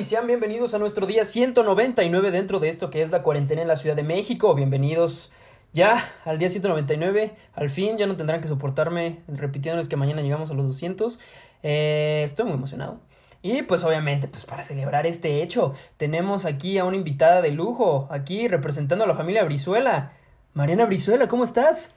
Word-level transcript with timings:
Y 0.00 0.04
sean 0.04 0.26
bienvenidos 0.26 0.72
a 0.72 0.78
nuestro 0.78 1.06
día 1.06 1.26
199 1.26 2.30
dentro 2.30 2.58
de 2.58 2.70
esto 2.70 2.88
que 2.88 3.02
es 3.02 3.10
la 3.10 3.22
cuarentena 3.22 3.60
en 3.60 3.68
la 3.68 3.76
Ciudad 3.76 3.94
de 3.94 4.02
México. 4.02 4.54
Bienvenidos 4.54 5.30
ya 5.74 6.02
al 6.24 6.38
día 6.38 6.48
199. 6.48 7.36
Al 7.52 7.68
fin 7.68 7.98
ya 7.98 8.06
no 8.06 8.16
tendrán 8.16 8.40
que 8.40 8.48
soportarme 8.48 9.18
repitiéndoles 9.28 9.88
que 9.88 9.96
mañana 9.96 10.22
llegamos 10.22 10.50
a 10.50 10.54
los 10.54 10.66
200. 10.68 11.20
Eh, 11.62 12.22
estoy 12.24 12.46
muy 12.46 12.54
emocionado. 12.54 12.98
Y 13.42 13.60
pues 13.60 13.84
obviamente, 13.84 14.26
pues 14.26 14.46
para 14.46 14.62
celebrar 14.62 15.06
este 15.06 15.42
hecho, 15.42 15.72
tenemos 15.98 16.46
aquí 16.46 16.78
a 16.78 16.86
una 16.86 16.96
invitada 16.96 17.42
de 17.42 17.50
lujo, 17.50 18.08
aquí 18.10 18.48
representando 18.48 19.04
a 19.04 19.06
la 19.06 19.14
familia 19.14 19.44
Brizuela. 19.44 20.14
Mariana 20.54 20.86
Brizuela, 20.86 21.28
¿cómo 21.28 21.44
estás? 21.44 21.94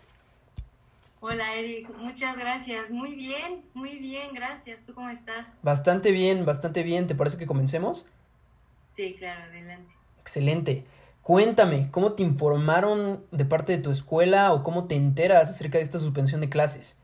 Hola 1.25 1.55
Eric, 1.55 1.87
muchas 1.99 2.35
gracias. 2.35 2.89
Muy 2.89 3.15
bien, 3.15 3.63
muy 3.73 3.97
bien, 3.97 4.33
gracias. 4.33 4.85
¿Tú 4.85 4.93
cómo 4.93 5.07
estás? 5.07 5.47
Bastante 5.61 6.11
bien, 6.11 6.43
bastante 6.43 6.83
bien. 6.83 7.07
¿Te 7.07 7.15
parece 7.15 7.37
que 7.37 7.45
comencemos? 7.45 8.05
Sí, 8.97 9.15
claro, 9.17 9.43
adelante. 9.43 9.95
Excelente. 10.19 10.83
Cuéntame, 11.21 11.89
¿cómo 11.91 12.11
te 12.11 12.23
informaron 12.23 13.25
de 13.31 13.45
parte 13.45 13.71
de 13.71 13.81
tu 13.81 13.89
escuela 13.89 14.51
o 14.51 14.63
cómo 14.63 14.85
te 14.87 14.95
enteras 14.95 15.49
acerca 15.49 15.77
de 15.77 15.85
esta 15.85 15.97
suspensión 15.97 16.41
de 16.41 16.49
clases? 16.49 16.99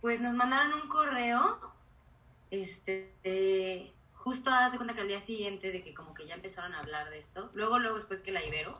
Pues 0.00 0.20
nos 0.20 0.34
mandaron 0.34 0.74
un 0.74 0.88
correo, 0.88 1.58
este, 2.52 3.92
justo 4.14 4.48
hace 4.50 4.76
cuenta 4.76 4.94
que 4.94 5.00
al 5.00 5.08
día 5.08 5.20
siguiente 5.20 5.72
de 5.72 5.82
que 5.82 5.92
como 5.92 6.14
que 6.14 6.28
ya 6.28 6.34
empezaron 6.34 6.72
a 6.76 6.78
hablar 6.78 7.10
de 7.10 7.18
esto, 7.18 7.50
luego, 7.54 7.80
luego 7.80 7.96
después 7.96 8.20
que 8.20 8.30
la 8.30 8.44
Ibero, 8.44 8.74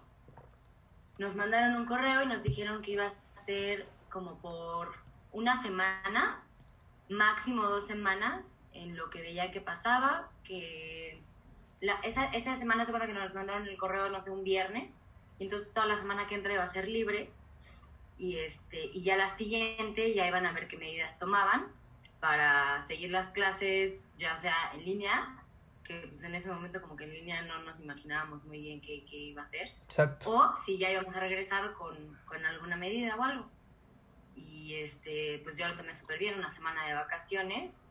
nos 1.18 1.34
mandaron 1.34 1.74
un 1.74 1.86
correo 1.86 2.22
y 2.22 2.26
nos 2.26 2.44
dijeron 2.44 2.82
que 2.82 2.92
iba 2.92 3.12
como 4.10 4.38
por 4.40 4.94
una 5.32 5.62
semana, 5.62 6.42
máximo 7.08 7.62
dos 7.64 7.86
semanas, 7.86 8.44
en 8.72 8.96
lo 8.96 9.10
que 9.10 9.22
veía 9.22 9.50
que 9.50 9.60
pasaba, 9.60 10.30
que 10.44 11.20
esa, 12.02 12.26
esa 12.26 12.56
semana 12.56 12.84
se 12.84 12.92
cuenta 12.92 13.06
que 13.06 13.14
nos 13.14 13.32
mandaron 13.34 13.66
el 13.66 13.76
correo, 13.76 14.08
no 14.10 14.20
sé, 14.20 14.30
un 14.30 14.44
viernes, 14.44 15.04
y 15.38 15.44
entonces 15.44 15.72
toda 15.72 15.86
la 15.86 15.98
semana 15.98 16.26
que 16.26 16.34
entra 16.34 16.52
iba 16.52 16.62
a 16.62 16.68
ser 16.68 16.88
libre, 16.88 17.30
y, 18.18 18.36
este, 18.38 18.86
y 18.92 19.02
ya 19.02 19.16
la 19.16 19.30
siguiente 19.30 20.12
ya 20.12 20.26
iban 20.26 20.44
a 20.44 20.52
ver 20.52 20.66
qué 20.66 20.76
medidas 20.76 21.18
tomaban 21.18 21.68
para 22.20 22.84
seguir 22.86 23.10
las 23.10 23.28
clases, 23.28 24.14
ya 24.16 24.36
sea 24.36 24.72
en 24.74 24.84
línea, 24.84 25.42
que 25.84 26.06
pues 26.08 26.22
en 26.24 26.34
ese 26.34 26.50
momento 26.50 26.82
como 26.82 26.96
que 26.96 27.04
en 27.04 27.12
línea 27.12 27.42
no 27.42 27.62
nos 27.62 27.80
imaginábamos 27.80 28.44
muy 28.44 28.60
bien 28.60 28.80
qué, 28.80 29.04
qué 29.04 29.16
iba 29.16 29.42
a 29.42 29.46
ser. 29.46 29.68
Exacto. 29.82 30.30
O 30.30 30.56
si 30.64 30.78
ya 30.78 30.90
íbamos 30.90 31.16
a 31.16 31.20
regresar 31.20 31.72
con, 31.72 32.18
con 32.26 32.44
alguna 32.44 32.76
medida 32.76 33.16
o 33.16 33.22
algo. 33.22 33.50
Y 34.36 34.74
este, 34.74 35.40
pues 35.44 35.56
yo 35.56 35.66
lo 35.66 35.76
tomé 35.76 35.94
súper 35.94 36.18
bien, 36.18 36.38
una 36.38 36.52
semana 36.52 36.86
de 36.86 36.94
vacaciones. 36.94 37.82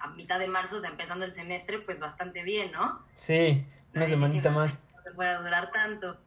A 0.00 0.08
mitad 0.08 0.38
de 0.38 0.48
marzo, 0.48 0.76
o 0.76 0.80
sea, 0.80 0.90
empezando 0.90 1.24
el 1.24 1.34
semestre, 1.34 1.78
pues 1.78 1.98
bastante 1.98 2.42
bien, 2.42 2.72
¿no? 2.72 3.02
Sí, 3.16 3.64
una 3.94 4.06
semanita 4.06 4.50
más. 4.50 4.82
No 4.94 5.02
se 5.02 5.14
fuera 5.14 5.38
a 5.38 5.42
durar 5.42 5.72
tanto. 5.72 6.18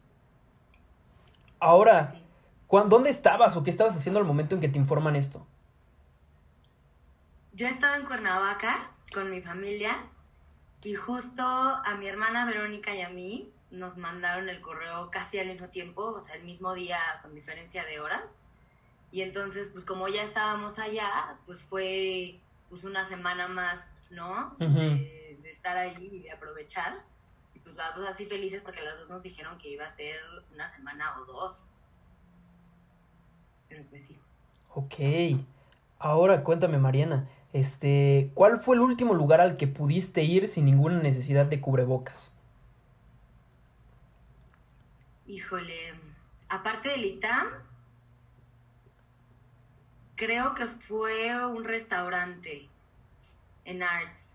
Ahora, 1.59 2.16
¿dónde 2.88 3.09
estabas 3.09 3.56
o 3.56 3.64
qué 3.64 3.70
estabas 3.70 3.95
haciendo 3.95 4.20
al 4.20 4.26
momento 4.26 4.56
en 4.56 4.61
que 4.61 4.70
te 4.70 4.80
informan 4.80 5.16
esto? 5.16 5.45
Yo 7.54 7.67
estaba 7.67 7.98
en 7.98 8.06
Cuernavaca 8.06 8.92
con 9.14 9.30
mi 9.30 9.42
familia 9.42 9.98
y 10.84 10.96
justo 10.96 11.44
a 11.44 11.96
mi 12.00 12.08
hermana 12.08 12.46
Verónica 12.46 12.96
y 12.96 13.02
a 13.02 13.10
mí 13.10 13.52
nos 13.72 13.98
mandaron 13.98 14.50
el 14.50 14.62
correo 14.62 15.12
casi 15.12 15.40
al 15.40 15.48
mismo 15.48 15.68
tiempo, 15.70 16.04
o 16.04 16.20
sea, 16.20 16.36
el 16.36 16.44
mismo 16.44 16.74
día 16.74 17.00
con 17.22 17.36
diferencia 17.36 17.86
de 17.86 18.00
horas. 18.00 18.24
Y 19.12 19.22
entonces, 19.22 19.70
pues 19.72 19.86
como 19.86 20.08
ya 20.08 20.24
estábamos 20.24 20.80
allá, 20.80 21.38
pues 21.46 21.64
fue 21.64 22.39
pues 22.70 22.84
una 22.84 23.08
semana 23.10 23.48
más, 23.48 23.80
¿no? 24.10 24.56
de, 24.60 25.39
estar 25.52 25.76
ahí 25.76 26.08
y 26.12 26.20
de 26.22 26.32
aprovechar. 26.32 27.04
Y 27.56 27.60
pues 27.60 27.76
las 27.76 27.95
dos 27.95 28.08
así 28.08 28.26
felices 28.26 28.62
porque 28.62 28.82
las 28.82 28.98
dos 29.00 29.10
nos 29.10 29.23
dijeron 29.23 29.58
que 29.58 29.70
iba 29.70 29.86
a 29.86 29.92
ser 29.92 30.18
una 30.54 30.70
semana 30.70 31.20
o 31.20 31.26
dos. 31.26 31.72
Pero 33.68 33.84
pues 33.89 34.06
sí. 34.06 34.18
Ok. 34.73 35.42
Ahora 35.98 36.44
cuéntame, 36.44 36.78
Mariana. 36.78 37.28
Este, 37.52 38.30
¿cuál 38.36 38.58
fue 38.58 38.76
el 38.76 38.82
último 38.82 39.14
lugar 39.15 39.42
al 39.42 39.58
que 39.58 39.67
pudiste 39.67 40.21
ir 40.21 40.48
sin 40.48 40.65
ninguna 40.65 40.99
necesidad 40.99 41.48
de 41.48 41.60
cubrebocas? 41.60 42.32
Híjole, 45.27 45.93
aparte 46.48 46.89
del 46.89 47.05
ITAM, 47.05 47.48
creo 50.15 50.54
que 50.54 50.67
fue 50.88 51.45
un 51.48 51.64
restaurante 51.64 52.67
en 53.65 53.83
Arts. 53.83 54.33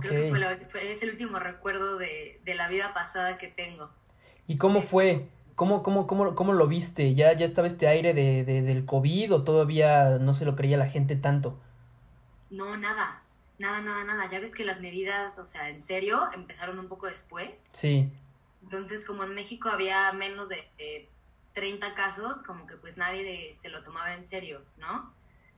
Creo 0.00 0.32
que 0.32 0.66
fue, 0.66 0.92
es 0.92 1.02
el 1.02 1.10
último 1.10 1.38
recuerdo 1.38 1.96
de, 1.96 2.40
la 2.44 2.68
vida 2.68 2.92
pasada 2.92 3.38
que 3.38 3.48
tengo. 3.48 3.88
¿Y 4.46 4.58
cómo 4.58 4.80
fue? 4.80 5.28
¿Cómo, 5.54 5.82
cómo, 5.82 6.06
cómo, 6.06 6.34
cómo 6.34 6.52
lo 6.52 6.66
viste? 6.66 7.14
¿Ya, 7.14 7.32
¿Ya 7.32 7.44
estaba 7.44 7.66
este 7.66 7.88
aire 7.88 8.14
de, 8.14 8.44
de, 8.44 8.62
del 8.62 8.84
COVID 8.84 9.34
o 9.34 9.44
todavía 9.44 10.18
no 10.18 10.32
se 10.32 10.44
lo 10.44 10.56
creía 10.56 10.76
la 10.76 10.88
gente 10.88 11.16
tanto? 11.16 11.58
No, 12.50 12.76
nada, 12.76 13.22
nada, 13.58 13.80
nada, 13.80 14.04
nada. 14.04 14.30
Ya 14.30 14.40
ves 14.40 14.52
que 14.52 14.64
las 14.64 14.80
medidas, 14.80 15.38
o 15.38 15.44
sea, 15.44 15.68
en 15.68 15.84
serio, 15.84 16.28
empezaron 16.32 16.78
un 16.78 16.88
poco 16.88 17.06
después. 17.06 17.50
Sí. 17.72 18.10
Entonces, 18.62 19.04
como 19.04 19.24
en 19.24 19.34
México 19.34 19.68
había 19.68 20.12
menos 20.12 20.48
de 20.48 21.08
30 21.54 21.94
casos, 21.94 22.42
como 22.44 22.66
que 22.66 22.76
pues 22.76 22.96
nadie 22.96 23.56
se 23.60 23.68
lo 23.68 23.82
tomaba 23.82 24.14
en 24.14 24.28
serio, 24.28 24.62
¿no? 24.76 25.12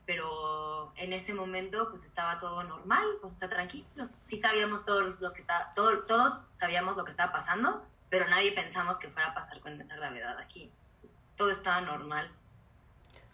Pero 0.06 0.93
en 0.97 1.12
ese 1.12 1.34
momento 1.34 1.91
pues 1.91 2.05
estaba 2.05 2.39
todo 2.39 2.65
normal, 2.65 3.05
pues 3.21 3.34
está 3.34 3.49
tranquilo. 3.49 3.87
Sí 4.22 4.39
sabíamos 4.39 4.84
todos 4.84 5.21
los 5.21 5.33
que 5.34 5.41
está, 5.41 5.72
todo, 5.75 6.05
todos 6.05 6.41
sabíamos 6.59 6.97
lo 6.97 7.05
que 7.05 7.11
estaba 7.11 7.33
pasando, 7.33 7.84
pero 8.09 8.28
nadie 8.28 8.53
pensamos 8.53 8.99
que 8.99 9.09
fuera 9.09 9.28
a 9.28 9.34
pasar 9.34 9.61
con 9.61 9.78
esa 9.81 9.95
gravedad 9.97 10.39
aquí. 10.39 10.71
Pues, 11.01 11.15
todo 11.37 11.51
estaba 11.51 11.81
normal. 11.83 12.31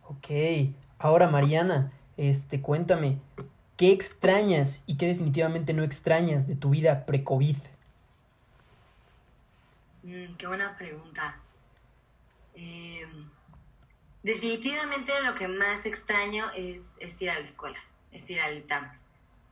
Ok, 0.05 0.29
ahora 0.99 1.29
Mariana, 1.29 1.91
este, 2.17 2.61
cuéntame, 2.61 3.19
¿qué 3.77 3.93
extrañas 3.93 4.83
y 4.87 4.97
qué 4.97 5.07
definitivamente 5.07 5.73
no 5.73 5.83
extrañas 5.83 6.47
de 6.49 6.57
tu 6.57 6.71
vida 6.71 7.05
pre-COVID? 7.07 7.57
Mm, 10.03 10.35
qué 10.37 10.47
buena 10.47 10.77
pregunta. 10.77 11.41
Em, 12.55 13.29
definitivamente 14.23 15.13
lo 15.23 15.35
que 15.35 15.49
más 15.49 15.85
extraño 15.85 16.47
es, 16.55 16.83
ir 17.21 17.31
a 17.31 17.39
la 17.39 17.45
escuela, 17.45 17.79
es 18.13 18.29
ir 18.31 18.41
al 18.41 18.57
ITAM. 18.57 18.91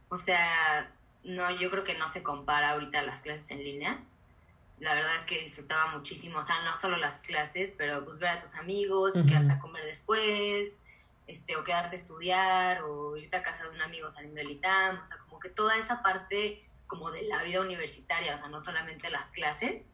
O 0.08 0.16
sea, 0.16 0.90
no, 1.24 1.50
yo 1.58 1.70
creo 1.70 1.84
que 1.84 1.98
no 1.98 2.10
se 2.12 2.22
compara 2.22 2.70
ahorita 2.70 3.02
las 3.02 3.20
clases 3.20 3.50
en 3.50 3.64
línea. 3.64 4.00
La 4.80 4.94
verdad 4.94 5.16
es 5.20 5.26
que 5.26 5.42
disfrutaba 5.42 5.96
muchísimo, 5.96 6.38
o 6.38 6.42
sea, 6.42 6.56
no 6.64 6.74
solo 6.74 6.96
las 6.96 7.18
clases, 7.18 7.72
pero 7.76 8.04
pues 8.04 8.18
ver 8.18 8.30
a 8.30 8.42
tus 8.42 8.54
amigos, 8.54 9.12
quedarte 9.12 9.52
a 9.52 9.60
comer 9.60 9.84
después, 9.84 10.78
este, 11.26 11.56
o 11.56 11.64
quedarte 11.64 11.96
a 11.96 11.98
estudiar, 11.98 12.82
o 12.82 13.16
irte 13.16 13.36
a 13.36 13.42
casa 13.42 13.64
de 13.64 13.70
un 13.70 13.82
amigo 13.82 14.10
saliendo 14.10 14.38
del 14.38 14.50
ITAM, 14.50 15.00
o 15.00 15.04
sea, 15.04 15.18
como 15.18 15.40
que 15.40 15.48
toda 15.48 15.76
esa 15.76 16.02
parte 16.02 16.68
como 16.86 17.10
de 17.10 17.22
la 17.22 17.42
vida 17.42 17.60
universitaria, 17.60 18.34
o 18.34 18.38
sea, 18.38 18.48
no 18.48 18.60
solamente 18.60 19.10
las 19.10 19.28
clases, 19.28 19.88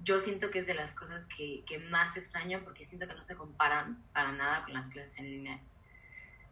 yo 0.00 0.20
siento 0.20 0.50
que 0.50 0.60
es 0.60 0.66
de 0.66 0.74
las 0.74 0.94
cosas 0.94 1.26
que, 1.26 1.64
que 1.66 1.78
más 1.78 2.16
extraño 2.16 2.60
porque 2.62 2.84
siento 2.84 3.08
que 3.08 3.14
no 3.14 3.22
se 3.22 3.36
comparan 3.36 4.04
para 4.12 4.32
nada 4.32 4.64
con 4.64 4.74
las 4.74 4.88
clases 4.88 5.18
en 5.18 5.30
línea. 5.30 5.60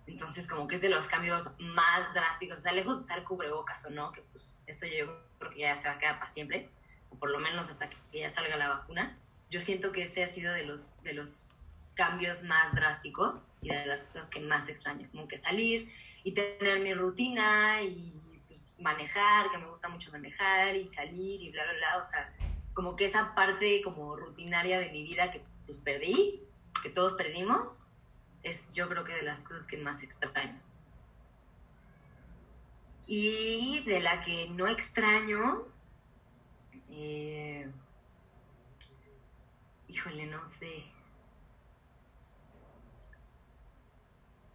Entonces, 0.07 0.49
como 0.49 0.67
que 0.67 0.77
es 0.77 0.83
de 0.83 0.89
los 0.89 1.07
cambios 1.07 1.53
más 1.59 2.13
drásticos, 2.15 2.59
o 2.59 2.61
sea, 2.61 2.73
lejos 2.73 2.99
de 2.99 3.05
usar 3.05 3.25
cubrebocas 3.25 3.85
o 3.85 3.91
no, 3.91 4.11
que 4.11 4.23
pues 4.23 4.61
eso 4.67 4.87
yo 4.87 5.23
creo 5.39 5.51
que 5.51 5.61
ya 5.61 5.77
se 5.77 5.87
va 5.87 5.95
a 5.95 5.99
quedar 5.99 6.19
para 6.19 6.31
siempre, 6.31 6.71
o 7.11 7.17
por 7.17 7.31
lo 7.31 7.39
menos 7.39 7.71
hasta 7.71 7.89
que 7.89 7.97
ya 8.19 8.31
salga 8.31 8.57
la 8.57 8.69
vacuna. 8.69 9.19
Yo 9.51 9.61
siento 9.61 9.93
que 9.93 10.05
ese 10.05 10.25
ha 10.25 10.29
sido 10.29 10.53
de 10.53 10.65
los, 10.65 11.01
de 11.03 11.13
los 11.13 11.62
cambios 11.95 12.43
más 12.43 12.75
drásticos 12.75 13.49
y 13.61 13.69
de 13.69 13.87
las 13.87 14.03
cosas 14.03 14.29
que 14.29 14.41
más 14.41 14.69
extraño, 14.69 15.09
como 15.11 15.29
que 15.29 15.37
salir 15.37 15.89
y 16.25 16.33
tener 16.33 16.81
mi 16.81 16.95
rutina 16.95 17.83
y 17.83 18.15
pues, 18.49 18.77
manejar, 18.81 19.51
que 19.51 19.59
me 19.59 19.69
gusta 19.69 19.89
mucho 19.89 20.11
manejar 20.11 20.77
y 20.77 20.91
salir 20.91 21.43
y 21.43 21.51
bla, 21.51 21.65
bla, 21.65 21.75
bla, 21.75 21.97
o 21.99 22.11
sea, 22.11 22.33
como 22.75 22.97
que 22.97 23.07
esa 23.07 23.35
parte 23.35 23.83
como 23.83 24.17
rutinaria 24.17 24.79
de 24.79 24.91
mi 24.91 25.03
vida 25.03 25.31
que 25.31 25.43
pues 25.67 25.79
perdí, 25.79 26.43
que 26.83 26.91
todos 26.91 27.13
perdimos, 27.15 27.85
es 28.43 28.73
yo 28.75 28.89
creo 28.89 29.05
que 29.05 29.15
de 29.15 29.23
las 29.23 29.41
cosas 29.41 29.67
que 29.67 29.77
más 29.77 30.03
extraño. 30.03 30.61
Y 33.07 33.81
de 33.85 34.01
la 34.01 34.21
que 34.23 34.49
no 34.49 34.67
extraño, 34.69 35.67
eh, 36.91 37.71
híjole, 39.89 40.27
no 40.27 40.41
sé. 40.59 40.92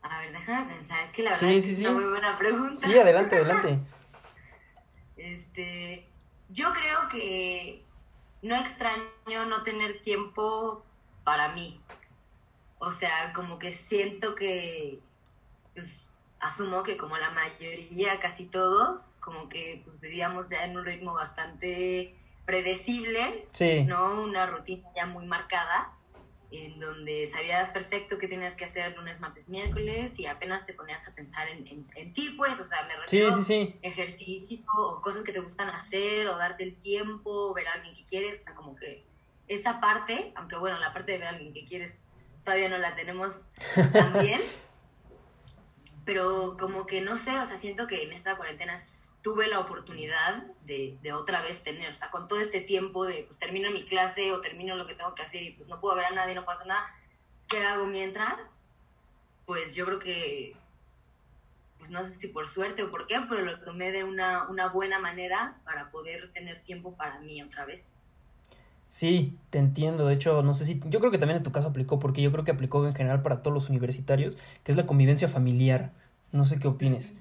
A 0.09 0.19
ver, 0.19 0.31
déjame 0.31 0.73
pensar, 0.75 1.03
es 1.05 1.11
que 1.11 1.23
la 1.23 1.31
verdad 1.31 1.51
es 1.51 1.79
una 1.79 1.91
muy 1.91 2.05
buena 2.05 2.37
pregunta. 2.37 2.75
Sí, 2.75 2.97
adelante, 2.97 3.35
adelante. 3.35 3.79
este, 5.17 6.07
yo 6.49 6.73
creo 6.73 7.09
que 7.09 7.83
no 8.41 8.55
extraño 8.55 9.45
no 9.47 9.63
tener 9.63 10.01
tiempo 10.01 10.83
para 11.23 11.49
mí. 11.49 11.81
O 12.79 12.91
sea, 12.91 13.33
como 13.33 13.57
que 13.59 13.73
siento 13.73 14.35
que, 14.35 14.99
pues, 15.73 16.07
asumo 16.39 16.83
que 16.83 16.97
como 16.97 17.17
la 17.17 17.31
mayoría, 17.31 18.19
casi 18.19 18.45
todos, 18.45 19.01
como 19.19 19.49
que 19.49 19.81
pues 19.83 19.99
vivíamos 19.99 20.49
ya 20.49 20.65
en 20.65 20.77
un 20.77 20.85
ritmo 20.85 21.13
bastante 21.13 22.15
predecible, 22.45 23.47
Sí. 23.51 23.83
¿no? 23.83 24.21
Una 24.21 24.45
rutina 24.45 24.87
ya 24.95 25.05
muy 25.07 25.25
marcada, 25.25 25.91
en 26.51 26.79
donde 26.79 27.27
sabías 27.27 27.69
perfecto 27.71 28.17
qué 28.19 28.27
tenías 28.27 28.55
que 28.55 28.65
hacer 28.65 28.95
lunes, 28.95 29.19
martes, 29.19 29.49
miércoles, 29.49 30.17
y 30.17 30.27
apenas 30.27 30.65
te 30.65 30.73
ponías 30.73 31.07
a 31.07 31.13
pensar 31.13 31.47
en, 31.49 31.67
en, 31.67 31.87
en 31.95 32.13
ti, 32.13 32.33
pues, 32.37 32.59
o 32.61 32.65
sea, 32.65 32.83
me 32.87 32.95
refiero 32.95 33.31
sí, 33.31 33.43
sí. 33.43 33.75
ejercicio 33.81 34.59
o 34.77 35.01
cosas 35.01 35.23
que 35.23 35.33
te 35.33 35.39
gustan 35.39 35.69
hacer 35.69 36.27
o 36.27 36.37
darte 36.37 36.63
el 36.63 36.75
tiempo, 36.75 37.53
ver 37.53 37.67
a 37.67 37.73
alguien 37.73 37.93
que 37.93 38.05
quieres, 38.05 38.41
o 38.41 38.43
sea, 38.45 38.55
como 38.55 38.75
que 38.75 39.05
esa 39.47 39.79
parte, 39.79 40.31
aunque 40.35 40.57
bueno, 40.57 40.77
la 40.79 40.93
parte 40.93 41.13
de 41.13 41.17
ver 41.19 41.27
a 41.27 41.31
alguien 41.31 41.53
que 41.53 41.65
quieres 41.65 41.93
todavía 42.43 42.69
no 42.69 42.77
la 42.77 42.95
tenemos 42.95 43.33
tan 43.91 44.21
bien, 44.21 44.39
pero 46.05 46.55
como 46.57 46.85
que 46.85 47.01
no 47.01 47.17
sé, 47.17 47.37
o 47.39 47.45
sea, 47.45 47.57
siento 47.57 47.87
que 47.87 48.03
en 48.03 48.13
esta 48.13 48.37
cuarentena 48.37 48.79
tuve 49.27 49.49
la 49.49 49.59
oportunidad 49.59 50.45
de, 50.65 50.97
de 51.03 51.11
otra 51.11 51.41
vez 51.41 51.61
tener, 51.61 51.91
o 51.91 51.95
sea, 51.97 52.09
con 52.09 52.29
todo 52.29 52.39
este 52.39 52.61
tiempo 52.61 53.05
de, 53.05 53.25
pues 53.27 53.37
termino 53.37 53.69
mi 53.71 53.83
clase 53.83 54.31
o 54.31 54.39
termino 54.39 54.77
lo 54.77 54.87
que 54.87 54.95
tengo 54.95 55.13
que 55.15 55.23
hacer 55.23 55.43
y 55.43 55.51
pues 55.51 55.67
no 55.67 55.81
puedo 55.81 55.97
ver 55.97 56.05
a 56.05 56.11
nadie, 56.11 56.33
no 56.33 56.45
pasa 56.45 56.63
nada, 56.63 56.85
¿qué 57.49 57.61
hago 57.61 57.87
mientras? 57.87 58.39
Pues 59.45 59.75
yo 59.75 59.85
creo 59.85 59.99
que 59.99 60.55
pues 61.77 61.91
no 61.91 62.05
sé 62.05 62.15
si 62.15 62.29
por 62.29 62.47
suerte 62.47 62.83
o 62.83 62.89
por 62.89 63.05
qué, 63.05 63.19
pero 63.27 63.41
lo 63.41 63.59
tomé 63.59 63.91
de 63.91 64.05
una, 64.05 64.47
una 64.47 64.69
buena 64.69 64.97
manera 64.97 65.59
para 65.65 65.91
poder 65.91 66.31
tener 66.31 66.63
tiempo 66.63 66.95
para 66.95 67.19
mí 67.19 67.43
otra 67.43 67.65
vez. 67.65 67.91
Sí, 68.85 69.37
te 69.49 69.57
entiendo. 69.57 70.07
De 70.07 70.13
hecho, 70.13 70.41
no 70.41 70.53
sé 70.53 70.63
si. 70.63 70.81
Yo 70.85 70.99
creo 71.01 71.11
que 71.11 71.17
también 71.17 71.35
en 71.35 71.43
tu 71.43 71.51
caso 71.51 71.67
aplicó, 71.67 71.99
porque 71.99 72.21
yo 72.21 72.31
creo 72.31 72.45
que 72.45 72.51
aplicó 72.51 72.87
en 72.87 72.95
general 72.95 73.21
para 73.23 73.41
todos 73.41 73.53
los 73.53 73.69
universitarios, 73.69 74.37
que 74.63 74.71
es 74.71 74.77
la 74.77 74.85
convivencia 74.85 75.27
familiar. 75.27 75.91
No 76.31 76.45
sé 76.45 76.59
qué 76.59 76.69
opines. 76.69 77.13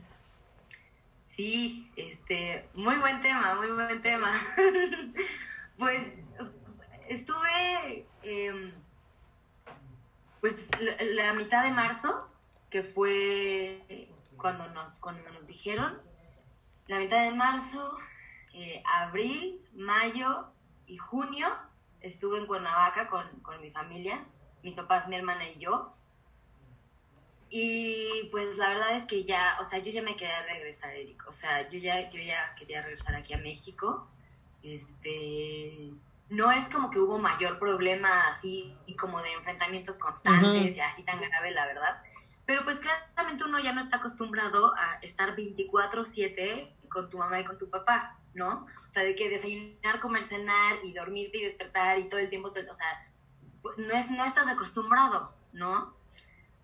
Sí, 1.37 1.93
este, 1.97 2.67
muy 2.73 2.97
buen 2.97 3.21
tema, 3.21 3.57
muy 3.57 3.71
buen 3.71 4.01
tema. 4.01 4.33
pues 5.79 6.15
estuve, 7.11 8.07
em, 8.23 8.73
pues 10.41 10.67
la, 10.81 11.35
mitad 11.35 11.63
de 11.63 11.73
marzo, 11.73 12.31
que 12.71 12.83
fue 12.83 14.09
cuando 14.39 14.67
nos, 14.69 14.99
cuando 14.99 15.31
nos 15.31 15.47
dijeron, 15.47 16.01
la 16.87 17.01
mitad 17.01 17.23
de 17.23 17.37
marzo, 17.37 17.95
eh, 18.55 18.83
abril, 18.87 19.61
mayo 19.75 20.51
y 20.87 20.97
junio, 20.97 21.55
estuve 22.01 22.39
en 22.39 22.47
Cuernavaca 22.47 23.09
con, 23.09 23.29
con 23.41 23.61
mi 23.61 23.71
familia, 23.71 24.25
mis 24.63 24.73
papás, 24.73 25.07
mi 25.07 25.17
hermana 25.17 25.47
y 25.51 25.59
yo. 25.59 25.96
Y 27.49 28.29
pues 28.33 28.57
la 28.57 28.71
verdad 28.71 28.97
es 28.97 29.05
que 29.05 29.23
ya, 29.25 29.57
o 29.61 29.69
sea, 29.69 29.79
yo 29.79 29.93
ya 29.93 30.03
me 30.03 30.17
quería 30.17 30.43
regresar, 30.43 30.95
Eric. 30.95 31.25
O 31.29 31.33
sea, 31.33 31.69
yo 31.69 31.79
ya, 31.79 32.11
yo 32.11 32.21
ya 32.21 32.55
quería 32.57 32.83
regresar 32.83 33.15
aquí 33.15 33.35
a 33.35 33.39
México. 33.39 34.09
Este, 34.63 35.93
no 36.29 36.51
es 36.51 36.69
como 36.69 36.91
que 36.91 36.99
hubo 36.99 37.19
mayor 37.19 37.59
problema 37.59 38.29
así 38.29 38.77
y 38.87 38.97
como 38.97 39.23
de 39.23 39.33
enfrentamientos 39.33 39.97
constantes 39.97 40.77
y 40.77 40.81
así 40.81 41.05
tan 41.05 41.21
grave, 41.21 41.51
la 41.53 41.67
verdad. 41.67 42.03
Pero 42.47 42.65
pues 42.65 42.79
claramente 42.81 43.45
uno 43.45 43.59
ya 43.59 43.73
no 43.73 43.81
está 43.81 43.97
acostumbrado 43.99 44.73
a 44.77 44.99
estar 45.03 45.35
24/7 45.37 46.73
con 46.89 47.09
tu 47.11 47.19
mamá 47.19 47.41
y 47.41 47.45
con 47.45 47.59
tu 47.59 47.69
papá, 47.71 48.19
¿no? 48.35 48.67
O 48.89 48.93
sea, 48.93 49.03
de 49.03 49.15
que 49.15 49.29
desayunar, 49.29 50.01
comer, 50.01 50.23
cenar 50.23 50.77
y 50.85 50.93
dormirte 50.93 51.39
y 51.39 51.45
despertar 51.45 51.99
y 51.99 52.09
todo 52.09 52.21
el 52.21 52.29
tiempo, 52.31 52.49
todo 52.51 52.61
el- 52.61 52.71
o 52.71 52.75
sea, 52.75 53.09
pues, 53.63 53.79
no, 53.79 53.93
es, 53.95 54.11
no 54.11 54.25
estás 54.25 54.47
acostumbrado, 54.49 55.35
¿no? 55.53 55.95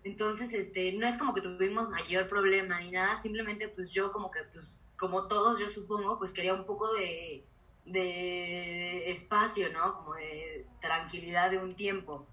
Entonces, 0.03 0.53
este, 0.53 0.93
no 0.93 1.07
es 1.07 1.17
como 1.17 1.33
que 1.33 1.41
tuvimos 1.41 1.89
mayor 1.89 2.27
problema 2.27 2.79
ni 2.81 2.91
nada, 2.91 3.21
simplemente 3.21 3.69
pues 3.69 3.89
yo 3.89 4.11
como 4.11 4.31
que, 4.31 4.43
pues, 4.51 4.83
como 4.97 5.27
todos 5.27 5.59
yo 5.59 5.69
supongo, 5.69 6.19
pues 6.19 6.33
quería 6.33 6.53
un 6.53 6.65
poco 6.65 6.93
de, 6.93 7.45
de 7.85 9.11
espacio, 9.11 9.71
¿no? 9.71 9.95
Como 9.95 10.15
de 10.15 10.67
tranquilidad 10.81 11.51
de 11.51 11.59
un 11.59 11.75
tiempo. 11.75 12.27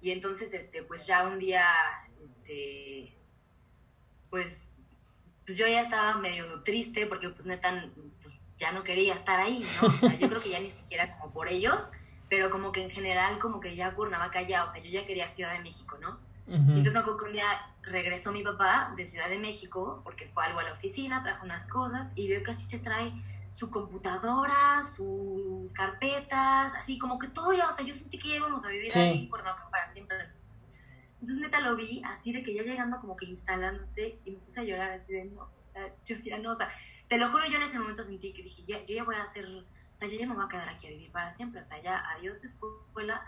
Y 0.00 0.12
entonces, 0.12 0.54
este, 0.54 0.82
pues 0.82 1.06
ya 1.06 1.26
un 1.26 1.38
día, 1.38 1.64
este, 2.28 3.16
pues, 4.30 4.60
pues 5.44 5.58
yo 5.58 5.66
ya 5.66 5.82
estaba 5.82 6.18
medio 6.18 6.62
triste 6.62 7.06
porque 7.06 7.30
pues 7.30 7.46
neta, 7.46 7.90
pues, 8.22 8.34
ya 8.58 8.72
no 8.72 8.84
quería 8.84 9.14
estar 9.14 9.40
ahí, 9.40 9.64
¿no? 9.80 9.88
O 9.88 9.90
sea, 9.90 10.14
yo 10.18 10.28
creo 10.28 10.42
que 10.42 10.50
ya 10.50 10.60
ni 10.60 10.70
siquiera 10.70 11.18
como 11.18 11.32
por 11.32 11.48
ellos, 11.48 11.90
pero 12.28 12.50
como 12.50 12.72
que 12.72 12.84
en 12.84 12.90
general 12.90 13.38
como 13.38 13.60
que 13.60 13.76
ya 13.76 13.94
Cuernavaca 13.94 14.42
ya, 14.42 14.64
o 14.64 14.72
sea, 14.72 14.82
yo 14.82 14.90
ya 14.90 15.06
quería 15.06 15.28
Ciudad 15.28 15.52
de 15.52 15.60
México, 15.60 15.98
¿no? 15.98 16.18
Entonces 16.48 16.92
me 16.92 17.00
acuerdo 17.00 17.18
que 17.18 17.24
un 17.26 17.32
día 17.32 17.46
regresó 17.82 18.30
mi 18.32 18.42
papá 18.42 18.92
de 18.96 19.06
Ciudad 19.06 19.28
de 19.28 19.38
México 19.38 20.00
porque 20.04 20.28
fue 20.28 20.44
algo 20.44 20.60
a 20.60 20.62
la 20.62 20.72
oficina, 20.74 21.22
trajo 21.22 21.44
unas 21.44 21.68
cosas 21.68 22.12
y 22.14 22.28
veo 22.28 22.42
que 22.44 22.52
así 22.52 22.64
se 22.66 22.78
trae 22.78 23.12
su 23.50 23.70
computadora, 23.70 24.82
sus 24.84 25.72
carpetas, 25.72 26.72
así 26.74 26.98
como 26.98 27.18
que 27.18 27.28
todo 27.28 27.52
ya, 27.52 27.68
o 27.68 27.72
sea, 27.72 27.84
yo 27.84 27.94
sentí 27.94 28.18
que 28.18 28.36
íbamos 28.36 28.64
a 28.64 28.68
vivir 28.68 28.92
Sí. 28.92 28.98
ahí 29.00 29.18
en 29.24 29.28
Cuernavaca 29.28 29.68
para 29.70 29.88
siempre. 29.88 30.16
Entonces 31.20 31.38
neta 31.38 31.60
lo 31.60 31.74
vi 31.74 32.02
así 32.04 32.32
de 32.32 32.42
que 32.42 32.54
ya 32.54 32.62
llegando 32.62 33.00
como 33.00 33.16
que 33.16 33.26
instalándose 33.26 34.20
y 34.24 34.30
me 34.32 34.38
puse 34.38 34.60
a 34.60 34.64
llorar 34.64 34.92
así 34.92 35.12
de 35.12 35.24
no, 35.24 35.42
o 35.42 35.72
sea, 35.72 35.92
yo 36.04 36.16
ya 36.18 36.38
no, 36.38 36.52
o 36.52 36.56
sea, 36.56 36.68
te 37.08 37.18
lo 37.18 37.30
juro 37.30 37.44
yo 37.46 37.56
en 37.56 37.62
ese 37.62 37.78
momento 37.78 38.04
sentí 38.04 38.32
que 38.32 38.42
dije, 38.42 38.62
ya, 38.66 38.84
yo 38.84 38.94
ya 38.94 39.04
voy 39.04 39.16
a 39.16 39.22
hacer, 39.22 39.46
o 39.46 39.98
sea, 39.98 40.08
yo 40.08 40.18
ya 40.18 40.26
me 40.28 40.34
voy 40.34 40.44
a 40.44 40.48
quedar 40.48 40.68
aquí 40.68 40.86
a 40.86 40.90
vivir 40.90 41.10
para 41.10 41.32
siempre, 41.32 41.60
o 41.60 41.64
sea, 41.64 41.80
ya 41.82 41.98
adiós 42.10 42.44
escuela, 42.44 43.24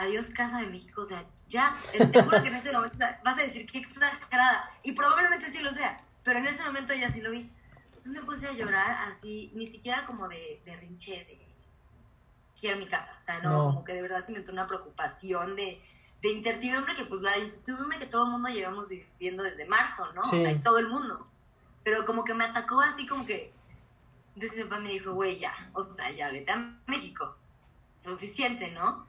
adiós 0.00 0.26
Casa 0.28 0.58
de 0.58 0.66
México, 0.66 1.02
o 1.02 1.04
sea, 1.04 1.24
ya, 1.48 1.74
te, 1.92 2.22
juro 2.22 2.42
que 2.42 2.48
en 2.48 2.54
ese 2.54 2.72
momento 2.72 2.98
vas 3.24 3.38
a 3.38 3.42
decir 3.42 3.66
que 3.66 3.78
exagerada, 3.78 4.70
y 4.82 4.92
probablemente 4.92 5.50
sí 5.50 5.60
lo 5.60 5.72
sea, 5.72 5.96
pero 6.22 6.38
en 6.38 6.46
ese 6.46 6.62
momento 6.62 6.94
yo 6.94 7.06
así 7.06 7.20
lo 7.20 7.30
vi. 7.30 7.50
Entonces 7.86 8.12
me 8.12 8.22
puse 8.22 8.46
a 8.46 8.52
llorar 8.52 9.08
así, 9.08 9.50
ni 9.54 9.66
siquiera 9.66 10.06
como 10.06 10.28
de, 10.28 10.62
de 10.64 10.76
rinche, 10.76 11.24
de 11.24 11.50
quiero 12.58 12.78
mi 12.78 12.86
casa, 12.86 13.14
o 13.18 13.22
sea, 13.22 13.40
no, 13.40 13.48
No. 13.48 13.64
como 13.66 13.84
que 13.84 13.94
de 13.94 14.02
verdad 14.02 14.24
se 14.24 14.32
me 14.32 14.38
entró 14.38 14.52
una 14.52 14.66
preocupación 14.66 15.56
de, 15.56 15.80
de 16.22 16.28
incertidumbre, 16.30 16.94
que 16.94 17.04
pues 17.04 17.22
la 17.22 17.38
incertidumbre 17.38 17.98
que 17.98 18.06
todo 18.06 18.26
el 18.26 18.32
mundo 18.32 18.48
llevamos 18.48 18.88
viviendo 18.88 19.42
desde 19.42 19.66
marzo, 19.66 20.12
¿no? 20.12 20.24
Sí. 20.24 20.38
O 20.38 20.42
sea, 20.42 20.52
y 20.52 20.60
todo 20.60 20.78
el 20.78 20.88
mundo. 20.88 21.26
Pero 21.82 22.04
como 22.04 22.24
que 22.24 22.34
me 22.34 22.44
atacó 22.44 22.80
así 22.80 23.06
como 23.06 23.24
que, 23.24 23.52
entonces 24.34 24.58
mi 24.58 24.64
papá 24.64 24.80
me 24.80 24.90
dijo, 24.90 25.14
güey, 25.14 25.38
ya, 25.38 25.54
o 25.72 25.84
sea, 25.90 26.10
ya 26.10 26.30
vete 26.30 26.52
a 26.52 26.78
México, 26.86 27.36
suficiente, 27.96 28.70
¿no? 28.70 29.06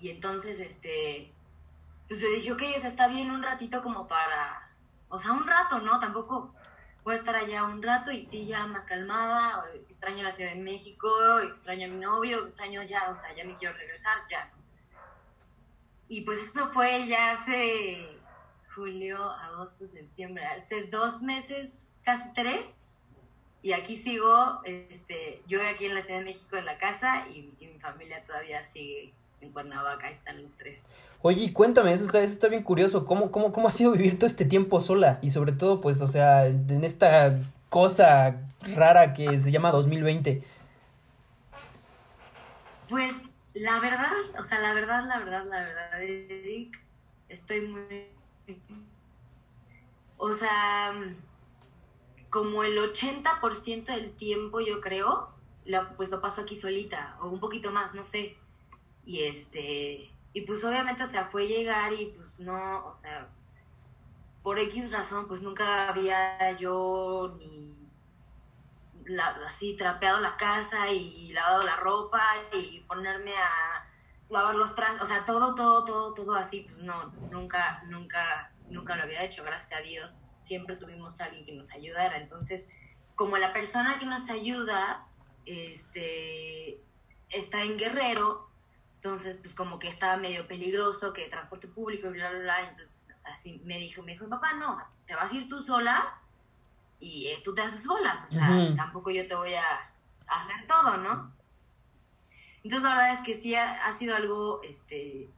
Y 0.00 0.10
entonces, 0.10 0.60
este, 0.60 1.32
pues 2.08 2.20
yo 2.20 2.28
dije, 2.30 2.52
ok, 2.52 2.62
o 2.62 2.86
está 2.86 3.08
bien 3.08 3.30
un 3.30 3.42
ratito 3.42 3.82
como 3.82 4.06
para, 4.06 4.62
o 5.08 5.18
sea, 5.18 5.32
un 5.32 5.46
rato, 5.46 5.80
¿no? 5.80 5.98
Tampoco 6.00 6.54
voy 7.04 7.14
a 7.14 7.18
estar 7.18 7.36
allá 7.36 7.64
un 7.64 7.82
rato 7.82 8.10
y 8.10 8.24
sí, 8.24 8.46
ya 8.46 8.66
más 8.66 8.84
calmada, 8.84 9.64
extraño 9.88 10.22
la 10.22 10.32
Ciudad 10.32 10.52
de 10.52 10.60
México, 10.60 11.08
extraño 11.40 11.86
a 11.86 11.88
mi 11.88 11.98
novio, 11.98 12.46
extraño 12.46 12.82
ya, 12.82 13.10
o 13.10 13.16
sea, 13.16 13.34
ya 13.34 13.44
me 13.44 13.54
quiero 13.54 13.76
regresar, 13.76 14.18
ya. 14.30 14.50
Y 16.08 16.22
pues 16.22 16.38
eso 16.38 16.70
fue 16.72 17.06
ya 17.06 17.32
hace 17.32 18.18
julio, 18.74 19.30
agosto, 19.30 19.86
septiembre, 19.88 20.44
hace 20.46 20.84
dos 20.84 21.22
meses, 21.22 21.94
casi 22.04 22.32
tres. 22.32 22.74
Y 23.60 23.72
aquí 23.72 23.96
sigo, 23.96 24.60
este, 24.64 25.42
yo 25.46 25.60
aquí 25.66 25.86
en 25.86 25.94
la 25.94 26.02
Ciudad 26.02 26.20
de 26.20 26.24
México 26.24 26.56
en 26.56 26.64
la 26.64 26.78
casa 26.78 27.26
y, 27.28 27.52
y 27.58 27.66
mi 27.66 27.78
familia 27.80 28.24
todavía 28.24 28.64
sigue 28.64 29.12
en 29.40 29.52
Cuernavaca, 29.52 30.10
están 30.10 30.42
los 30.42 30.50
tres. 30.56 30.80
Oye, 31.20 31.44
y 31.44 31.52
cuéntame, 31.52 31.92
eso 31.92 32.04
está, 32.04 32.20
eso 32.20 32.34
está 32.34 32.48
bien 32.48 32.62
curioso. 32.62 33.04
¿Cómo, 33.04 33.30
cómo, 33.30 33.52
¿Cómo 33.52 33.68
ha 33.68 33.72
sido 33.72 33.92
vivir 33.92 34.16
todo 34.16 34.26
este 34.26 34.44
tiempo 34.44 34.78
sola? 34.80 35.18
Y 35.20 35.30
sobre 35.30 35.52
todo, 35.52 35.80
pues, 35.80 36.00
o 36.00 36.06
sea, 36.06 36.46
en 36.46 36.84
esta 36.84 37.40
cosa 37.68 38.36
rara 38.76 39.12
que 39.12 39.38
se 39.38 39.50
llama 39.50 39.70
2020. 39.72 40.42
Pues 42.88 43.12
la 43.54 43.80
verdad, 43.80 44.12
o 44.38 44.44
sea, 44.44 44.60
la 44.60 44.72
verdad, 44.74 45.04
la 45.06 45.18
verdad, 45.18 45.44
la 45.44 45.62
verdad, 45.62 46.02
Eric, 46.02 46.80
estoy 47.28 47.62
muy... 47.62 48.08
O 50.16 50.32
sea, 50.34 50.94
como 52.30 52.64
el 52.64 52.78
80% 52.78 53.84
del 53.84 54.12
tiempo 54.12 54.60
yo 54.60 54.80
creo, 54.80 55.30
la, 55.64 55.90
pues 55.96 56.10
lo 56.10 56.20
paso 56.20 56.40
aquí 56.40 56.56
solita, 56.56 57.16
o 57.20 57.28
un 57.28 57.40
poquito 57.40 57.70
más, 57.70 57.94
no 57.94 58.02
sé. 58.02 58.36
Y 59.08 59.24
este, 59.24 60.12
y 60.34 60.42
pues 60.42 60.62
obviamente, 60.64 61.02
o 61.02 61.06
sea, 61.06 61.30
fue 61.30 61.48
llegar 61.48 61.94
y 61.94 62.12
pues 62.14 62.38
no, 62.40 62.84
o 62.84 62.94
sea, 62.94 63.30
por 64.42 64.58
X 64.58 64.92
razón, 64.92 65.26
pues 65.26 65.40
nunca 65.40 65.88
había 65.88 66.52
yo 66.58 67.34
ni 67.38 67.88
así 69.46 69.74
trapeado 69.76 70.20
la 70.20 70.36
casa 70.36 70.90
y 70.90 71.32
lavado 71.32 71.62
la 71.62 71.76
ropa 71.76 72.22
y 72.52 72.80
ponerme 72.80 73.32
a 73.34 73.88
lavar 74.28 74.54
los 74.56 74.74
trastes, 74.74 75.04
o 75.04 75.06
sea, 75.06 75.24
todo, 75.24 75.54
todo, 75.54 75.86
todo, 75.86 76.12
todo 76.12 76.34
así, 76.34 76.60
pues 76.60 76.76
no, 76.76 77.06
nunca, 77.30 77.82
nunca, 77.86 78.52
nunca 78.68 78.94
lo 78.94 79.04
había 79.04 79.24
hecho, 79.24 79.42
gracias 79.42 79.80
a 79.80 79.82
Dios, 79.82 80.12
siempre 80.44 80.76
tuvimos 80.76 81.18
a 81.18 81.24
alguien 81.24 81.46
que 81.46 81.52
nos 81.52 81.72
ayudara, 81.72 82.18
entonces, 82.18 82.68
como 83.14 83.38
la 83.38 83.54
persona 83.54 83.98
que 83.98 84.04
nos 84.04 84.28
ayuda, 84.28 85.06
este, 85.46 86.82
está 87.30 87.62
en 87.62 87.78
Guerrero, 87.78 88.47
Entonces, 88.98 89.38
pues 89.38 89.54
como 89.54 89.78
que 89.78 89.86
estaba 89.86 90.16
medio 90.16 90.48
peligroso, 90.48 91.12
que 91.12 91.28
transporte 91.28 91.68
público 91.68 92.08
y 92.08 92.14
bla, 92.14 92.30
bla, 92.30 92.40
bla. 92.40 92.60
Entonces, 92.68 93.08
o 93.14 93.18
sea, 93.18 93.36
sí, 93.36 93.62
me 93.64 93.78
dijo, 93.78 94.02
me 94.02 94.12
dijo, 94.12 94.28
papá, 94.28 94.54
no, 94.54 94.72
o 94.72 94.76
sea, 94.76 94.90
te 95.06 95.14
vas 95.14 95.30
a 95.30 95.34
ir 95.36 95.48
tú 95.48 95.62
sola 95.62 96.20
y 96.98 97.28
eh, 97.28 97.40
tú 97.44 97.54
te 97.54 97.62
haces 97.62 97.86
bolas. 97.86 98.24
O 98.24 98.34
sea, 98.34 98.74
tampoco 98.74 99.12
yo 99.12 99.28
te 99.28 99.36
voy 99.36 99.54
a 99.54 99.92
hacer 100.26 100.66
todo, 100.66 100.96
¿no? 100.96 101.32
Entonces, 102.64 102.82
la 102.82 102.96
verdad 102.96 103.14
es 103.14 103.20
que 103.20 103.40
sí 103.40 103.54
ha, 103.54 103.86
ha 103.86 103.92
sido 103.92 104.16
algo, 104.16 104.62
este, 104.64 105.30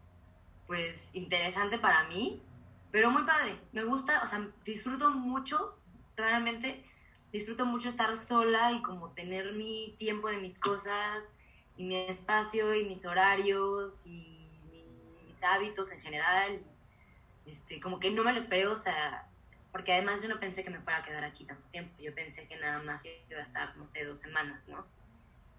pues, 0.66 1.10
interesante 1.12 1.78
para 1.78 2.04
mí, 2.04 2.42
pero 2.90 3.10
muy 3.10 3.24
padre. 3.24 3.60
Me 3.72 3.84
gusta, 3.84 4.22
o 4.24 4.26
sea, 4.26 4.48
disfruto 4.64 5.10
mucho, 5.10 5.76
realmente, 6.16 6.82
disfruto 7.30 7.66
mucho 7.66 7.90
estar 7.90 8.16
sola 8.16 8.72
y 8.72 8.80
como 8.80 9.10
tener 9.10 9.52
mi 9.52 9.96
tiempo 9.98 10.28
de 10.28 10.38
mis 10.38 10.58
cosas 10.58 11.22
y 11.80 11.84
mi 11.84 11.96
espacio 11.96 12.74
y 12.74 12.84
mis 12.84 13.06
horarios 13.06 14.02
y 14.04 14.50
mis 15.26 15.42
hábitos 15.42 15.90
en 15.90 16.00
general. 16.02 16.60
Este, 17.46 17.80
como 17.80 17.98
que 17.98 18.10
no 18.10 18.22
me 18.22 18.34
lo 18.34 18.38
esperé, 18.38 18.66
o 18.66 18.76
sea, 18.76 19.26
porque 19.72 19.94
además 19.94 20.22
yo 20.22 20.28
no 20.28 20.38
pensé 20.38 20.62
que 20.62 20.68
me 20.68 20.82
fuera 20.82 20.98
a 20.98 21.02
quedar 21.02 21.24
aquí 21.24 21.46
tanto 21.46 21.66
tiempo. 21.70 21.94
Yo 21.98 22.14
pensé 22.14 22.46
que 22.46 22.58
nada 22.58 22.82
más 22.82 23.02
iba 23.06 23.40
a 23.40 23.44
estar, 23.44 23.74
no 23.78 23.86
sé, 23.86 24.04
dos 24.04 24.18
semanas, 24.18 24.68
¿no? 24.68 24.84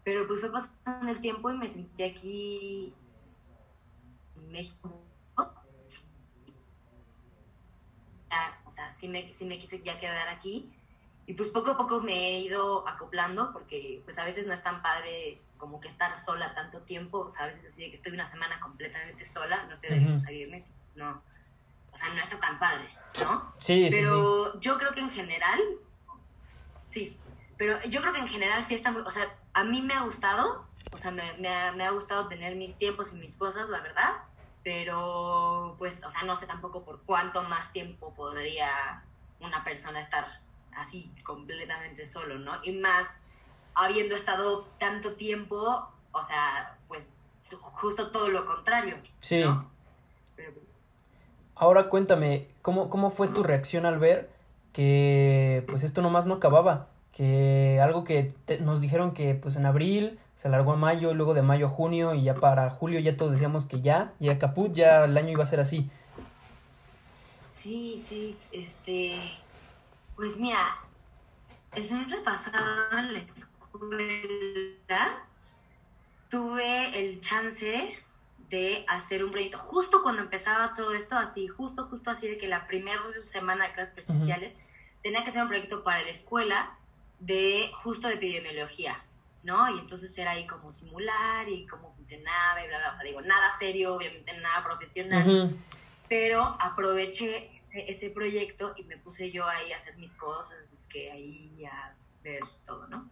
Pero 0.03 0.27
pues 0.27 0.41
fue 0.41 0.51
pasando 0.51 1.11
el 1.11 1.21
tiempo 1.21 1.49
y 1.49 1.57
me 1.57 1.67
sentí 1.67 2.03
aquí 2.03 2.93
en 4.35 4.51
México. 4.51 5.01
O 8.67 8.71
sea, 8.71 8.93
sí 8.93 9.07
me, 9.07 9.33
sí 9.33 9.45
me 9.45 9.57
quise 9.57 9.81
ya 9.81 9.99
quedar 9.99 10.29
aquí. 10.29 10.71
Y 11.25 11.33
pues 11.33 11.49
poco 11.49 11.71
a 11.71 11.77
poco 11.77 11.99
me 11.99 12.13
he 12.13 12.39
ido 12.41 12.87
acoplando 12.87 13.51
porque 13.53 14.03
pues 14.05 14.19
a 14.19 14.25
veces 14.25 14.45
no 14.45 14.53
es 14.53 14.61
tan 14.61 14.83
padre 14.83 15.41
como 15.61 15.79
que 15.79 15.89
estar 15.89 16.11
sola 16.25 16.55
tanto 16.55 16.79
tiempo. 16.81 17.19
O 17.19 17.29
sea, 17.29 17.45
a 17.45 17.47
veces 17.47 17.71
así 17.71 17.83
de 17.83 17.89
que 17.91 17.95
estoy 17.97 18.13
una 18.13 18.25
semana 18.25 18.59
completamente 18.59 19.23
sola, 19.25 19.63
no 19.69 19.75
sé, 19.75 19.93
de 19.93 19.99
uh 20.03 20.17
a 20.17 20.29
viernes, 20.31 20.71
pues 20.81 20.95
no. 20.95 21.21
O 21.93 21.95
sea, 21.95 22.09
no 22.09 22.19
está 22.19 22.39
tan 22.39 22.57
padre, 22.57 22.89
¿no? 23.19 23.53
Sí, 23.59 23.89
sí, 23.89 23.97
sí. 23.97 23.97
Pero 24.01 24.59
yo 24.59 24.77
creo 24.79 24.91
que 24.93 25.01
en 25.01 25.11
general, 25.11 25.59
sí, 26.89 27.15
pero 27.57 27.79
yo 27.83 28.01
creo 28.01 28.11
que 28.11 28.21
en 28.21 28.27
general 28.27 28.65
sí 28.65 28.73
está 28.73 28.91
muy, 28.91 29.03
o 29.03 29.11
sea, 29.11 29.35
a 29.53 29.63
mí 29.63 29.83
me 29.83 29.93
ha 29.93 30.01
gustado, 30.01 30.65
o 30.91 30.97
sea, 30.97 31.11
me, 31.11 31.33
me 31.33 31.49
ha, 31.49 31.73
me 31.73 31.83
ha 31.85 31.91
gustado 31.91 32.27
tener 32.27 32.55
mis 32.55 32.75
tiempos 32.75 33.09
y 33.11 33.15
mis 33.17 33.35
cosas, 33.35 33.69
la 33.69 33.81
verdad, 33.81 34.13
pero 34.63 35.75
pues, 35.77 36.01
o 36.03 36.09
sea, 36.09 36.23
no 36.23 36.37
sé 36.37 36.47
tampoco 36.47 36.83
por 36.83 37.03
cuánto 37.03 37.43
más 37.43 37.71
tiempo 37.71 38.15
podría 38.15 39.03
una 39.39 39.63
persona 39.63 40.01
estar 40.01 40.41
así 40.73 41.13
completamente 41.23 42.05
solo, 42.05 42.39
¿no? 42.39 42.59
Y 42.63 42.71
más 42.71 43.07
habiendo 43.75 44.15
estado 44.15 44.65
tanto 44.79 45.13
tiempo, 45.13 45.87
o 46.11 46.23
sea, 46.23 46.77
pues 46.87 47.01
justo 47.59 48.11
todo 48.11 48.29
lo 48.29 48.45
contrario. 48.45 48.97
Sí. 49.19 49.41
¿no? 49.43 49.69
Pero, 50.35 50.53
Ahora 51.55 51.89
cuéntame, 51.89 52.47
¿cómo, 52.61 52.89
¿cómo 52.89 53.09
fue 53.09 53.27
tu 53.27 53.43
reacción 53.43 53.85
al 53.85 53.99
ver 53.99 54.29
que 54.73 55.63
pues 55.67 55.83
esto 55.83 56.01
nomás 56.01 56.25
no 56.25 56.35
acababa? 56.35 56.87
Que 57.11 57.79
algo 57.81 58.03
que 58.03 58.33
te- 58.45 58.59
nos 58.59 58.81
dijeron 58.81 59.13
que 59.13 59.35
pues 59.35 59.55
en 59.57 59.65
abril 59.65 60.17
se 60.35 60.47
alargó 60.47 60.73
a 60.73 60.77
mayo, 60.77 61.13
luego 61.13 61.33
de 61.33 61.41
mayo 61.43 61.67
a 61.67 61.69
junio 61.69 62.15
y 62.15 62.23
ya 62.23 62.33
para 62.35 62.69
julio 62.69 62.99
ya 62.99 63.15
todos 63.17 63.33
decíamos 63.33 63.65
que 63.65 63.81
ya, 63.81 64.13
ya 64.19 64.39
caput, 64.39 64.71
ya 64.73 65.03
el 65.05 65.15
año 65.17 65.29
iba 65.29 65.43
a 65.43 65.45
ser 65.45 65.59
así. 65.59 65.89
Sí, 67.47 68.03
sí, 68.07 68.35
este, 68.51 69.19
pues 70.15 70.37
mira, 70.37 70.77
el 71.75 71.87
semestre 71.87 72.17
pasado 72.21 72.97
en 72.97 73.13
la 73.13 73.19
escuela 73.71 75.25
tuve 76.29 76.99
el 76.99 77.21
chance 77.21 77.93
de 78.49 78.85
hacer 78.87 79.23
un 79.23 79.31
proyecto 79.31 79.57
justo 79.57 80.03
cuando 80.03 80.21
empezaba 80.21 80.73
todo 80.73 80.93
esto, 80.93 81.17
así, 81.17 81.47
justo, 81.47 81.87
justo 81.87 82.11
así 82.11 82.27
de 82.27 82.37
que 82.37 82.47
la 82.47 82.67
primera 82.67 83.01
semana 83.23 83.67
de 83.67 83.73
clases 83.73 83.93
presenciales 83.93 84.53
tenía 85.01 85.23
que 85.23 85.29
hacer 85.29 85.41
un 85.41 85.47
proyecto 85.47 85.83
para 85.83 86.01
la 86.01 86.09
escuela 86.09 86.77
de 87.19 87.71
justo 87.75 88.07
de 88.07 88.15
epidemiología, 88.15 89.03
¿no? 89.43 89.73
Y 89.75 89.79
entonces 89.79 90.17
era 90.17 90.31
ahí 90.31 90.45
como 90.47 90.71
simular 90.71 91.47
y 91.47 91.65
cómo 91.65 91.93
funcionaba 91.95 92.63
y 92.63 92.67
bla, 92.67 92.79
bla, 92.79 92.91
o 92.91 92.93
sea, 92.93 93.03
digo, 93.03 93.21
nada 93.21 93.57
serio, 93.57 93.95
obviamente 93.95 94.37
nada 94.39 94.63
profesional 94.63 95.55
pero 96.11 96.57
aproveché 96.59 97.61
ese, 97.69 97.89
ese 97.89 98.09
proyecto 98.09 98.73
y 98.75 98.83
me 98.83 98.97
puse 98.97 99.31
yo 99.31 99.47
ahí 99.47 99.71
a 99.71 99.77
hacer 99.77 99.95
mis 99.95 100.13
cosas, 100.15 100.57
es 100.73 100.83
que 100.89 101.09
ahí 101.09 101.63
a 101.63 101.95
ver 102.21 102.41
todo, 102.65 102.85
¿no? 102.87 103.09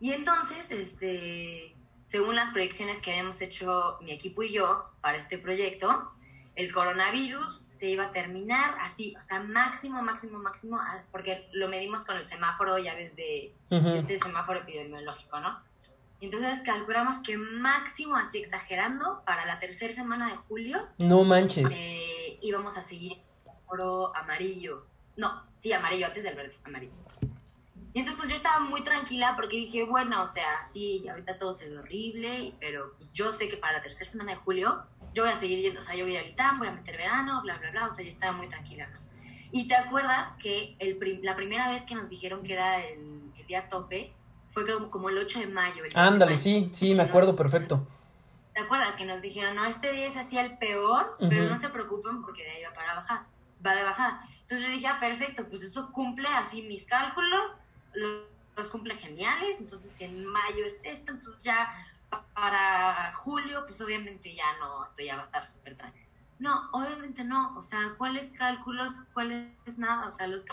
Y 0.00 0.12
entonces, 0.12 0.70
este, 0.70 1.74
según 2.08 2.36
las 2.36 2.50
proyecciones 2.52 3.00
que 3.00 3.10
habíamos 3.12 3.40
hecho 3.40 3.98
mi 4.02 4.12
equipo 4.12 4.42
y 4.42 4.52
yo 4.52 4.90
para 5.00 5.18
este 5.18 5.38
proyecto, 5.38 6.12
el 6.54 6.72
coronavirus 6.72 7.64
se 7.66 7.90
iba 7.90 8.04
a 8.04 8.12
terminar 8.12 8.76
así, 8.80 9.14
o 9.18 9.22
sea, 9.22 9.40
máximo, 9.40 10.02
máximo, 10.02 10.38
máximo, 10.38 10.78
ah, 10.80 11.02
porque 11.12 11.48
lo 11.52 11.68
medimos 11.68 12.04
con 12.04 12.16
el 12.16 12.24
semáforo, 12.24 12.78
ya 12.78 12.94
ves, 12.94 13.14
de 13.14 13.54
este 13.70 14.18
semáforo 14.18 14.60
epidemiológico, 14.60 15.38
¿no? 15.40 15.60
Entonces 16.20 16.60
calculamos 16.64 17.16
que 17.18 17.36
máximo, 17.36 18.16
así 18.16 18.38
exagerando, 18.38 19.22
para 19.26 19.44
la 19.44 19.60
tercera 19.60 19.92
semana 19.92 20.28
de 20.30 20.36
julio 20.36 20.88
No 20.96 21.24
manches. 21.24 21.72
eh, 21.76 22.38
íbamos 22.40 22.78
a 22.78 22.82
seguir 22.82 23.12
el 23.12 23.44
semáforo 23.44 24.16
amarillo. 24.16 24.86
No, 25.16 25.42
sí, 25.60 25.74
amarillo, 25.74 26.06
antes 26.06 26.24
del 26.24 26.36
verde, 26.36 26.56
amarillo. 26.64 26.94
Y 27.96 28.00
entonces 28.00 28.18
pues 28.18 28.28
yo 28.28 28.36
estaba 28.36 28.60
muy 28.60 28.82
tranquila 28.82 29.32
porque 29.36 29.56
dije, 29.56 29.84
bueno, 29.84 30.22
o 30.22 30.26
sea, 30.30 30.68
sí, 30.74 31.08
ahorita 31.08 31.38
todo 31.38 31.54
se 31.54 31.66
ve 31.70 31.78
horrible, 31.78 32.52
pero 32.60 32.92
pues 32.98 33.14
yo 33.14 33.32
sé 33.32 33.48
que 33.48 33.56
para 33.56 33.72
la 33.78 33.80
tercera 33.80 34.10
semana 34.10 34.32
de 34.32 34.36
julio 34.36 34.82
yo 35.14 35.24
voy 35.24 35.32
a 35.32 35.36
seguir 35.40 35.60
yendo, 35.60 35.80
o 35.80 35.82
sea, 35.82 35.94
yo 35.96 36.04
voy 36.04 36.14
a 36.14 36.20
ir 36.20 36.26
al 36.26 36.30
ITAM, 36.32 36.58
voy 36.58 36.68
a 36.68 36.72
meter 36.72 36.94
verano, 36.98 37.40
bla, 37.40 37.56
bla, 37.56 37.70
bla, 37.70 37.86
o 37.86 37.94
sea, 37.94 38.04
yo 38.04 38.10
estaba 38.10 38.36
muy 38.36 38.48
tranquila, 38.50 38.86
¿no? 38.88 38.98
Y 39.50 39.66
te 39.66 39.74
acuerdas 39.76 40.28
que 40.42 40.76
el 40.78 40.98
prim- 40.98 41.20
la 41.22 41.34
primera 41.36 41.70
vez 41.70 41.84
que 41.84 41.94
nos 41.94 42.10
dijeron 42.10 42.42
que 42.42 42.52
era 42.52 42.84
el, 42.84 43.32
el 43.38 43.46
día 43.46 43.70
tope 43.70 44.12
fue 44.52 44.64
creo 44.66 44.90
como 44.90 45.08
el 45.08 45.16
8 45.16 45.38
de 45.38 45.46
mayo. 45.46 45.76
el 45.82 45.86
8 45.86 45.98
de 45.98 46.04
Ándale, 46.06 46.32
mayo. 46.32 46.36
sí, 46.42 46.68
sí, 46.72 46.90
me 46.94 47.02
¿no? 47.02 47.08
acuerdo 47.08 47.34
perfecto. 47.34 47.88
¿Te 48.52 48.60
acuerdas 48.60 48.92
que 48.96 49.06
nos 49.06 49.22
dijeron, 49.22 49.56
no, 49.56 49.64
este 49.64 49.90
día 49.92 50.06
es 50.08 50.18
así 50.18 50.36
el 50.36 50.58
peor, 50.58 51.16
pero 51.18 51.44
Ujú. 51.46 51.54
no 51.54 51.58
se 51.58 51.70
preocupen 51.70 52.20
porque 52.20 52.42
de 52.42 52.50
ahí 52.50 52.62
va 52.64 52.74
para 52.74 52.94
bajar, 52.94 53.22
va 53.66 53.74
de 53.74 53.84
bajada? 53.84 54.20
Entonces 54.42 54.66
yo 54.66 54.70
dije, 54.72 54.86
ah, 54.86 54.98
perfecto, 55.00 55.48
pues 55.48 55.62
eso 55.62 55.90
cumple 55.92 56.28
así 56.28 56.60
mis 56.60 56.84
cálculos, 56.84 57.30
lo- 57.30 57.65
los 58.56 58.68
cumple 58.68 58.94
geniales, 58.94 59.60
entonces 59.60 60.00
en 60.00 60.24
mayo 60.26 60.64
es 60.64 60.78
esto, 60.82 61.12
entonces 61.12 61.42
ya 61.42 61.72
pa- 62.08 62.24
para 62.34 63.12
julio, 63.14 63.64
pues 63.66 63.80
obviamente 63.80 64.34
ya 64.34 64.56
no, 64.58 64.84
esto 64.84 65.02
ya 65.02 65.16
va 65.16 65.22
a 65.22 65.26
estar 65.26 65.46
súper 65.46 65.76
tranquilo. 65.76 66.06
No, 66.38 66.68
obviamente 66.72 67.24
no, 67.24 67.56
o 67.56 67.62
sea, 67.62 67.94
¿cuáles 67.96 68.30
cálculos? 68.32 68.92
¿Cuáles 69.14 69.50
nada? 69.78 70.08
O 70.08 70.12
sea, 70.12 70.26
los 70.26 70.44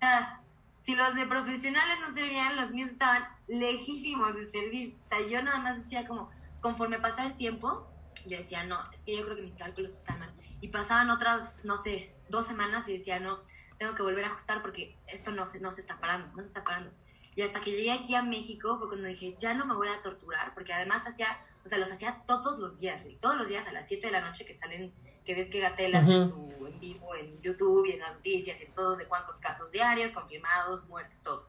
sea, 0.00 0.40
si 0.82 0.94
los 0.94 1.14
de 1.14 1.26
profesionales 1.26 1.98
no 2.00 2.12
servían, 2.14 2.56
los 2.56 2.70
míos 2.70 2.90
estaban 2.90 3.24
lejísimos 3.46 4.34
de 4.34 4.50
servir. 4.50 4.96
O 5.04 5.08
sea, 5.08 5.20
yo 5.26 5.42
nada 5.42 5.58
más 5.58 5.76
decía 5.76 6.06
como, 6.06 6.30
conforme 6.60 6.98
pasaba 6.98 7.26
el 7.26 7.36
tiempo, 7.36 7.86
yo 8.26 8.38
decía, 8.38 8.64
no, 8.64 8.80
es 8.92 9.00
que 9.02 9.16
yo 9.16 9.24
creo 9.24 9.36
que 9.36 9.42
mis 9.42 9.54
cálculos 9.54 9.92
están 9.92 10.18
mal. 10.18 10.32
Y 10.60 10.68
pasaban 10.68 11.10
otras, 11.10 11.64
no 11.64 11.76
sé, 11.76 12.14
dos 12.28 12.46
semanas 12.46 12.88
y 12.88 12.98
decía, 12.98 13.20
no, 13.20 13.38
tengo 13.78 13.94
que 13.94 14.02
volver 14.02 14.24
a 14.24 14.28
ajustar 14.28 14.60
porque 14.62 14.96
esto 15.06 15.30
no 15.30 15.46
se, 15.46 15.60
no 15.60 15.70
se 15.70 15.80
está 15.80 15.98
parando, 16.00 16.34
no 16.34 16.42
se 16.42 16.48
está 16.48 16.64
parando. 16.64 16.90
Y 17.34 17.42
hasta 17.42 17.60
que 17.60 17.70
llegué 17.70 17.92
aquí 17.92 18.14
a 18.16 18.22
México 18.22 18.78
fue 18.78 18.88
cuando 18.88 19.06
dije, 19.06 19.36
ya 19.38 19.54
no 19.54 19.64
me 19.64 19.74
voy 19.74 19.88
a 19.88 20.02
torturar, 20.02 20.54
porque 20.54 20.72
además 20.72 21.06
hacía, 21.06 21.38
o 21.64 21.68
sea, 21.68 21.78
los 21.78 21.90
hacía 21.90 22.22
todos 22.26 22.58
los 22.58 22.80
días, 22.80 23.02
todos 23.20 23.36
los 23.36 23.46
días 23.46 23.66
a 23.68 23.72
las 23.72 23.86
7 23.86 24.08
de 24.08 24.12
la 24.12 24.20
noche 24.20 24.44
que 24.44 24.54
salen, 24.54 24.92
que 25.24 25.34
ves 25.34 25.48
que 25.48 25.60
Gatel 25.60 25.94
hace 25.94 26.16
Ujú. 26.16 26.30
su 26.58 26.66
en 26.66 26.80
vivo 26.80 27.14
en 27.14 27.40
YouTube 27.40 27.86
y 27.86 27.92
en 27.92 28.00
las 28.00 28.14
noticias 28.14 28.60
y 28.60 28.64
en 28.64 28.74
todo, 28.74 28.96
de 28.96 29.06
cuántos 29.06 29.38
casos 29.38 29.70
diarios, 29.70 30.10
confirmados, 30.12 30.86
muertes, 30.88 31.22
todo. 31.22 31.48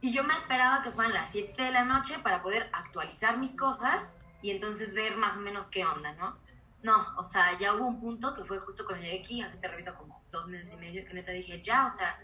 Y 0.00 0.12
yo 0.12 0.24
me 0.24 0.34
esperaba 0.34 0.82
que 0.82 0.90
fueran 0.90 1.12
las 1.12 1.30
7 1.30 1.62
de 1.62 1.70
la 1.70 1.84
noche 1.84 2.18
para 2.20 2.42
poder 2.42 2.70
actualizar 2.72 3.38
mis 3.38 3.54
cosas 3.56 4.22
y 4.42 4.50
entonces 4.50 4.94
ver 4.94 5.16
más 5.16 5.36
o 5.36 5.40
menos 5.40 5.66
qué 5.66 5.84
onda, 5.84 6.12
¿no? 6.12 6.38
No, 6.84 7.16
o 7.16 7.22
sea, 7.22 7.58
ya 7.58 7.74
hubo 7.74 7.86
un 7.86 7.98
punto 7.98 8.34
que 8.34 8.44
fue 8.44 8.58
justo 8.58 8.84
cuando 8.84 9.06
llegué 9.06 9.20
aquí, 9.20 9.40
hace 9.40 9.56
te 9.56 9.68
repito 9.68 9.96
como 9.96 10.22
dos 10.30 10.46
meses 10.48 10.70
y 10.74 10.76
medio, 10.76 11.02
que 11.06 11.14
neta 11.14 11.32
dije, 11.32 11.62
ya, 11.62 11.86
o 11.86 11.96
sea, 11.96 12.20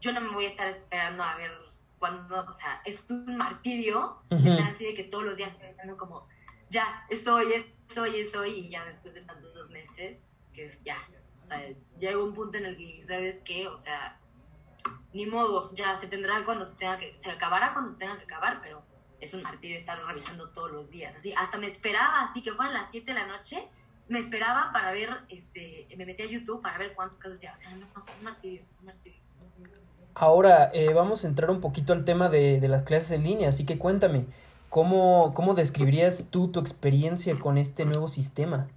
yo 0.00 0.14
no 0.14 0.22
me 0.22 0.30
voy 0.30 0.46
a 0.46 0.48
estar 0.48 0.66
esperando 0.66 1.22
a 1.22 1.36
ver 1.36 1.52
cuándo, 1.98 2.42
o 2.48 2.52
sea, 2.54 2.80
es 2.86 3.04
un 3.10 3.36
martirio 3.36 4.22
Ujú. 4.30 4.48
estar 4.48 4.66
así 4.66 4.86
de 4.86 4.94
que 4.94 5.04
todos 5.04 5.24
los 5.24 5.36
días 5.36 5.56
pensando 5.56 5.98
como, 5.98 6.26
ya, 6.70 7.04
es 7.10 7.26
hoy, 7.26 7.52
es 7.52 7.66
hoy, 7.98 8.20
es 8.20 8.34
hoy, 8.34 8.60
y 8.60 8.70
ya 8.70 8.82
después 8.86 9.12
de 9.12 9.26
tantos 9.26 9.52
dos 9.52 9.68
meses, 9.68 10.24
que 10.54 10.80
ya, 10.82 10.96
o 11.36 11.40
sea, 11.42 11.60
llegó 11.98 12.24
un 12.24 12.32
punto 12.32 12.56
en 12.56 12.64
el 12.64 12.78
que 12.78 12.86
dije, 12.86 13.02
¿sabes 13.02 13.40
qué? 13.44 13.68
O 13.68 13.76
sea, 13.76 14.18
ni 15.12 15.26
modo, 15.26 15.70
ya 15.74 15.96
se 15.96 16.06
tendrá 16.06 16.42
cuando 16.46 16.64
se 16.64 16.76
tenga 16.76 16.96
que, 16.96 17.12
se 17.18 17.30
acabará 17.30 17.74
cuando 17.74 17.92
se 17.92 17.98
tenga 17.98 18.16
que 18.16 18.24
acabar, 18.24 18.62
pero 18.62 18.82
es 19.20 19.34
un 19.34 19.42
martirio 19.42 19.78
estar 19.78 20.02
revisando 20.02 20.50
todos 20.50 20.72
los 20.72 20.88
días, 20.88 21.14
así, 21.14 21.34
hasta 21.34 21.58
me 21.58 21.66
esperaba, 21.66 22.22
así 22.22 22.42
que 22.42 22.54
fueran 22.54 22.72
las 22.72 22.90
7 22.90 23.12
de 23.12 23.20
la 23.20 23.26
noche, 23.26 23.68
me 24.08 24.18
esperaba 24.18 24.70
para 24.72 24.92
ver, 24.92 25.10
este, 25.28 25.86
me 25.96 26.06
metí 26.06 26.22
a 26.22 26.26
YouTube 26.26 26.60
para 26.60 26.78
ver 26.78 26.94
cuántos 26.94 27.18
casos 27.18 27.40
ya, 27.40 27.52
o 27.52 27.56
sea, 27.56 27.70
no, 27.70 27.86
no, 27.94 28.04
un 28.18 28.24
martirio, 28.24 28.62
un 28.80 28.86
martirio. 28.86 29.20
Ahora 30.14 30.70
eh, 30.74 30.92
vamos 30.92 31.24
a 31.24 31.28
entrar 31.28 31.50
un 31.50 31.60
poquito 31.60 31.92
al 31.92 32.04
tema 32.04 32.28
de, 32.28 32.60
de 32.60 32.68
las 32.68 32.82
clases 32.82 33.12
en 33.12 33.24
línea, 33.24 33.48
así 33.48 33.64
que 33.64 33.78
cuéntame, 33.78 34.26
¿cómo, 34.68 35.32
¿cómo 35.34 35.54
describirías 35.54 36.26
tú 36.30 36.48
tu 36.48 36.60
experiencia 36.60 37.38
con 37.38 37.56
este 37.56 37.84
nuevo 37.84 38.08
sistema? 38.08 38.68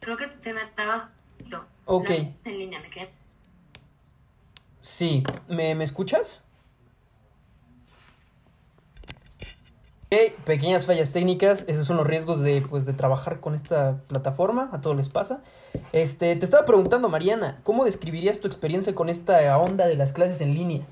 Creo 0.00 0.16
que 0.16 0.26
te 0.26 0.52
me 0.52 0.64
trabas. 0.74 1.04
Ok. 1.84 2.10
En 2.10 2.58
línea, 2.58 2.80
¿me 2.80 2.90
quedé? 2.90 3.12
Sí, 4.80 5.22
¿me, 5.46 5.74
¿me 5.74 5.84
escuchas? 5.84 6.42
Ok, 10.12 10.36
pequeñas 10.44 10.86
fallas 10.86 11.12
técnicas, 11.12 11.64
esos 11.68 11.86
son 11.86 11.96
los 11.96 12.04
riesgos 12.04 12.40
de, 12.40 12.62
pues, 12.62 12.84
de 12.84 12.92
trabajar 12.94 13.38
con 13.38 13.54
esta 13.54 14.02
plataforma, 14.08 14.68
a 14.72 14.80
todos 14.80 14.96
les 14.96 15.08
pasa. 15.08 15.40
Este, 15.92 16.34
te 16.34 16.44
estaba 16.44 16.64
preguntando, 16.64 17.08
Mariana, 17.08 17.60
¿cómo 17.62 17.84
describirías 17.84 18.40
tu 18.40 18.48
experiencia 18.48 18.92
con 18.92 19.08
esta 19.08 19.56
onda 19.56 19.86
de 19.86 19.94
las 19.94 20.12
clases 20.12 20.40
en 20.40 20.54
línea? 20.54 20.84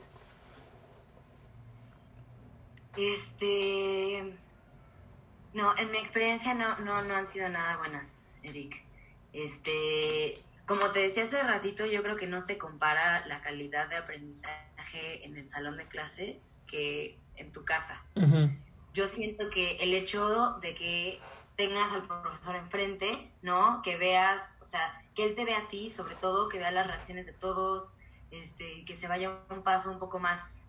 Este, 2.97 4.37
no, 5.53 5.77
en 5.77 5.91
mi 5.91 5.99
experiencia 5.99 6.55
no, 6.55 6.79
no, 6.79 7.03
no 7.03 7.17
han 7.17 7.27
sido 7.27 7.49
nada 7.49 7.77
buenas, 7.79 8.07
Eric. 8.45 8.85
Este, 9.33 10.39
como 10.65 10.93
te 10.93 11.01
decía 11.01 11.25
hace 11.25 11.43
ratito, 11.43 11.87
yo 11.87 12.05
creo 12.05 12.17
que 12.17 12.29
no 12.29 12.41
se 12.41 12.57
compara 12.57 13.27
la 13.27 13.41
calidad 13.41 13.89
de 13.89 13.97
aprendizaje 13.97 15.25
en 15.25 15.37
el 15.37 15.49
salón 15.49 15.77
de 15.77 15.87
clases 15.87 16.37
que 16.69 17.19
en 17.35 17.51
tu 17.51 17.65
casa. 17.65 18.01
Ujú, 18.15 18.51
yo 18.99 19.07
siento 19.07 19.49
que 19.49 19.77
el 19.77 19.95
hecho 19.95 20.55
de 20.55 20.75
que 20.75 21.21
tengas 21.55 21.93
al 21.93 22.05
profesor 22.05 22.57
enfrente, 22.57 23.31
¿no? 23.43 23.81
Que 23.83 23.97
veas, 23.97 24.43
o 24.61 24.67
sea, 24.67 25.01
que 25.15 25.25
él 25.25 25.37
te 25.37 25.45
vea 25.45 25.59
a 25.59 25.69
ti, 25.69 25.89
sobre 25.89 26.17
todo, 26.17 26.49
que 26.49 26.59
vea 26.59 26.73
las 26.73 26.89
reacciones 26.89 27.25
de 27.25 27.33
todos, 27.33 27.91
este, 28.33 28.85
que 28.85 28.97
se 28.97 29.07
vaya 29.07 29.39
un 29.51 29.63
paso 29.63 29.93
un 29.93 30.01
poco 30.01 30.19
más, 30.19 30.63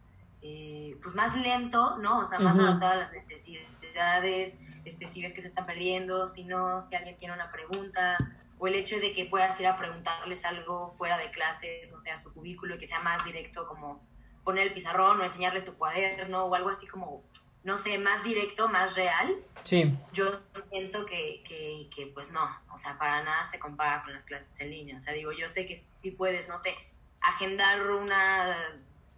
eh, 0.44 0.96
pues 1.02 1.16
más 1.16 1.36
lento, 1.38 1.98
¿no? 1.98 2.20
O 2.20 2.26
sea, 2.28 2.38
más 2.38 2.56
adaptado 2.56 2.92
a 2.92 2.96
las 2.98 3.12
necesidades, 3.12 4.56
este, 4.86 5.08
si 5.08 5.24
ves 5.24 5.34
que 5.34 5.42
se 5.42 5.48
están 5.48 5.66
perdiendo, 5.66 6.28
si 6.28 6.44
no, 6.44 6.84
si 6.84 6.94
alguien 6.94 7.18
tiene 7.18 7.34
una 7.34 7.52
pregunta, 7.52 8.16
o 8.60 8.68
el 8.68 8.76
hecho 8.76 9.00
de 9.00 9.12
que 9.12 9.26
puedas 9.26 9.60
ir 9.60 9.66
a 9.66 9.76
preguntarles 9.76 10.46
algo 10.46 10.94
fuera 11.00 11.18
de 11.18 11.32
clase, 11.32 11.90
no 11.92 12.00
sé, 12.00 12.12
a 12.12 12.20
su 12.20 12.32
cubículo, 12.32 12.76
y 12.76 12.78
que 12.78 12.88
sea 12.88 13.00
más 13.00 13.26
directo, 13.26 13.68
como 13.68 14.08
poner 14.44 14.68
el 14.68 14.74
pizarrón 14.74 15.20
o 15.20 15.24
enseñarle 15.24 15.62
tu 15.62 15.74
cuaderno 15.74 16.46
o 16.46 16.54
algo 16.54 16.70
así 16.70 16.86
como, 16.86 17.24
no 17.64 17.78
sé, 17.78 17.98
más 17.98 18.24
directo, 18.24 18.70
más 18.70 18.96
real, 18.96 19.36
Sí, 19.64 19.96
yo 20.14 20.32
siento 20.72 21.06
que, 21.06 21.44
que, 21.44 21.90
que, 21.94 22.08
pues 22.08 22.32
no, 22.32 22.42
o 22.74 22.78
sea, 22.78 22.98
para 22.98 23.24
nada 23.24 23.48
se 23.52 23.60
compara 23.60 24.02
con 24.04 24.14
las 24.14 24.26
clases 24.26 24.60
en 24.60 24.72
línea. 24.72 24.98
O 24.98 25.00
sea, 25.00 25.14
digo, 25.14 25.32
yo 25.32 25.48
sé 25.50 25.66
que 25.66 25.84
sí 26.02 26.12
puedes, 26.12 26.48
no 26.48 26.62
sé, 26.62 26.76
agendar 27.22 27.92
una 27.92 28.56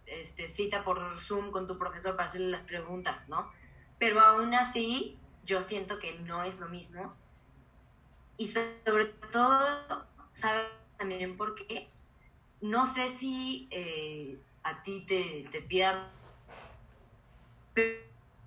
este, 0.06 0.48
cita 0.48 0.84
por 0.84 1.20
Zoom 1.20 1.50
con 1.50 1.66
tu 1.66 1.78
profesor 1.78 2.16
para 2.16 2.28
hacerle 2.28 2.50
las 2.50 2.64
preguntas, 2.64 3.28
¿no? 3.28 3.50
Pero 3.98 4.20
aún 4.20 4.52
así, 4.54 5.16
yo 5.46 5.60
siento 5.60 5.98
que 5.98 6.18
no 6.18 6.42
es 6.42 6.58
lo 6.58 6.68
mismo. 6.68 7.14
Y 8.36 8.48
sobre 8.48 9.06
todo, 9.30 10.06
¿sabes 10.32 10.66
también 10.98 11.36
por 11.36 11.54
qué? 11.54 11.88
No 12.60 12.92
sé 12.92 13.10
si 13.10 13.68
eh, 13.70 14.38
a 14.64 14.82
ti 14.82 15.04
te, 15.06 15.48
te 15.50 15.62
pidan, 15.62 16.08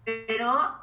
pero 0.06 0.80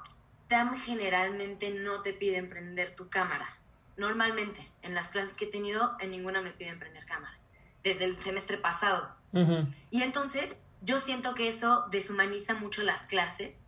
TAM 0.49 0.77
generalmente 0.77 1.71
no 1.71 2.03
te 2.03 2.13
piden 2.13 2.51
prender 2.51 2.95
tu 2.95 3.09
cámara. 3.09 3.59
Normalmente, 3.97 4.71
en 4.83 4.95
las 4.95 5.09
clases 5.09 5.35
que 5.35 5.47
he 5.47 5.51
tenido, 5.51 5.97
en 6.01 6.11
ninguna 6.11 6.43
me 6.43 6.51
piden 6.51 6.79
prender 6.79 7.07
cámara. 7.07 7.39
Desde 7.83 8.05
el 8.05 8.21
semestre 8.23 8.59
pasado. 8.59 9.15
ujú, 9.33 9.67
Y 9.91 10.03
entonces, 10.03 10.55
yo 10.81 11.01
siento 11.01 11.35
que 11.35 11.49
eso 11.49 11.87
deshumaniza 11.91 12.55
mucho 12.55 12.83
las 12.83 13.03
clases. 13.03 13.59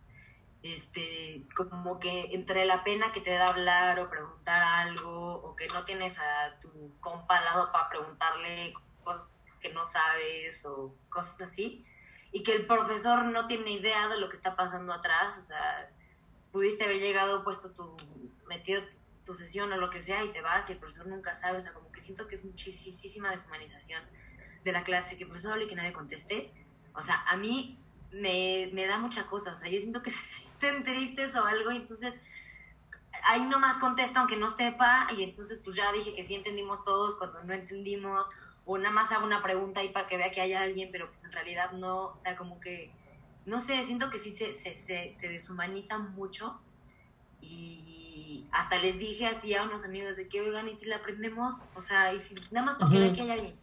Este, 0.63 1.43
como 1.55 1.99
que 1.99 2.33
entre 2.33 2.65
la 2.65 2.83
pena 2.83 3.11
que 3.11 3.21
te 3.21 3.31
da 3.31 3.49
hablar 3.49 3.99
o 3.99 4.09
preguntar 4.09 4.63
algo, 4.63 5.35
o 5.35 5.55
que 5.55 5.67
no 5.67 5.85
tienes 5.85 6.17
a 6.17 6.59
tu 6.59 6.91
compa 6.99 7.37
al 7.37 7.45
lado 7.45 7.71
para 7.71 7.89
preguntarle 7.89 8.73
cosas 9.03 9.29
que 9.61 9.71
no 9.73 9.87
sabes 9.87 10.65
o 10.65 10.95
cosas 11.09 11.39
así, 11.41 11.85
y 12.35 12.43
que 12.43 12.53
el 12.53 12.65
profesor 12.65 13.23
no 13.23 13.47
tiene 13.47 13.71
idea 13.71 14.09
de 14.09 14.19
lo 14.19 14.27
que 14.27 14.35
está 14.35 14.57
pasando 14.57 14.91
atrás, 14.91 15.37
o 15.37 15.41
sea, 15.41 15.89
pudiste 16.51 16.83
haber 16.83 16.97
llegado, 16.97 17.45
puesto 17.45 17.71
tu, 17.71 17.95
metido 18.45 18.81
tu 19.23 19.33
sesión 19.35 19.71
o 19.71 19.77
lo 19.77 19.89
que 19.89 20.01
sea 20.01 20.21
y 20.21 20.33
te 20.33 20.41
vas 20.41 20.69
y 20.69 20.73
el 20.73 20.79
profesor 20.79 21.07
nunca 21.07 21.33
sabe, 21.33 21.59
o 21.59 21.61
sea, 21.61 21.71
como 21.71 21.89
que 21.93 22.01
siento 22.01 22.27
que 22.27 22.35
es 22.35 22.43
muchísima 22.43 23.31
deshumanización 23.31 24.03
de 24.65 24.71
la 24.73 24.83
clase, 24.83 25.15
que 25.15 25.23
el 25.23 25.29
profesor 25.29 25.53
hable 25.53 25.63
y 25.63 25.67
que 25.69 25.75
nadie 25.77 25.93
conteste. 25.93 26.51
O 26.93 27.01
sea, 27.01 27.23
a 27.25 27.37
mí 27.37 27.79
me, 28.11 28.69
me 28.73 28.85
da 28.85 28.97
mucha 28.97 29.27
cosa, 29.27 29.53
o 29.53 29.55
sea, 29.55 29.69
yo 29.69 29.79
siento 29.79 30.03
que 30.03 30.11
se 30.11 30.25
sienten 30.25 30.83
tristes 30.83 31.33
o 31.37 31.45
algo 31.45 31.71
y 31.71 31.77
entonces 31.77 32.19
ahí 33.23 33.45
nomás 33.45 33.77
contesto 33.77 34.19
aunque 34.19 34.35
no 34.35 34.51
sepa 34.51 35.07
y 35.15 35.23
entonces 35.23 35.61
pues 35.63 35.77
ya 35.77 35.89
dije 35.93 36.13
que 36.13 36.25
sí 36.25 36.35
entendimos 36.35 36.83
todos 36.83 37.15
cuando 37.15 37.41
no 37.45 37.53
entendimos 37.53 38.27
o 38.65 38.77
nada 38.77 38.91
más 38.91 39.11
hago 39.11 39.25
una 39.25 39.41
pregunta 39.41 39.79
ahí 39.79 39.89
para 39.89 40.07
que 40.07 40.17
vea 40.17 40.31
que 40.31 40.41
hay 40.41 40.53
alguien, 40.53 40.89
pero 40.91 41.07
pues 41.09 41.23
en 41.23 41.31
realidad 41.31 41.71
no, 41.73 42.07
o 42.07 42.17
sea, 42.17 42.35
como 42.35 42.59
que, 42.59 42.91
no 43.45 43.61
sé, 43.61 43.83
siento 43.83 44.09
que 44.09 44.19
sí 44.19 44.31
se, 44.31 44.53
se, 44.53 44.75
se, 44.75 45.13
se 45.13 45.29
deshumaniza 45.29 45.97
mucho 45.99 46.59
y 47.41 48.47
hasta 48.51 48.77
les 48.77 48.97
dije 48.97 49.27
así 49.27 49.53
a 49.53 49.63
unos 49.63 49.83
amigos 49.83 50.15
de 50.15 50.27
que, 50.27 50.41
oigan, 50.41 50.67
¿y 50.67 50.75
si 50.75 50.85
la 50.85 50.97
aprendemos? 50.97 51.63
O 51.75 51.81
sea, 51.81 52.13
y 52.13 52.19
si 52.19 52.33
nada 52.51 52.65
más 52.65 52.75
porque 52.79 52.95
Ujú. 52.95 53.05
ve 53.05 53.13
que 53.13 53.21
hay 53.21 53.31
alguien. 53.31 53.55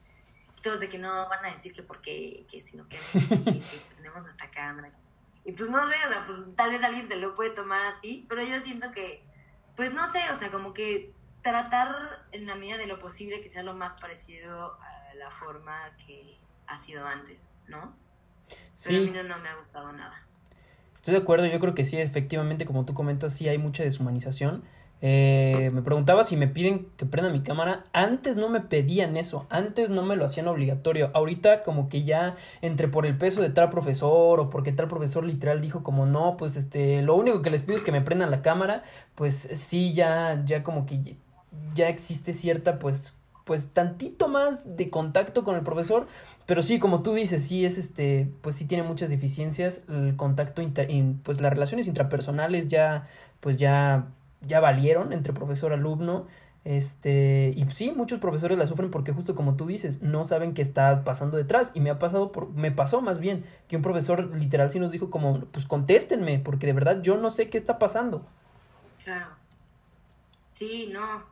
Todos 0.63 0.79
de 0.79 0.89
que 0.89 0.99
no 0.99 1.29
van 1.29 1.45
a 1.45 1.53
decir 1.53 1.73
que 1.73 1.83
porque, 1.83 2.47
que 2.49 2.63
si 2.63 2.77
no 2.77 2.87
queremos, 2.89 3.11
que, 3.29 3.59
que 3.59 3.93
prendemos 3.95 4.23
nuestra 4.23 4.51
cámara. 4.51 4.93
Y 5.45 5.53
pues 5.53 5.69
no 5.71 5.85
sé, 5.89 5.97
o 6.09 6.13
sea, 6.13 6.25
pues 6.27 6.39
tal 6.55 6.71
vez 6.71 6.83
alguien 6.85 7.09
se 7.09 7.17
lo 7.17 7.35
puede 7.35 7.51
tomar 7.51 7.83
así, 7.83 8.25
pero 8.29 8.43
yo 8.45 8.61
siento 8.61 8.93
que, 8.93 9.25
pues 9.75 9.93
no 9.93 10.11
sé, 10.13 10.21
o 10.31 10.37
sea, 10.37 10.53
como 10.53 10.73
que 10.73 11.13
tratar 11.43 12.25
en 12.33 12.47
la 12.47 12.55
medida 12.55 12.79
de 12.79 12.87
lo 12.87 12.99
posible 12.99 13.41
que 13.41 13.49
sea 13.49 13.63
lo 13.63 13.75
más 13.75 14.01
parecido 14.01 14.79
a 14.81 15.15
la 15.15 15.31
forma 15.31 15.97
que 16.07 16.39
ha 16.67 16.83
sido 16.85 17.07
antes, 17.07 17.51
¿no? 17.69 17.95
Pero 18.85 18.99
a 18.99 19.01
mí 19.01 19.07
sí. 19.07 19.13
no, 19.13 19.23
no 19.23 19.39
me 19.39 19.49
ha 19.49 19.57
gustado 19.57 19.93
nada. 19.93 20.27
Estoy 20.95 21.15
de 21.15 21.21
acuerdo, 21.21 21.47
yo 21.47 21.59
creo 21.59 21.75
que 21.75 21.85
sí, 21.85 21.99
efectivamente, 21.99 22.65
como 22.65 22.85
tú 22.85 22.95
comentas, 22.95 23.35
sí 23.35 23.49
hay 23.49 23.59
mucha 23.59 23.83
deshumanización. 23.83 24.63
Eh, 25.05 25.71
me 25.73 25.83
preguntaba 25.83 26.23
si 26.23 26.37
me 26.37 26.47
piden 26.47 26.87
que 26.97 27.07
prenda 27.07 27.29
mi 27.31 27.43
cámara. 27.43 27.85
Antes 27.93 28.37
no 28.37 28.49
me 28.49 28.61
pedían 28.61 29.17
eso, 29.17 29.47
antes 29.51 29.91
no 29.91 30.05
me 30.05 30.15
lo 30.15 30.25
hacían 30.25 30.47
obligatorio. 30.47 31.11
Ahorita 31.13 31.63
como 31.63 31.89
que 31.89 32.05
ya 32.05 32.37
entre 32.61 32.87
por 32.87 33.05
el 33.05 33.19
peso 33.19 33.43
de 33.43 33.51
tal 33.51 33.69
profesor 33.69 34.39
o 34.39 34.49
porque 34.49 34.71
tal 34.71 34.87
profesor 34.87 35.25
literal 35.25 35.61
dijo 35.61 35.83
como 35.83 36.07
no, 36.07 36.37
pues 36.37 36.57
este, 36.57 37.03
lo 37.03 37.17
único 37.17 37.43
que 37.43 37.51
les 37.51 37.63
pido 37.63 37.75
es 37.75 37.83
que 37.83 37.91
me 37.91 38.01
prendan 38.01 38.31
la 38.31 38.43
cámara, 38.43 38.85
pues 39.17 39.35
sí, 39.35 39.93
ya, 39.93 40.41
ya 40.45 40.63
como 40.63 40.87
que 40.87 41.17
ya- 41.75 41.89
existe 41.89 42.33
cierta 42.33 42.79
pues 42.79 43.15
pues 43.45 43.69
tantito 43.73 44.29
más 44.29 44.77
de 44.77 44.89
contacto 44.89 45.43
con 45.43 45.57
el 45.57 45.63
profesor, 45.63 46.07
pero 46.47 46.63
sí, 46.63 46.79
como 46.79 47.03
tú 47.03 47.13
dices, 47.13 47.43
sí 47.45 47.67
es 47.67 47.77
este, 47.77 48.29
pues 48.41 48.55
sí 48.55 48.67
tiene 48.67 48.85
muchas 48.85 49.11
deficiencias, 49.11 49.81
el 49.89 50.15
contacto 50.17 50.63
inter, 50.63 50.89
in- 50.91 51.19
pues 51.25 51.41
las 51.41 51.53
relaciones 51.53 51.89
intrapersonales 51.89 52.69
ya, 52.69 53.09
pues 53.41 53.57
ya, 53.57 54.07
ya 54.47 54.61
valieron 54.61 55.13
entre 55.13 55.33
profesor 55.33 55.73
alumno, 55.73 56.27
este, 56.65 57.53
y 57.57 57.65
sí, 57.71 57.91
muchos 57.91 58.21
profesores 58.21 58.57
la 58.57 58.69
sufren 58.69 58.93
porque 58.93 59.11
justo 59.13 59.35
como 59.35 59.57
tú 59.57 59.67
dices, 59.67 60.03
no 60.03 60.23
saben 60.23 60.55
qué 60.55 60.63
está 60.63 61.03
pasando 61.03 61.37
detrás, 61.37 61.73
y 61.75 61.81
me 61.81 61.91
ha 61.91 61.99
pasado 61.99 62.31
por, 62.31 62.49
me 62.51 62.71
pasó 62.71 63.01
más 63.01 63.19
bien, 63.19 63.45
que 63.67 63.75
un 63.75 63.83
profesor 63.83 64.37
literal 64.37 64.71
sí 64.71 64.79
nos 64.79 64.93
dijo 64.93 65.11
como, 65.11 65.41
pues 65.47 65.67
contéstenme, 65.67 66.39
porque 66.39 66.67
de 66.69 66.75
verdad 66.75 67.03
yo 67.03 67.17
no 67.17 67.29
sé 67.31 67.49
qué 67.51 67.59
está 67.59 67.81
pasando. 67.81 68.25
Claro. 69.05 69.27
Sí, 70.49 70.89
no. 70.93 71.32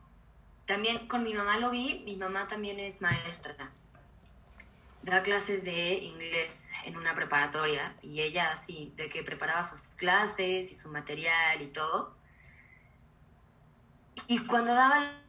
También 0.65 1.07
con 1.07 1.23
mi 1.23 1.33
mamá 1.33 1.57
lo 1.57 1.71
vi, 1.71 2.01
mi 2.05 2.15
mamá 2.15 2.47
también 2.47 2.79
es 2.79 3.01
maestra. 3.01 3.71
Da 5.03 5.23
clases 5.23 5.63
de 5.63 5.95
inglés 5.95 6.63
en 6.85 6.95
una 6.95 7.15
preparatoria 7.15 7.95
y 8.01 8.21
ella 8.21 8.51
así, 8.51 8.93
de 8.95 9.09
que 9.09 9.23
preparaba 9.23 9.67
sus 9.67 9.81
clases 9.95 10.71
y 10.71 10.75
su 10.75 10.89
material 10.89 11.61
y 11.61 11.67
todo. 11.67 12.15
Y 14.27 14.45
cuando 14.45 14.73
daba 14.73 15.21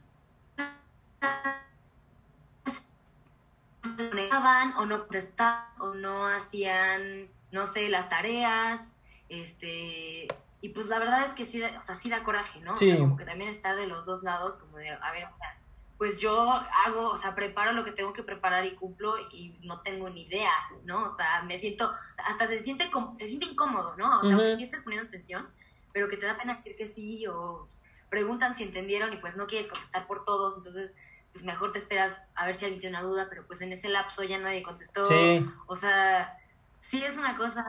conectaban 3.82 4.74
o 4.76 4.86
no 4.86 5.00
contestaban 5.00 5.66
o 5.80 5.94
no 5.94 6.26
hacían, 6.26 7.28
no 7.50 7.72
sé, 7.72 7.88
las 7.88 8.08
tareas, 8.08 8.80
este, 9.28 10.28
y 10.62 10.70
pues 10.70 10.86
la 10.86 10.98
verdad 10.98 11.26
es 11.26 11.34
que 11.34 11.44
sí, 11.44 11.58
da- 11.60 11.78
o 11.78 11.82
sea, 11.82 11.96
sí 11.96 12.08
da 12.08 12.22
coraje, 12.22 12.60
¿no? 12.62 12.72
O 12.72 12.76
sea, 12.76 12.94
Sí. 12.94 12.98
como 13.00 13.16
que 13.18 13.24
también 13.26 13.50
está 13.50 13.74
de 13.76 13.86
los 13.86 14.06
dos 14.06 14.22
lados, 14.22 14.58
como 14.60 14.78
de, 14.78 14.88
a 14.90 15.12
ver, 15.12 15.24
o 15.26 15.36
sea, 15.36 15.58
pues 15.98 16.18
yo 16.18 16.50
hago, 16.86 17.10
o 17.10 17.16
sea, 17.18 17.34
preparo 17.34 17.72
lo 17.72 17.84
que 17.84 17.92
tengo 17.92 18.12
que 18.14 18.22
preparar 18.22 18.64
y 18.64 18.74
cumplo 18.74 19.18
y 19.30 19.58
no 19.62 19.82
tengo 19.82 20.08
ni 20.08 20.22
idea, 20.22 20.50
¿no? 20.84 21.04
O 21.10 21.16
sea, 21.16 21.42
me 21.42 21.58
siento, 21.60 21.86
o 21.90 22.14
sea, 22.16 22.24
hasta 22.26 22.46
se 22.46 22.60
siente, 22.62 22.90
se 23.18 23.26
siente 23.28 23.44
incómodo, 23.46 23.96
¿no? 23.96 24.18
O 24.18 24.22
sea, 24.22 24.30
Ujú. 24.36 24.40
aunque 24.40 24.56
sí 24.56 24.64
estés 24.64 24.82
poniendo 24.82 25.06
atención, 25.08 25.48
pero 25.92 26.08
que 26.08 26.16
te 26.16 26.26
da 26.26 26.36
pena 26.38 26.54
decir 26.56 26.74
que 26.76 26.88
sí 26.88 27.26
o 27.28 27.68
preguntan 28.08 28.54
si 28.56 28.62
entendieron 28.64 29.12
y 29.12 29.16
pues 29.18 29.36
no 29.36 29.46
quieres 29.46 29.68
contestar 29.68 30.06
por 30.06 30.24
todos, 30.24 30.56
entonces 30.56 30.96
pues 31.32 31.44
mejor 31.44 31.72
te 31.72 31.78
esperas 31.78 32.14
a 32.34 32.44
ver 32.46 32.56
si 32.56 32.66
alguien 32.66 32.80
tiene 32.82 32.98
una 32.98 33.06
duda, 33.08 33.26
pero 33.30 33.46
pues 33.46 33.60
en 33.62 33.72
ese 33.72 33.88
lapso 33.88 34.22
ya 34.22 34.38
nadie 34.38 34.62
contestó. 34.62 35.04
Sí. 35.06 35.42
O 35.66 35.76
sea, 35.76 36.36
sí 36.80 37.02
es 37.02 37.16
una 37.16 37.36
cosa, 37.36 37.64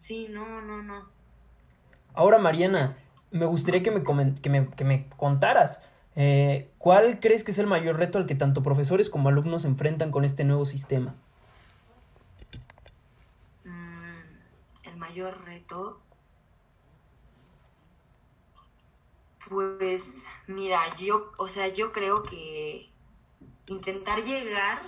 sí, 0.00 0.26
no, 0.30 0.60
no, 0.62 0.82
no. 0.82 1.08
Ahora, 2.18 2.38
Mariana, 2.40 2.96
me 3.30 3.46
gustaría 3.46 3.80
que 3.80 3.92
me, 3.92 4.02
que 4.02 4.50
me, 4.50 4.66
que 4.66 4.84
me 4.84 5.08
contaras. 5.10 5.88
eh, 6.16 6.68
¿Cuál 6.76 7.20
crees 7.20 7.44
que 7.44 7.52
es 7.52 7.60
el 7.60 7.68
mayor 7.68 7.96
reto 7.96 8.18
al 8.18 8.26
que 8.26 8.34
tanto 8.34 8.60
profesores 8.60 9.08
como 9.08 9.28
alumnos 9.28 9.64
enfrentan 9.64 10.10
con 10.10 10.24
este 10.24 10.42
nuevo 10.42 10.64
sistema? 10.64 11.14
Mm, 13.62 14.88
el 14.88 14.96
mayor 14.96 15.44
reto. 15.44 16.00
Pues 19.48 20.02
mira, 20.48 20.80
yo, 20.98 21.30
o 21.38 21.46
sea, 21.46 21.68
yo 21.68 21.92
creo 21.92 22.24
que 22.24 22.90
intentar 23.68 24.24
llegar 24.24 24.82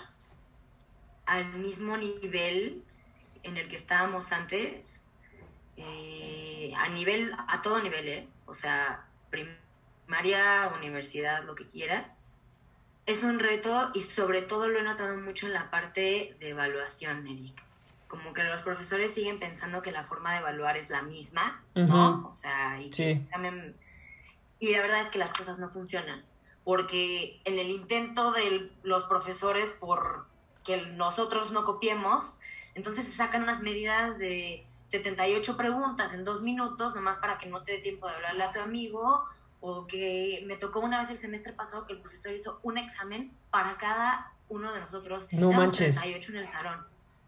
al 1.27 1.59
mismo 1.61 1.97
nivel 1.97 2.83
en 3.45 3.57
el 3.57 3.69
que 3.69 3.77
estábamos 3.77 4.33
antes, 4.33 5.05
eh, 5.81 6.73
a 6.77 6.89
nivel, 6.89 7.33
a 7.49 7.63
todo 7.63 7.83
nivel, 7.83 8.09
¿eh? 8.09 8.29
O 8.47 8.55
sea, 8.55 9.05
primaria, 9.31 10.73
universidad, 10.77 11.45
lo 11.45 11.55
que 11.55 11.67
quieras, 11.67 12.13
es 13.07 13.23
un 13.25 13.39
reto 13.39 13.91
y 13.95 14.03
sobre 14.03 14.43
todo 14.43 14.69
lo 14.69 14.79
he 14.79 14.83
notado 14.83 15.17
mucho 15.17 15.47
en 15.47 15.55
la 15.55 15.71
parte 15.71 16.37
de 16.39 16.49
evaluación, 16.51 17.27
Eric. 17.27 17.63
Como 18.09 18.33
que 18.33 18.43
los 18.45 18.63
profesores 18.63 19.15
siguen 19.15 19.39
pensando 19.39 19.83
que 19.83 19.93
la 19.93 20.05
forma 20.05 20.33
de 20.33 20.39
evaluar 20.41 20.77
es 20.77 20.91
la 20.91 21.03
misma, 21.03 21.63
¿no? 21.75 21.85
Ujú. 22.19 22.29
O 22.29 22.35
sea, 22.35 22.81
y, 22.81 22.93
Sí. 22.93 23.05
examen- 23.05 23.75
y 24.59 24.73
la 24.73 24.83
verdad 24.83 25.01
es 25.03 25.09
que 25.09 25.19
las 25.19 25.33
cosas 25.33 25.59
no 25.59 25.71
funcionan. 25.71 26.25
Porque 26.65 27.41
en 27.45 27.59
el 27.59 27.71
intento 27.71 28.33
de 28.33 28.71
los 28.83 29.05
profesores 29.05 29.71
por 29.73 30.27
que 30.65 30.77
nosotros 30.89 31.53
no 31.53 31.65
copiemos, 31.65 32.37
entonces 32.75 33.07
se 33.07 33.13
sacan 33.13 33.45
unas 33.45 33.61
medidas 33.61 34.19
de 34.19 34.65
78 34.91 35.57
preguntas 35.57 36.15
en 36.15 36.25
dos 36.25 36.43
minutos, 36.43 36.95
nomás 36.95 37.19
para 37.19 37.39
que 37.39 37.47
no 37.47 37.63
te 37.63 37.73
dé 37.73 37.79
tiempo 37.79 38.09
de 38.09 38.15
hablarle 38.17 38.43
a 38.43 38.53
tu 38.53 38.61
amigo, 38.61 39.25
o 39.61 39.87
que 39.87 40.43
me 40.47 40.57
tocó 40.57 40.81
una 40.81 41.01
vez 41.01 41.11
el 41.11 41.19
semestre 41.19 41.53
pasado 41.53 41.87
que 41.87 41.93
el 41.93 42.01
profesor 42.01 42.33
hizo 42.33 42.59
un 42.65 42.77
examen 42.77 43.33
para 43.51 43.77
cada 43.77 44.33
uno 44.49 44.73
de 44.73 44.81
nosotros. 44.81 45.29
No 45.33 45.51
Éramos 45.51 45.67
manches. 45.67 45.97
38 45.97 46.33
en 46.33 46.39
el 46.39 46.49
salón. 46.49 46.87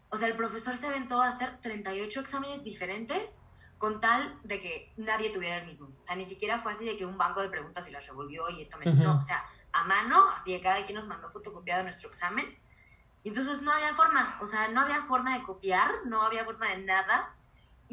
O 0.09 0.17
sea, 0.17 0.27
el 0.27 0.35
profesor 0.35 0.75
se 0.75 0.87
aventó 0.87 1.21
a 1.21 1.29
hacer 1.29 1.59
38 1.61 2.19
exámenes 2.19 2.63
diferentes 2.63 3.41
con 3.77 4.01
tal 4.01 4.37
de 4.43 4.59
que 4.59 4.93
nadie 4.97 5.31
tuviera 5.31 5.57
el 5.57 5.65
mismo. 5.65 5.87
O 5.99 6.03
sea, 6.03 6.15
ni 6.15 6.25
siquiera 6.25 6.59
fue 6.59 6.73
así 6.73 6.85
de 6.85 6.97
que 6.97 7.05
un 7.05 7.17
banco 7.17 7.41
de 7.41 7.49
preguntas 7.49 7.87
y 7.87 7.91
las 7.91 8.05
revolvió 8.05 8.49
y 8.49 8.65
tomé. 8.65 8.89
Ujú. 8.89 9.03
No, 9.03 9.17
o 9.17 9.21
sea, 9.21 9.43
a 9.71 9.83
mano, 9.85 10.27
así 10.35 10.51
de 10.51 10.59
cada 10.59 10.83
quien 10.83 10.97
nos 10.97 11.07
mandó 11.07 11.29
fotocopiado 11.31 11.83
nuestro 11.83 12.09
examen. 12.09 12.57
Y 13.23 13.29
entonces 13.29 13.61
no 13.61 13.71
había 13.71 13.95
forma, 13.95 14.37
o 14.41 14.47
sea, 14.47 14.67
no 14.67 14.81
había 14.81 15.01
forma 15.01 15.37
de 15.37 15.43
copiar, 15.43 15.89
no 16.05 16.23
había 16.23 16.43
forma 16.43 16.67
de 16.67 16.77
nada. 16.79 17.33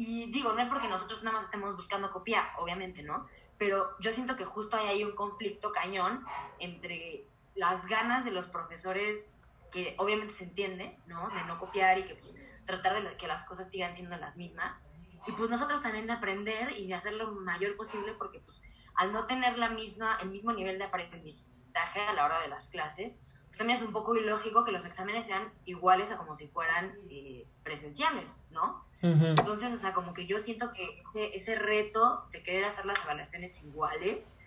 Y 0.03 0.31
digo, 0.31 0.51
no 0.53 0.61
es 0.63 0.67
porque 0.67 0.87
nosotros 0.87 1.21
nada 1.21 1.35
más 1.35 1.45
estemos 1.45 1.77
buscando 1.77 2.09
copiar, 2.09 2.53
obviamente, 2.57 3.03
¿no? 3.03 3.27
Pero 3.59 3.95
yo 3.99 4.11
siento 4.11 4.35
que 4.35 4.45
justo 4.45 4.75
ahí 4.75 4.87
hay 4.87 5.03
un 5.03 5.11
conflicto 5.11 5.71
cañón 5.71 6.25
entre 6.57 7.27
las 7.53 7.85
ganas 7.85 8.25
de 8.25 8.31
los 8.31 8.47
profesores, 8.47 9.23
que 9.71 9.93
obviamente 9.99 10.33
se 10.33 10.45
entiende, 10.45 10.97
¿no? 11.05 11.29
De 11.29 11.43
no 11.43 11.59
copiar 11.59 11.99
y 11.99 12.05
que 12.05 12.15
pues 12.15 12.33
tratar 12.65 13.03
de 13.03 13.15
que 13.15 13.27
las 13.27 13.43
cosas 13.43 13.69
sigan 13.69 13.93
siendo 13.93 14.17
las 14.17 14.37
mismas. 14.37 14.81
Y 15.27 15.33
pues 15.33 15.51
nosotros 15.51 15.83
también 15.83 16.07
de 16.07 16.13
aprender 16.13 16.75
y 16.79 16.87
de 16.87 16.95
hacer 16.95 17.13
lo 17.13 17.33
mayor 17.33 17.75
posible 17.75 18.13
porque 18.13 18.39
pues 18.39 18.59
al 18.95 19.13
no 19.13 19.27
tener 19.27 19.59
la 19.59 19.69
misma, 19.69 20.17
el 20.19 20.29
mismo 20.31 20.51
nivel 20.51 20.79
de 20.79 20.85
aprendizaje 20.85 22.01
a 22.09 22.13
la 22.13 22.25
hora 22.25 22.41
de 22.41 22.47
las 22.47 22.69
clases, 22.69 23.19
también 23.57 23.79
es 23.79 23.85
un 23.85 23.91
poco 23.93 24.15
ilógico 24.15 24.63
que 24.65 24.71
los 24.71 24.85
exámenes 24.85 25.25
sean 25.25 25.51
iguales 25.65 26.11
a 26.11 26.17
como 26.17 26.35
si 26.35 26.47
fueran 26.47 26.95
eh, 27.09 27.45
presenciales, 27.63 28.37
¿no? 28.51 28.83
Entonces, 29.03 29.73
o 29.73 29.77
sea, 29.77 29.93
como 29.93 30.13
que 30.13 30.27
yo 30.27 30.37
siento 30.39 30.71
que 30.73 31.01
ese, 31.09 31.35
ese 31.35 31.55
reto 31.55 32.23
de 32.31 32.43
querer 32.43 32.65
hacer 32.65 32.85
las 32.85 33.03
evaluaciones 33.03 33.61
iguales 33.63 34.37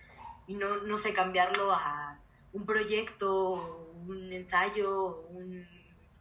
y 0.47 0.55
no, 0.55 0.77
no 0.77 0.99
sé, 0.99 1.13
cambiarlo 1.13 1.73
a 1.73 2.19
un 2.53 2.65
proyecto, 2.65 3.91
un 4.07 4.33
ensayo, 4.33 5.23
un 5.31 5.67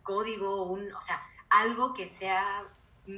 código, 0.01 0.63
un, 0.63 0.91
o 0.93 1.01
sea, 1.03 1.21
algo 1.49 1.93
que 1.93 2.07
sea, 2.07 2.63
mm, 3.05 3.17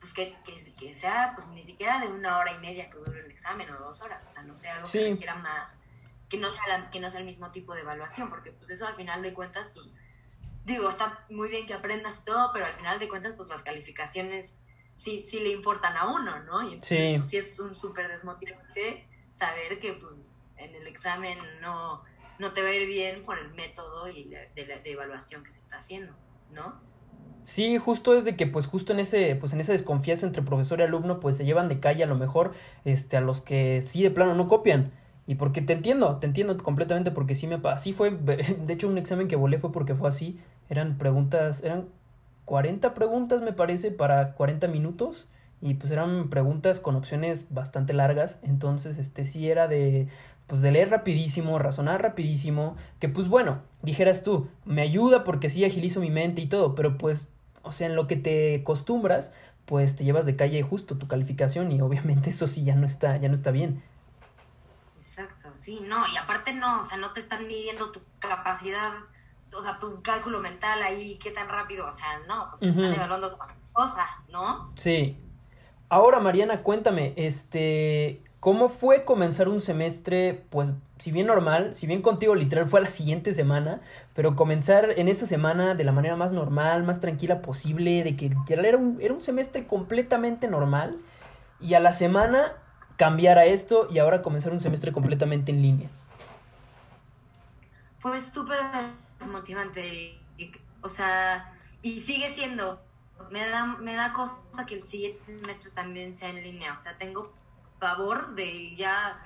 pues 0.00 0.14
que, 0.14 0.34
que, 0.46 0.74
que 0.74 0.94
sea, 0.94 1.32
pues 1.36 1.46
ni 1.48 1.62
siquiera 1.62 2.00
de 2.00 2.08
una 2.08 2.38
hora 2.38 2.52
y 2.52 2.58
media 2.58 2.88
que 2.88 2.96
dure 2.96 3.22
un 3.24 3.30
examen 3.30 3.70
o 3.70 3.78
dos 3.78 4.00
horas, 4.00 4.26
o 4.28 4.32
sea, 4.32 4.42
no 4.44 4.56
sea 4.56 4.74
algo 4.74 4.86
Sí. 4.86 4.98
que 5.00 5.10
requiera 5.10 5.34
más, 5.36 5.76
que 6.28 6.38
no 6.38 6.50
sea, 6.50 6.78
la- 6.78 6.90
que 6.90 7.00
no 7.00 7.10
sea 7.10 7.20
el 7.20 7.26
mismo 7.26 7.50
tipo 7.50 7.74
de 7.74 7.82
evaluación, 7.82 8.28
porque 8.30 8.52
pues 8.52 8.70
eso 8.70 8.86
al 8.86 8.96
final 8.96 9.22
de 9.22 9.32
cuentas, 9.34 9.70
pues 9.74 9.86
digo, 10.64 10.88
está 10.88 11.24
muy 11.30 11.48
bien 11.48 11.66
que 11.66 11.74
aprendas 11.74 12.20
y 12.22 12.24
todo, 12.24 12.50
pero 12.52 12.66
al 12.66 12.74
final 12.74 12.98
de 12.98 13.08
cuentas, 13.08 13.34
pues 13.36 13.48
las 13.50 13.62
calificaciones 13.62 14.54
sí, 14.96 15.22
sí 15.28 15.40
le 15.40 15.50
importan 15.50 15.96
a 15.96 16.06
uno, 16.14 16.40
¿no? 16.44 16.62
Y 16.62 16.74
entonces, 16.74 16.98
Sí. 16.98 17.14
pues, 17.18 17.28
sí 17.28 17.36
es 17.36 17.58
un 17.60 17.74
súper 17.74 18.08
desmotivante 18.08 19.06
saber 19.28 19.78
que 19.80 19.94
pues 19.94 20.40
en 20.56 20.74
el 20.74 20.86
examen 20.86 21.36
no, 21.60 22.02
no 22.38 22.52
te 22.54 22.62
va 22.62 22.68
a 22.68 22.72
ir 22.74 22.86
bien 22.86 23.22
por 23.24 23.38
el 23.38 23.52
método 23.54 24.08
y 24.08 24.24
la- 24.24 24.46
de, 24.54 24.66
la- 24.66 24.78
de 24.78 24.92
evaluación 24.92 25.44
que 25.44 25.52
se 25.52 25.58
está 25.60 25.76
haciendo, 25.76 26.16
¿no? 26.50 26.80
Sí, 27.42 27.76
justo 27.76 28.14
es 28.16 28.24
de 28.24 28.36
que 28.36 28.46
pues 28.46 28.66
justo 28.66 28.94
en 28.94 29.00
ese 29.00 29.36
pues 29.36 29.52
en 29.52 29.60
esa 29.60 29.72
desconfianza 29.72 30.24
entre 30.24 30.42
profesor 30.42 30.80
y 30.80 30.84
alumno 30.84 31.20
pues 31.20 31.36
se 31.36 31.44
llevan 31.44 31.68
de 31.68 31.78
calle 31.78 32.02
a 32.02 32.06
lo 32.06 32.14
mejor 32.14 32.52
este 32.86 33.18
a 33.18 33.20
los 33.20 33.42
que 33.42 33.82
sí 33.82 34.02
de 34.02 34.10
plano 34.10 34.34
no 34.34 34.48
copian. 34.48 34.92
Y 35.26 35.36
porque 35.36 35.62
te 35.62 35.72
entiendo, 35.72 36.18
te 36.18 36.26
entiendo 36.26 36.56
completamente 36.58 37.10
porque 37.10 37.34
sí 37.34 37.46
me 37.46 37.60
así 37.64 37.92
fue, 37.92 38.10
de 38.16 38.72
hecho 38.72 38.88
un 38.88 38.98
examen 38.98 39.28
que 39.28 39.36
volé 39.36 39.58
fue 39.58 39.72
porque 39.72 39.94
fue 39.94 40.08
así, 40.08 40.38
eran 40.68 40.98
preguntas, 40.98 41.62
eran 41.62 41.86
40 42.44 42.94
preguntas 42.94 43.40
me 43.40 43.52
parece 43.52 43.90
para 43.90 44.34
40 44.34 44.68
minutos. 44.68 45.30
Y 45.60 45.74
pues 45.74 45.90
eran 45.92 46.28
preguntas 46.28 46.78
con 46.78 46.94
opciones 46.94 47.46
bastante 47.48 47.94
largas, 47.94 48.38
entonces 48.42 48.98
este 48.98 49.24
sí 49.24 49.48
era 49.48 49.66
de 49.66 50.08
pues 50.46 50.60
de 50.60 50.70
leer 50.70 50.90
rapidísimo, 50.90 51.58
razonar 51.58 52.02
rapidísimo, 52.02 52.76
que 52.98 53.08
pues 53.08 53.28
bueno, 53.28 53.62
dijeras 53.82 54.22
tú, 54.22 54.48
me 54.66 54.82
ayuda 54.82 55.24
porque 55.24 55.48
sí 55.48 55.64
agilizo 55.64 56.00
mi 56.00 56.10
mente 56.10 56.42
y 56.42 56.46
todo, 56.48 56.74
pero 56.74 56.98
pues 56.98 57.30
o 57.64 57.72
sea, 57.72 57.86
en 57.88 57.96
lo 57.96 58.06
que 58.06 58.16
te 58.16 58.56
acostumbras, 58.56 59.32
pues 59.64 59.96
te 59.96 60.04
llevas 60.04 60.26
de 60.26 60.36
calle 60.36 60.62
justo 60.62 60.96
tu 60.96 61.08
calificación. 61.08 61.72
Y 61.72 61.80
obviamente 61.80 62.30
eso 62.30 62.46
sí 62.46 62.64
ya 62.64 62.76
no 62.76 62.86
está 62.86 63.16
ya 63.16 63.28
no 63.28 63.34
está 63.34 63.50
bien. 63.50 63.82
Exacto, 65.16 65.52
sí, 65.54 65.80
no, 65.86 66.04
y 66.12 66.16
aparte 66.16 66.52
no, 66.52 66.80
o 66.80 66.82
sea, 66.82 66.96
no 66.96 67.12
te 67.12 67.20
están 67.20 67.46
midiendo 67.46 67.92
tu 67.92 68.00
capacidad, 68.18 68.92
o 69.52 69.62
sea, 69.62 69.78
tu 69.78 70.02
cálculo 70.02 70.40
mental 70.40 70.82
ahí, 70.82 71.16
qué 71.22 71.30
tan 71.30 71.48
rápido, 71.48 71.86
o 71.86 71.92
sea, 71.92 72.18
no, 72.26 72.48
pues 72.50 72.60
te 72.60 72.70
Ujú. 72.70 72.80
están 72.80 72.94
evaluando 72.94 73.28
otra 73.28 73.54
cosa, 73.72 74.06
¿no? 74.28 74.72
Sí. 74.74 75.16
Ahora, 75.88 76.18
Mariana, 76.18 76.62
cuéntame, 76.62 77.12
este, 77.14 78.22
¿cómo 78.40 78.68
fue 78.68 79.04
comenzar 79.04 79.48
un 79.48 79.60
semestre, 79.60 80.44
pues, 80.50 80.74
si 80.98 81.12
bien 81.12 81.28
normal, 81.28 81.74
si 81.74 81.86
bien 81.86 82.02
contigo 82.02 82.34
literal 82.34 82.66
fue 82.66 82.80
a 82.80 82.82
la 82.82 82.88
siguiente 82.88 83.32
semana, 83.32 83.80
pero 84.14 84.34
comenzar 84.34 84.94
en 84.96 85.06
esa 85.06 85.26
semana 85.26 85.76
de 85.76 85.84
la 85.84 85.92
manera 85.92 86.16
más 86.16 86.32
normal, 86.32 86.82
más 86.82 86.98
tranquila 86.98 87.40
posible, 87.40 88.02
de 88.02 88.16
que 88.16 88.30
literal 88.30 88.64
era 88.64 88.78
un, 88.78 88.98
era 89.00 89.14
un 89.14 89.20
semestre 89.20 89.64
completamente 89.64 90.48
normal, 90.48 90.98
y 91.60 91.74
a 91.74 91.80
la 91.80 91.92
semana 91.92 92.56
cambiar 92.96 93.38
a 93.38 93.44
esto 93.44 93.88
y 93.90 93.98
ahora 93.98 94.22
comenzar 94.22 94.52
un 94.52 94.60
semestre 94.60 94.92
completamente 94.92 95.52
en 95.52 95.62
línea? 95.62 95.90
Pues 98.00 98.24
súper 98.32 98.58
desmotivante, 99.18 100.20
o 100.82 100.88
sea, 100.88 101.52
y 101.80 102.00
sigue 102.00 102.32
siendo, 102.32 102.82
me 103.30 103.48
da, 103.48 103.64
me 103.64 103.94
da 103.94 104.12
cosa 104.12 104.66
que 104.66 104.74
el 104.74 104.82
siguiente 104.82 105.20
semestre 105.20 105.70
también 105.70 106.16
sea 106.16 106.28
en 106.28 106.42
línea, 106.42 106.74
o 106.74 106.82
sea, 106.82 106.98
tengo 106.98 107.32
pavor 107.78 108.34
de 108.34 108.76
ya 108.76 109.22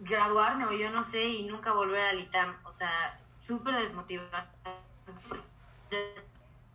graduarme 0.00 0.66
o 0.66 0.72
yo 0.72 0.90
no 0.90 1.04
sé 1.04 1.24
y 1.24 1.44
nunca 1.44 1.72
volver 1.72 2.06
al 2.06 2.20
ITAM, 2.20 2.56
o 2.64 2.72
sea, 2.72 3.20
súper 3.38 3.76
desmotivante. 3.76 4.38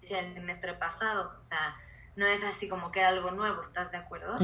El 0.10 0.34
semestre 0.34 0.74
pasado, 0.74 1.34
o 1.38 1.42
sea, 1.42 1.76
no 2.16 2.26
es 2.26 2.44
así 2.44 2.68
como 2.68 2.92
que 2.92 3.00
era 3.00 3.10
algo 3.10 3.32
nuevo, 3.32 3.62
¿estás 3.62 3.92
de 3.92 3.98
acuerdo? 3.98 4.38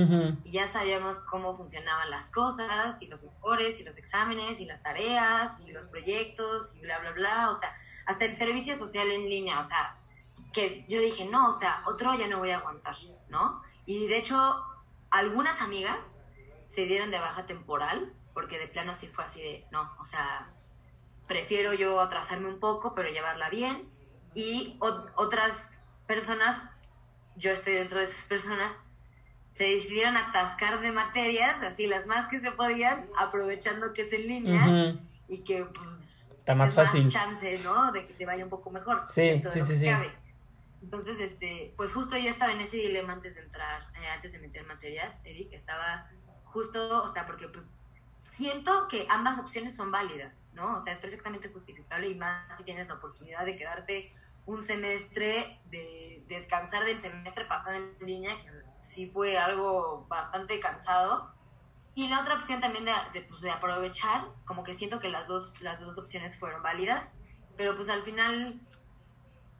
Y 0.44 0.52
ya 0.52 0.68
sabíamos 0.68 1.18
cómo 1.30 1.56
funcionaban 1.58 2.10
las 2.10 2.30
cosas, 2.32 3.02
y 3.02 3.08
los 3.08 3.22
mejores, 3.22 3.80
y 3.80 3.84
los 3.84 3.98
exámenes, 3.98 4.60
y 4.62 4.66
las 4.66 4.82
tareas, 4.82 5.60
y 5.66 5.72
los 5.72 5.88
proyectos, 5.88 6.74
y 6.76 6.80
bla, 6.82 7.00
bla, 7.00 7.12
bla, 7.12 7.50
o 7.50 7.56
sea, 7.56 7.76
hasta 8.06 8.26
el 8.26 8.38
servicio 8.38 8.78
social 8.78 9.10
en 9.12 9.30
línea, 9.30 9.60
o 9.60 9.64
sea, 9.64 9.98
que 10.54 10.86
yo 10.88 11.00
dije, 11.02 11.26
no, 11.26 11.50
o 11.50 11.54
sea, 11.54 11.82
otro 11.86 12.14
ya 12.14 12.28
no 12.28 12.40
voy 12.40 12.52
a 12.52 12.58
aguantar, 12.58 12.96
¿no? 13.30 13.62
Y 13.86 14.08
de 14.08 14.18
hecho, 14.18 14.64
algunas 15.10 15.62
amigas 15.62 15.98
se 16.68 16.86
dieron 16.86 17.12
de 17.12 17.20
baja 17.20 17.46
temporal, 17.46 18.14
porque 18.34 18.58
de 18.60 18.68
plano 18.68 18.96
sí 18.96 19.08
fue 19.08 19.24
así 19.26 19.42
de, 19.42 19.66
no, 19.72 19.94
o 20.00 20.06
sea, 20.06 20.50
prefiero 21.28 21.74
yo 21.74 22.00
atrasarme 22.00 22.48
un 22.50 22.60
poco, 22.60 22.94
pero 22.96 23.10
llevarla 23.10 23.50
bien, 23.50 23.90
y 24.34 24.78
ot- 24.80 25.12
otras 25.16 25.84
personas, 26.08 26.62
yo 27.36 27.52
estoy 27.52 27.74
dentro 27.74 28.00
de 28.00 28.06
esas 28.06 28.26
personas, 28.28 28.72
se 29.54 29.64
decidieron 29.64 30.18
atascar 30.18 30.82
de 30.82 30.92
materias, 30.92 31.62
así 31.64 31.88
las 31.88 32.06
más 32.06 32.28
que 32.28 32.40
se 32.40 32.52
podían, 32.52 33.08
aprovechando 33.18 33.94
que 33.94 34.02
es 34.02 34.14
en 34.14 34.28
línea 34.28 34.66
Ujú. 34.66 35.00
y 35.30 35.40
que 35.40 35.66
pues 35.66 36.26
Está 36.46 36.54
más 36.54 36.76
fácil. 36.76 37.06
Más 37.06 37.14
chance, 37.14 37.60
¿no? 37.64 37.92
De 37.92 38.06
que 38.06 38.14
te 38.14 38.24
vaya 38.24 38.44
un 38.44 38.52
poco 38.52 38.70
mejor. 38.70 39.06
Sí, 39.08 39.42
sí, 39.50 39.62
sí, 39.62 39.78
sí. 39.78 39.88
Entonces, 40.84 41.20
este, 41.20 41.74
pues 41.76 41.92
justo 41.92 42.16
yo 42.16 42.30
estaba 42.30 42.52
en 42.52 42.62
ese 42.62 42.78
dilema 42.78 43.14
antes 43.14 43.34
de 43.34 43.42
entrar, 43.42 43.82
eh, 43.96 44.08
antes 44.14 44.32
de 44.32 44.38
meter 44.38 44.64
materias, 44.68 45.22
Eric, 45.26 45.52
estaba 45.54 46.08
justo, 46.44 47.02
o 47.02 47.12
sea, 47.12 47.26
porque 47.26 47.48
pues 47.48 47.72
siento 48.30 48.88
que 48.88 49.08
ambas 49.10 49.40
opciones 49.40 49.76
son 49.76 49.90
válidas, 49.90 50.44
¿no? 50.54 50.76
O 50.76 50.80
sea, 50.82 50.94
es 50.94 51.00
perfectamente 51.00 51.50
justificable 51.50 52.10
y 52.10 52.14
más 52.14 52.58
si 52.58 52.64
tienes 52.64 52.88
la 52.88 52.94
oportunidad 52.94 53.44
de 53.44 53.56
quedarte 53.56 54.12
un 54.46 54.64
semestre, 54.64 55.60
de 55.70 56.24
descansar 56.28 56.84
del 56.86 57.02
semestre 57.02 57.46
pasado 57.46 57.76
en 57.76 57.96
línea, 58.06 58.36
que 58.38 58.52
sí 58.80 59.08
fue 59.08 59.38
algo 59.38 60.06
bastante 60.08 60.60
cansado. 60.60 61.34
Y 61.94 62.10
la 62.10 62.22
otra 62.22 62.36
opción 62.36 62.60
también 62.60 62.86
de, 62.86 63.22
pues, 63.22 63.42
de 63.42 63.52
aprovechar, 63.52 64.28
como 64.46 64.64
que 64.64 64.74
siento 64.74 65.00
que 65.00 65.10
las 65.10 65.28
dos, 65.28 65.62
las 65.62 65.80
dos 65.80 65.98
opciones 65.98 66.38
fueron 66.38 66.62
válidas, 66.62 67.14
pero 67.56 67.74
pues 67.74 67.88
al 67.88 68.04
final, 68.04 68.60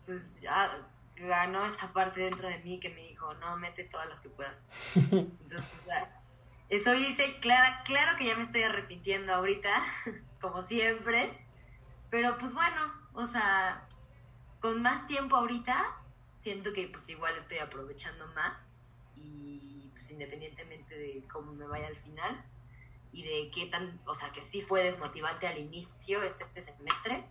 pues 0.06 0.42
ya 0.42 0.86
ganó 1.16 1.66
esa 1.66 1.94
parte 1.94 2.22
dentro 2.22 2.48
de 2.50 2.60
mí 2.60 2.80
que 2.80 2.90
me 2.90 3.02
dijo, 3.02 3.34
no, 3.36 3.56
mete 3.56 3.86
todas 3.86 4.10
las 4.10 4.20
que 4.20 4.30
puedas. 4.30 4.60
Entonces, 5.12 5.80
o 5.82 5.86
sea, 5.86 6.22
eso 6.68 6.94
hice, 6.94 7.40
claro, 7.40 7.78
claro 7.86 8.18
que 8.18 8.26
ya 8.26 8.36
me 8.36 8.44
estoy 8.44 8.64
arrepintiendo 8.64 9.34
ahorita, 9.34 9.82
como 10.42 10.62
siempre, 10.62 11.40
pero 12.10 12.38
pues 12.38 12.54
bueno, 12.54 12.94
o 13.14 13.26
sea, 13.26 13.88
con 14.66 14.82
más 14.82 15.06
tiempo 15.06 15.36
ahorita, 15.36 15.96
siento 16.40 16.74
que 16.74 16.88
pues 16.88 17.08
igual 17.08 17.38
estoy 17.38 17.60
aprovechando 17.60 18.26
más 18.34 18.58
y 19.16 19.92
pues 19.92 20.10
independientemente 20.10 20.98
de 20.98 21.24
cómo 21.32 21.54
me 21.54 21.68
vaya 21.68 21.86
al 21.86 21.96
final 21.96 22.44
y 23.12 23.22
de 23.22 23.52
qué 23.52 23.68
tan, 23.68 24.02
o 24.08 24.16
sea, 24.16 24.32
que 24.32 24.42
sí 24.42 24.62
fue 24.62 24.82
desmotivante 24.82 25.46
al 25.46 25.60
inicio 25.60 26.24
este, 26.24 26.46
este 26.46 26.74
semestre, 26.74 27.26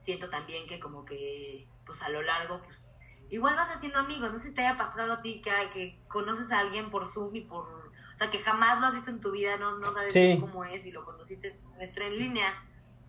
siento 0.00 0.28
también 0.28 0.66
que 0.66 0.80
como 0.80 1.04
que 1.04 1.68
pues 1.86 2.02
a 2.02 2.08
lo 2.08 2.20
largo 2.20 2.60
pues 2.64 2.98
igual 3.30 3.54
vas 3.54 3.70
haciendo 3.70 4.00
amigos, 4.00 4.32
no 4.32 4.38
sé 4.40 4.48
si 4.48 4.54
te 4.54 4.66
haya 4.66 4.76
pasado 4.76 5.12
a 5.12 5.20
ti 5.20 5.40
que, 5.40 5.52
que 5.72 6.00
conoces 6.08 6.50
a 6.50 6.58
alguien 6.58 6.90
por 6.90 7.06
Zoom 7.06 7.36
y 7.36 7.42
por 7.42 7.92
o 8.12 8.18
sea, 8.18 8.32
que 8.32 8.40
jamás 8.40 8.80
lo 8.80 8.86
has 8.86 8.94
visto 8.94 9.10
en 9.10 9.20
tu 9.20 9.30
vida, 9.30 9.56
no, 9.56 9.78
no 9.78 9.92
sabes 9.92 10.40
cómo 10.40 10.64
es 10.64 10.84
y 10.84 10.90
lo 10.90 11.04
conociste 11.04 11.60
semestre 11.70 12.08
en 12.08 12.18
línea, 12.18 12.64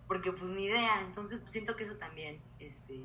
porque 0.06 0.32
pues 0.32 0.50
ni 0.50 0.66
idea. 0.66 1.00
Entonces, 1.00 1.40
pues 1.40 1.52
siento 1.52 1.76
que 1.76 1.84
eso 1.84 1.96
también, 1.96 2.42
este, 2.58 3.02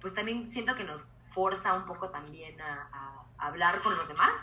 pues 0.00 0.14
también 0.14 0.50
siento 0.52 0.74
que 0.74 0.84
nos 0.84 1.08
forza 1.32 1.74
un 1.74 1.86
poco 1.86 2.10
también 2.10 2.60
a, 2.60 3.24
hablar 3.38 3.80
con 3.82 3.96
los 3.96 4.08
demás, 4.08 4.34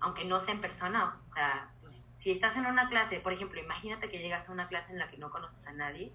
aunque 0.00 0.24
no 0.24 0.40
sea 0.40 0.54
en 0.54 0.60
persona. 0.60 1.06
O 1.06 1.32
sea, 1.32 1.72
pues 1.80 2.08
si 2.16 2.32
estás 2.32 2.56
en 2.56 2.66
una 2.66 2.88
clase, 2.88 3.20
por 3.20 3.32
ejemplo, 3.32 3.60
imagínate 3.60 4.08
que 4.08 4.18
llegas 4.18 4.48
a 4.48 4.52
una 4.52 4.66
clase 4.66 4.90
en 4.90 4.98
la 4.98 5.06
que 5.06 5.16
no 5.16 5.30
conoces 5.30 5.64
a 5.68 5.72
nadie, 5.72 6.12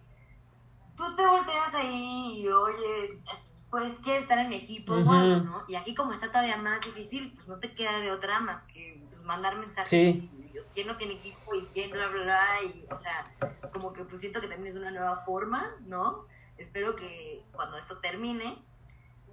pues 0.97 1.15
te 1.15 1.26
volteas 1.26 1.73
ahí 1.73 2.41
y 2.41 2.50
oye, 2.50 3.21
pues 3.69 3.93
quieres 4.04 4.23
estar 4.23 4.39
en 4.39 4.50
mi 4.50 4.58
equipo, 4.58 4.95
¿no? 4.95 5.63
Y 5.67 5.76
aquí 5.76 5.95
como 5.95 6.12
está 6.12 6.28
todavía 6.28 6.58
más 6.58 6.82
difícil, 6.82 7.32
pues 7.34 7.47
no 7.47 7.60
te 7.60 7.73
queda 7.73 8.00
de 8.00 8.12
otra 8.12 8.41
más 8.41 8.63
que 8.63 9.02
mandar 9.23 9.58
mensajes. 9.58 9.89
Sí. 9.89 10.30
quién 10.73 10.88
no 10.88 10.97
tiene 10.97 11.13
equipo 11.13 11.54
y 11.56 11.65
quién 11.67 11.91
bla, 11.91 12.08
bla, 12.08 12.23
bla. 12.23 12.63
Y, 12.63 12.86
o 12.91 12.97
sea, 12.97 13.32
como 13.71 13.93
que 13.93 14.04
pues 14.04 14.19
siento 14.19 14.41
que 14.41 14.47
también 14.47 14.73
es 14.73 14.80
una 14.80 14.91
nueva 14.91 15.23
forma, 15.23 15.71
¿no? 15.86 16.26
Espero 16.58 16.95
que 16.95 17.45
cuando 17.54 17.78
esto 17.78 18.00
termine 18.00 18.66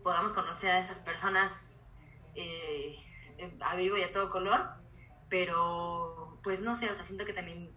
podamos 0.04 0.32
conocer 0.32 0.70
a 0.70 0.78
esas 0.78 0.98
personas 0.98 1.50
eh, 2.36 2.96
a 3.60 3.74
vivo 3.74 3.96
y 3.96 4.02
a 4.04 4.12
todo 4.12 4.30
color. 4.30 4.60
Pero, 5.28 6.38
pues 6.44 6.60
no 6.60 6.76
sé, 6.76 6.88
o 6.88 6.94
sea, 6.94 7.04
siento 7.04 7.24
que 7.24 7.32
también 7.32 7.72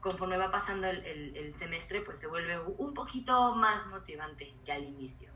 conforme 0.00 0.38
va 0.38 0.50
pasando 0.50 0.86
el, 0.86 1.36
el 1.36 1.54
semestre, 1.54 2.00
pues 2.00 2.18
se 2.18 2.28
vuelve 2.28 2.58
un 2.78 2.94
poquito 2.94 3.54
más 3.56 3.86
motivante 3.88 4.54
que 4.64 4.72
al 4.72 4.84
inicio. 4.84 5.30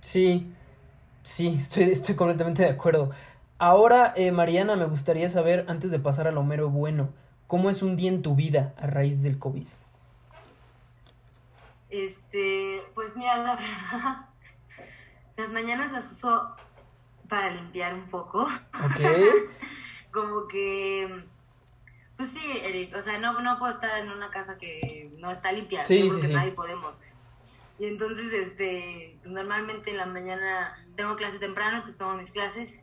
Sí, 0.00 0.52
sí, 1.22 1.54
estoy, 1.56 1.84
estoy 1.84 2.16
completamente 2.16 2.62
de 2.62 2.70
acuerdo. 2.70 3.10
Ahora, 3.58 4.12
eh, 4.16 4.32
Mariana, 4.32 4.76
me 4.76 4.84
gustaría 4.84 5.28
saber, 5.30 5.64
antes 5.68 5.90
de 5.90 5.98
pasar 5.98 6.28
al 6.28 6.36
Homero 6.36 6.68
Bueno, 6.68 7.08
¿cómo 7.46 7.70
es 7.70 7.82
un 7.82 7.96
día 7.96 8.10
en 8.10 8.20
tu 8.20 8.34
vida 8.34 8.74
a 8.76 8.86
raíz 8.86 9.22
del 9.22 9.38
COVID? 9.38 9.66
Este, 11.88 12.82
pues 12.94 13.16
mira, 13.16 13.36
la 13.38 13.56
verdad, 13.56 14.25
las 15.36 15.50
mañanas 15.50 15.92
las 15.92 16.12
uso 16.12 16.56
para 17.28 17.50
limpiar 17.50 17.94
un 17.94 18.08
poco. 18.08 18.42
Ok. 18.42 19.00
Como 20.12 20.46
que, 20.48 21.24
pues 22.16 22.30
sí, 22.30 22.40
Eric, 22.62 22.94
o 22.96 23.02
sea, 23.02 23.18
no, 23.18 23.40
no 23.40 23.58
puedo 23.58 23.72
estar 23.72 24.00
en 24.00 24.10
una 24.10 24.30
casa 24.30 24.56
que 24.56 25.10
no 25.18 25.30
está 25.30 25.52
limpia. 25.52 25.84
Sí, 25.84 26.08
sí, 26.10 26.22
sí. 26.22 26.32
nadie 26.32 26.52
podemos. 26.52 26.96
Y 27.78 27.86
entonces, 27.86 28.32
este, 28.32 29.18
pues 29.20 29.30
normalmente 29.30 29.90
en 29.90 29.98
la 29.98 30.06
mañana 30.06 30.74
tengo 30.96 31.16
clase 31.16 31.38
temprano, 31.38 31.82
pues 31.82 31.98
tomo 31.98 32.16
mis 32.16 32.30
clases 32.30 32.82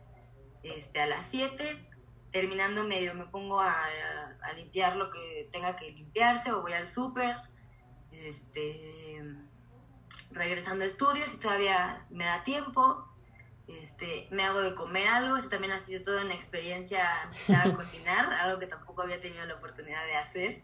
este, 0.62 1.00
a 1.00 1.06
las 1.06 1.26
7, 1.26 1.84
terminando 2.32 2.84
medio 2.84 3.14
me 3.14 3.26
pongo 3.26 3.60
a, 3.60 3.74
limpiar 4.56 4.96
lo 4.96 5.10
que 5.10 5.48
tenga 5.52 5.74
que 5.74 5.90
limpiarse 5.90 6.52
o 6.52 6.62
voy 6.62 6.74
al 6.74 6.88
súper, 6.88 7.36
este, 8.12 9.20
regresando 10.30 10.84
a 10.84 10.86
estudios 10.86 11.32
y 11.32 11.38
todavía 11.38 12.06
me 12.10 12.24
da 12.24 12.44
tiempo, 12.44 13.08
este, 13.66 14.28
me 14.30 14.44
hago 14.44 14.60
de 14.60 14.74
comer 14.74 15.08
algo, 15.08 15.36
eso 15.36 15.48
también 15.48 15.72
ha 15.72 15.80
sido 15.80 16.02
toda 16.02 16.24
una 16.24 16.34
experiencia 16.34 17.02
empezar 17.24 17.68
a 17.68 17.74
cocinar, 17.76 18.32
algo 18.34 18.58
que 18.58 18.66
tampoco 18.66 19.02
había 19.02 19.20
tenido 19.20 19.44
la 19.46 19.54
oportunidad 19.54 20.04
de 20.04 20.16
hacer. 20.16 20.62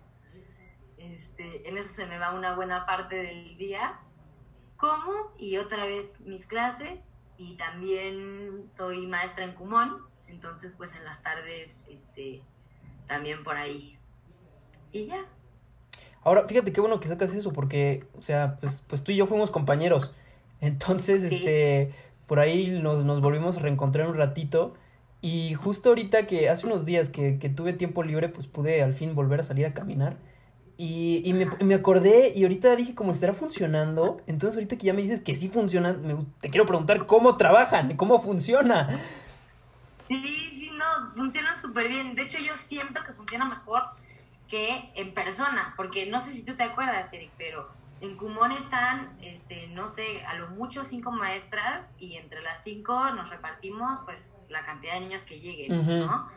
Este, 0.98 1.66
en 1.68 1.78
eso 1.78 1.94
se 1.94 2.06
me 2.06 2.18
va 2.18 2.34
una 2.34 2.54
buena 2.54 2.84
parte 2.84 3.16
del 3.16 3.56
día. 3.56 4.00
Como 4.76 5.34
y 5.38 5.56
otra 5.56 5.84
vez 5.84 6.20
mis 6.20 6.46
clases 6.46 7.08
y 7.36 7.56
también 7.56 8.66
soy 8.70 9.06
maestra 9.06 9.44
en 9.44 9.52
Cumón, 9.52 10.06
entonces 10.26 10.76
pues 10.76 10.94
en 10.94 11.04
las 11.04 11.22
tardes 11.22 11.84
este, 11.88 12.42
también 13.06 13.42
por 13.44 13.56
ahí. 13.56 13.98
Y 14.92 15.06
ya. 15.06 15.26
Ahora, 16.22 16.46
fíjate 16.46 16.72
qué 16.72 16.80
bueno 16.80 17.00
que 17.00 17.08
sacas 17.08 17.34
eso, 17.34 17.52
porque, 17.52 18.04
o 18.18 18.22
sea, 18.22 18.56
pues, 18.60 18.84
pues 18.86 19.02
tú 19.02 19.12
y 19.12 19.16
yo 19.16 19.26
fuimos 19.26 19.50
compañeros. 19.50 20.12
Entonces, 20.60 21.22
este, 21.22 21.92
por 22.26 22.40
ahí 22.40 22.68
nos, 22.68 23.04
nos 23.04 23.20
volvimos 23.20 23.56
a 23.56 23.60
reencontrar 23.60 24.06
un 24.06 24.14
ratito. 24.14 24.74
Y 25.22 25.54
justo 25.54 25.90
ahorita 25.90 26.26
que 26.26 26.48
hace 26.48 26.66
unos 26.66 26.86
días 26.86 27.10
que, 27.10 27.38
que 27.38 27.48
tuve 27.48 27.72
tiempo 27.72 28.02
libre, 28.02 28.28
pues 28.28 28.46
pude 28.46 28.82
al 28.82 28.92
fin 28.92 29.14
volver 29.14 29.40
a 29.40 29.42
salir 29.42 29.66
a 29.66 29.74
caminar. 29.74 30.16
Y, 30.76 31.20
y 31.26 31.34
me, 31.34 31.46
me, 31.62 31.74
acordé 31.74 32.32
y 32.34 32.42
ahorita 32.42 32.74
dije 32.74 32.94
cómo 32.94 33.12
estará 33.12 33.34
funcionando. 33.34 34.22
Entonces 34.26 34.56
ahorita 34.56 34.78
que 34.78 34.86
ya 34.86 34.94
me 34.94 35.02
dices 35.02 35.20
que 35.20 35.34
sí 35.34 35.48
funciona, 35.48 35.92
me, 35.92 36.16
te 36.40 36.48
quiero 36.48 36.64
preguntar 36.64 37.04
cómo 37.04 37.36
trabajan, 37.36 37.96
cómo 37.96 38.18
funciona. 38.18 38.88
Sí, 40.08 40.22
sí, 40.22 40.70
no, 40.72 41.12
funcionan 41.14 41.60
súper 41.60 41.88
bien. 41.88 42.14
De 42.14 42.22
hecho 42.22 42.38
yo 42.38 42.54
siento 42.66 42.98
que 43.04 43.12
funciona 43.12 43.44
mejor 43.44 43.82
que 44.50 44.92
en 44.96 45.14
persona, 45.14 45.74
porque 45.76 46.06
no 46.06 46.20
sé 46.20 46.32
si 46.32 46.44
tú 46.44 46.56
te 46.56 46.64
acuerdas, 46.64 47.10
Eric, 47.12 47.30
pero 47.38 47.70
en 48.00 48.16
Cumón 48.16 48.52
están, 48.52 49.16
este, 49.22 49.68
no 49.68 49.88
sé, 49.88 50.24
a 50.26 50.34
lo 50.34 50.48
mucho 50.48 50.84
cinco 50.84 51.12
maestras 51.12 51.86
y 51.98 52.16
entre 52.16 52.42
las 52.42 52.62
cinco 52.64 53.10
nos 53.12 53.30
repartimos 53.30 54.00
pues 54.04 54.40
la 54.48 54.64
cantidad 54.64 54.94
de 54.94 55.00
niños 55.00 55.22
que 55.22 55.38
lleguen, 55.38 55.86
¿no? 56.06 56.28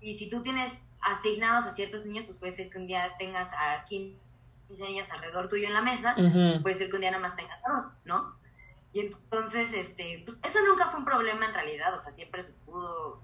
Y 0.00 0.14
si 0.14 0.28
tú 0.28 0.42
tienes 0.42 0.72
asignados 1.00 1.66
a 1.66 1.72
ciertos 1.72 2.04
niños, 2.04 2.26
pues 2.26 2.38
puede 2.38 2.52
ser 2.52 2.70
que 2.70 2.78
un 2.78 2.86
día 2.86 3.16
tengas 3.18 3.50
a 3.54 3.84
15 3.84 4.16
niños 4.78 5.10
alrededor 5.10 5.48
tuyo 5.48 5.66
en 5.66 5.74
la 5.74 5.82
mesa, 5.82 6.14
puede 6.62 6.74
ser 6.74 6.90
que 6.90 6.96
un 6.96 7.00
día 7.00 7.10
nada 7.10 7.22
más 7.22 7.36
tengas 7.36 7.58
a 7.64 7.72
dos, 7.72 7.92
¿no? 8.04 8.36
Y 8.92 9.00
entonces, 9.00 9.74
este, 9.74 10.22
pues 10.24 10.38
eso 10.42 10.58
nunca 10.66 10.88
fue 10.88 11.00
un 11.00 11.04
problema 11.04 11.46
en 11.46 11.54
realidad, 11.54 11.94
o 11.94 11.98
sea, 11.98 12.12
siempre 12.12 12.44
se 12.44 12.52
pudo, 12.52 13.22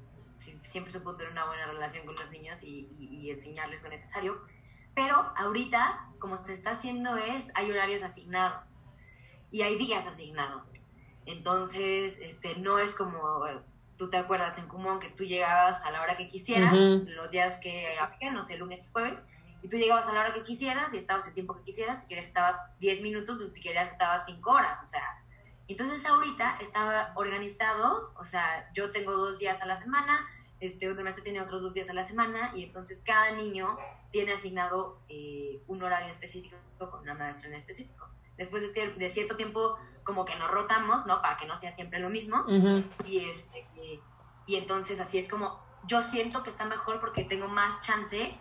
siempre 0.62 0.92
se 0.92 1.00
pudo 1.00 1.16
tener 1.16 1.33
una 1.33 1.46
buena 1.46 1.66
relación 1.66 2.07
con 2.07 2.14
los 2.14 2.31
niños 2.31 2.62
y, 2.62 2.88
y 2.98 3.31
enseñarles 3.31 3.83
lo 3.83 3.88
necesario, 3.88 4.40
pero 4.94 5.33
ahorita, 5.37 6.09
como 6.18 6.44
se 6.44 6.55
está 6.55 6.72
haciendo 6.72 7.16
es, 7.16 7.44
hay 7.55 7.70
horarios 7.70 8.02
asignados 8.02 8.74
y 9.50 9.62
hay 9.62 9.76
días 9.76 10.07
asignados. 10.07 10.72
Entonces, 11.24 12.18
este, 12.20 12.57
no 12.57 12.78
es 12.78 12.92
como 12.92 13.20
tú 13.96 14.11
te 14.11 14.16
acuerdas 14.16 14.59
en 14.59 14.66
Cumón 14.66 14.98
que 14.98 15.11
tú 15.11 15.24
llegabas 15.24 15.81
a 15.83 15.90
la 15.92 16.02
hora 16.02 16.16
que 16.16 16.28
quisieras, 16.28 16.72
los 16.72 17.31
días 17.31 17.59
que 17.61 17.96
no 18.33 18.42
sé, 18.42 18.57
lunes 18.57 18.85
y 18.85 18.90
jueves, 18.90 19.22
y 19.62 19.68
tú 19.68 19.76
llegabas 19.76 20.07
a 20.09 20.12
la 20.12 20.20
hora 20.20 20.35
que 20.35 20.42
quisieras 20.42 20.92
y 20.92 20.98
estabas 20.98 21.26
el 21.28 21.35
tiempo 21.35 21.57
que 21.57 21.62
quisieras, 21.62 22.00
si 22.00 22.09
querías 22.09 22.26
estabas 22.26 22.57
10 22.81 23.02
minutos 23.02 23.40
o 23.40 23.48
si 23.48 23.61
querías 23.61 23.92
estabas 23.92 24.24
5 24.26 24.50
horas, 24.50 24.83
o 24.83 24.87
sea. 24.87 25.22
Entonces 25.68 26.05
ahorita 26.05 26.59
estaba 26.61 27.12
organizado, 27.14 28.12
o 28.16 28.25
sea, 28.25 28.70
yo 28.72 28.90
tengo 28.90 29.12
dos 29.12 29.38
días 29.38 29.61
a 29.62 29.66
la 29.66 29.77
semana, 29.77 30.27
este 30.61 30.90
otro 30.90 31.03
maestro 31.03 31.25
tiene 31.25 31.40
otros 31.40 31.62
dos 31.62 31.75
días 31.75 31.88
a 31.90 31.92
la 31.92 32.07
semana 32.07 32.53
y 32.55 32.64
entonces 32.64 33.01
cada 33.05 33.33
niño 33.33 33.77
tiene 34.11 34.33
asignado 34.33 35.01
eh, 35.09 35.61
un 35.66 35.83
horario 35.83 36.11
específico 36.11 36.57
con 36.79 37.01
una 37.01 37.14
maestra 37.14 37.48
en 37.48 37.55
específico. 37.55 38.09
Después 38.37 38.62
de, 38.62 38.92
de, 38.92 39.11
cierto 39.11 39.37
tiempo 39.37 39.77
como 40.05 40.25
que 40.25 40.35
nos 40.37 40.51
rotamos, 40.51 41.07
¿no? 41.07 41.20
Para 41.20 41.37
que 41.37 41.46
no 41.46 41.57
sea 41.57 41.70
siempre 41.70 42.01
lo 42.01 42.11
mismo. 42.11 42.44
Y 43.05 43.18
este 43.29 43.66
y 44.46 44.57
entonces 44.57 45.01
así 45.01 45.18
es 45.18 45.29
como 45.29 45.61
yo 45.87 46.03
siento 46.03 46.42
que 46.42 46.51
está 46.51 46.64
mejor 46.64 47.01
porque 47.01 47.25
tengo 47.25 47.48
más 47.48 47.81
chance 47.81 48.37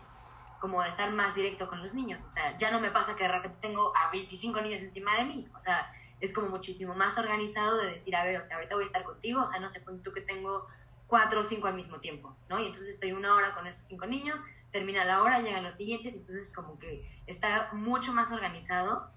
como 0.60 0.82
de 0.84 0.90
estar 0.90 1.12
más 1.12 1.34
directo 1.34 1.68
con 1.68 1.82
los 1.82 1.94
niños. 1.94 2.24
O 2.24 2.30
sea, 2.30 2.56
ya 2.58 2.70
no 2.70 2.80
me 2.80 2.92
pasa 2.92 3.16
que 3.16 3.24
de 3.24 3.32
repente 3.32 3.58
tengo 3.60 3.92
a 3.96 4.12
25 4.12 4.62
niños 4.62 4.82
encima 4.82 5.16
de 5.16 5.26
mí. 5.26 5.48
O 5.56 5.60
sea, 5.60 5.92
es 6.22 6.34
como 6.34 6.50
muchísimo 6.50 6.94
más 6.94 7.18
organizado 7.18 7.78
de 7.78 7.88
decir, 7.88 8.16
a 8.16 8.24
ver, 8.24 8.38
o 8.38 8.44
sea, 8.44 8.58
ahorita 8.58 8.76
voy 8.76 8.84
a 8.84 8.88
estar 8.88 9.04
contigo, 9.04 9.42
o 9.42 9.48
sea, 9.48 9.60
no 9.60 9.68
sé, 9.68 9.82
tú 10.04 10.14
que 10.14 10.22
tengo 10.22 10.68
cuatro 11.08 11.42
o 11.42 11.44
cinco 11.44 11.68
al 11.68 11.74
mismo 11.74 12.00
tiempo, 12.00 12.36
¿no? 12.48 12.60
Y 12.60 12.68
entonces 12.68 12.94
estoy 12.94 13.12
una 13.12 13.36
hora 13.36 13.54
con 13.54 13.68
esos 13.68 13.84
cinco 13.86 14.06
niños, 14.06 14.40
termina 14.72 15.04
la 15.04 15.24
hora, 15.24 15.42
llegan 15.42 15.64
los 15.64 15.76
siguientes, 15.76 16.16
entonces 16.16 16.54
como 16.54 16.80
que 16.80 17.06
está 17.28 17.70
mucho 17.74 18.14
más 18.14 18.32
organizado 18.32 19.12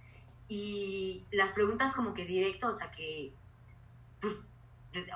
y 0.49 1.25
las 1.31 1.53
preguntas 1.53 1.95
como 1.95 2.15
que 2.15 2.25
directo, 2.25 2.69
o 2.69 2.73
sea, 2.73 2.91
que, 2.91 3.33
pues, 4.21 4.39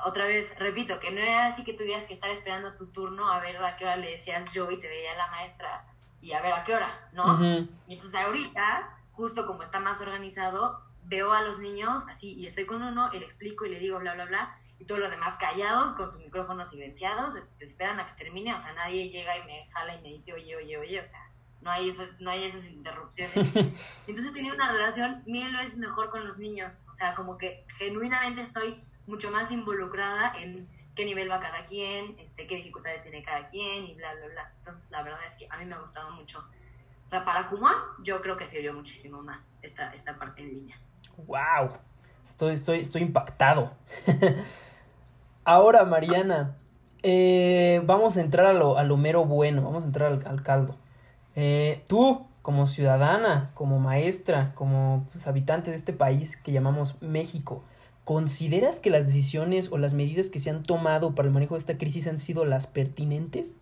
otra 0.04 0.26
vez, 0.26 0.56
repito, 0.58 1.00
que 1.00 1.10
no 1.10 1.20
era 1.20 1.46
así 1.46 1.64
que 1.64 1.72
tuvieras 1.72 2.04
que 2.04 2.14
estar 2.14 2.30
esperando 2.30 2.74
tu 2.74 2.86
turno 2.88 3.32
a 3.32 3.40
ver 3.40 3.56
a 3.56 3.76
qué 3.76 3.84
hora 3.84 3.96
le 3.96 4.10
decías 4.10 4.52
yo 4.52 4.70
y 4.70 4.78
te 4.78 4.88
veía 4.88 5.16
la 5.16 5.28
maestra 5.28 5.84
y 6.20 6.32
a 6.32 6.42
ver 6.42 6.52
a 6.52 6.64
qué 6.64 6.74
hora, 6.74 7.08
¿no? 7.12 7.40
Y 7.86 7.94
entonces 7.94 8.14
ahorita, 8.14 8.98
justo 9.12 9.46
como 9.46 9.62
está 9.62 9.80
más 9.80 10.00
organizado, 10.00 10.82
veo 11.08 11.32
a 11.32 11.42
los 11.42 11.58
niños 11.58 12.02
así 12.08 12.34
y 12.34 12.46
estoy 12.46 12.66
con 12.66 12.82
uno 12.82 13.10
y 13.12 13.18
le 13.18 13.24
explico 13.24 13.64
y 13.64 13.70
le 13.70 13.78
digo 13.78 13.98
bla, 13.98 14.14
bla, 14.14 14.26
bla, 14.26 14.54
y 14.78 14.84
todos 14.84 15.00
los 15.00 15.10
demás 15.10 15.36
callados, 15.38 15.94
con 15.94 16.12
sus 16.12 16.20
micrófonos 16.20 16.70
silenciados, 16.70 17.34
se 17.56 17.64
esperan 17.64 17.98
a 17.98 18.06
que 18.06 18.12
termine, 18.22 18.54
o 18.54 18.58
sea, 18.58 18.72
nadie 18.74 19.10
llega 19.10 19.36
y 19.36 19.44
me 19.44 19.66
jala 19.72 19.94
y 19.94 20.02
me 20.02 20.08
dice, 20.10 20.32
oye, 20.32 20.54
oye, 20.56 20.76
oye, 20.76 21.00
o 21.00 21.04
sea, 21.04 21.32
no 21.60 21.70
hay, 21.70 21.92
no 22.20 22.30
hay 22.30 22.44
esas 22.44 22.64
interrupciones. 22.66 23.34
Entonces 24.06 24.32
tenía 24.32 24.52
una 24.52 24.70
relación 24.70 25.22
mil 25.26 25.52
veces 25.56 25.78
mejor 25.78 26.10
con 26.10 26.24
los 26.24 26.38
niños, 26.38 26.78
o 26.86 26.92
sea, 26.92 27.14
como 27.14 27.38
que 27.38 27.64
genuinamente 27.78 28.42
estoy 28.42 28.80
mucho 29.06 29.30
más 29.30 29.50
involucrada 29.50 30.34
en 30.38 30.68
qué 30.94 31.04
nivel 31.04 31.30
va 31.30 31.40
cada 31.40 31.64
quien, 31.64 32.16
este, 32.18 32.46
qué 32.46 32.56
dificultades 32.56 33.02
tiene 33.02 33.22
cada 33.22 33.46
quien 33.46 33.86
y 33.86 33.94
bla, 33.94 34.14
bla, 34.14 34.26
bla. 34.26 34.52
Entonces, 34.58 34.90
la 34.90 35.02
verdad 35.02 35.20
es 35.26 35.34
que 35.34 35.46
a 35.50 35.56
mí 35.58 35.64
me 35.64 35.74
ha 35.74 35.78
gustado 35.78 36.12
mucho. 36.12 36.46
O 37.06 37.08
sea, 37.08 37.24
para 37.24 37.48
Kumon, 37.48 37.74
yo 38.02 38.20
creo 38.20 38.36
que 38.36 38.46
sirvió 38.46 38.74
muchísimo 38.74 39.22
más 39.22 39.54
esta, 39.62 39.94
esta 39.94 40.18
parte 40.18 40.42
en 40.42 40.48
línea. 40.50 40.80
¡Wow! 41.26 41.70
Estoy, 42.24 42.54
estoy, 42.54 42.80
estoy 42.80 43.02
impactado. 43.02 43.72
Ahora, 45.44 45.84
Mariana, 45.84 46.56
eh, 47.02 47.82
vamos 47.84 48.16
a 48.16 48.20
entrar 48.20 48.46
a 48.46 48.52
lo, 48.52 48.78
a 48.78 48.84
lo, 48.84 48.96
mero 48.96 49.24
bueno, 49.24 49.62
vamos 49.62 49.84
a 49.84 49.86
entrar 49.86 50.20
al, 50.24 50.42
caldo. 50.42 50.76
Eh, 51.34 51.82
tú, 51.88 52.26
como 52.42 52.66
ciudadana, 52.66 53.50
como 53.54 53.78
maestra, 53.78 54.52
como 54.54 55.06
pues, 55.12 55.26
habitante 55.26 55.70
de 55.70 55.76
este 55.76 55.92
país 55.92 56.36
que 56.36 56.52
llamamos 56.52 57.00
México, 57.00 57.62
¿consideras 58.04 58.80
que 58.80 58.90
las 58.90 59.06
decisiones 59.06 59.72
o 59.72 59.78
las 59.78 59.94
medidas 59.94 60.30
que 60.30 60.38
se 60.38 60.50
han 60.50 60.62
tomado 60.62 61.14
para 61.14 61.28
el 61.28 61.34
manejo 61.34 61.54
de 61.54 61.60
esta 61.60 61.78
crisis 61.78 62.06
han 62.06 62.18
sido 62.18 62.44
las 62.44 62.66
pertinentes? 62.66 63.56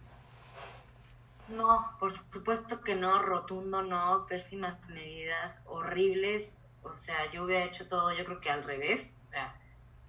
No, 1.49 1.93
por 2.01 2.13
supuesto 2.33 2.81
que 2.81 2.97
no, 2.97 3.23
rotundo 3.23 3.83
no, 3.83 4.27
pésimas 4.29 4.77
medidas, 4.89 5.61
horribles, 5.67 6.51
o 6.87 6.93
sea, 6.93 7.31
yo 7.33 7.45
hubiera 7.45 7.65
hecho 7.65 7.89
todo, 7.89 8.13
yo 8.13 8.25
creo 8.25 8.41
que 8.41 8.51
al 8.51 8.65
revés. 8.65 9.15
O 9.21 9.25
sea, 9.25 9.55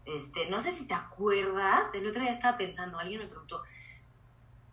este, 0.05 0.49
no 0.49 0.61
sé 0.61 0.73
si 0.73 0.87
te 0.87 0.93
acuerdas, 0.93 1.93
el 1.93 2.07
otro 2.07 2.21
día 2.21 2.31
estaba 2.31 2.57
pensando, 2.57 2.97
alguien 2.97 3.21
me 3.21 3.27
preguntó, 3.27 3.61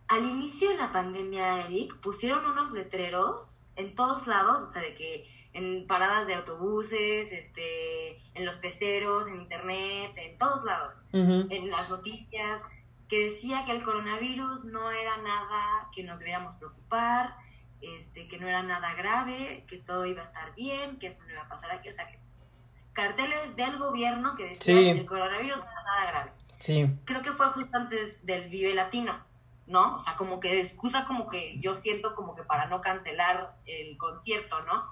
al 0.07 0.23
inicio 0.23 0.69
de 0.69 0.77
la 0.77 0.91
pandemia, 0.91 1.65
Eric, 1.65 1.97
pusieron 1.97 2.45
unos 2.45 2.71
letreros 2.71 3.59
en 3.75 3.95
todos 3.95 4.27
lados, 4.27 4.61
o 4.61 4.71
sea, 4.71 4.81
de 4.81 4.95
que 4.95 5.27
en 5.53 5.87
paradas 5.87 6.27
de 6.27 6.35
autobuses, 6.35 7.31
este, 7.31 8.17
en 8.33 8.45
los 8.45 8.55
peceros, 8.57 9.27
en 9.27 9.37
internet, 9.37 10.11
en 10.15 10.37
todos 10.37 10.63
lados, 10.63 11.03
en 11.11 11.69
las 11.69 11.89
noticias, 11.89 12.61
que 13.07 13.29
decía 13.29 13.65
que 13.65 13.71
el 13.71 13.83
coronavirus 13.83 14.65
no 14.65 14.91
era 14.91 15.17
nada 15.17 15.89
que 15.93 16.03
nos 16.03 16.19
debiéramos 16.19 16.55
preocupar, 16.55 17.35
este, 17.81 18.27
que 18.27 18.39
no 18.39 18.47
era 18.47 18.63
nada 18.63 18.93
grave, 18.93 19.65
que 19.67 19.77
todo 19.77 20.05
iba 20.05 20.21
a 20.21 20.25
estar 20.25 20.55
bien, 20.55 20.97
que 20.97 21.07
eso 21.07 21.23
no 21.23 21.31
iba 21.31 21.41
a 21.41 21.49
pasar 21.49 21.71
aquí. 21.71 21.89
O 21.89 21.93
sea, 21.93 22.07
carteles 22.93 23.55
del 23.55 23.77
gobierno 23.77 24.35
que 24.35 24.49
decían 24.49 24.77
que 24.77 24.91
el 24.91 25.05
coronavirus 25.05 25.57
no 25.57 25.71
era 25.71 25.83
nada 25.83 26.11
grave. 26.11 26.31
Sí. 26.59 26.89
Creo 27.05 27.21
que 27.21 27.31
fue 27.31 27.47
justo 27.47 27.77
antes 27.77 28.25
del 28.25 28.49
Vive 28.49 28.73
Latino, 28.73 29.19
¿no? 29.67 29.95
O 29.95 29.99
sea, 29.99 30.15
como 30.15 30.39
que 30.39 30.55
de 30.55 30.61
excusa, 30.61 31.05
como 31.05 31.29
que 31.29 31.59
yo 31.59 31.75
siento 31.75 32.15
como 32.15 32.33
que 32.33 32.43
para 32.43 32.67
no 32.67 32.81
cancelar 32.81 33.55
el 33.65 33.97
concierto, 33.97 34.61
¿no? 34.63 34.89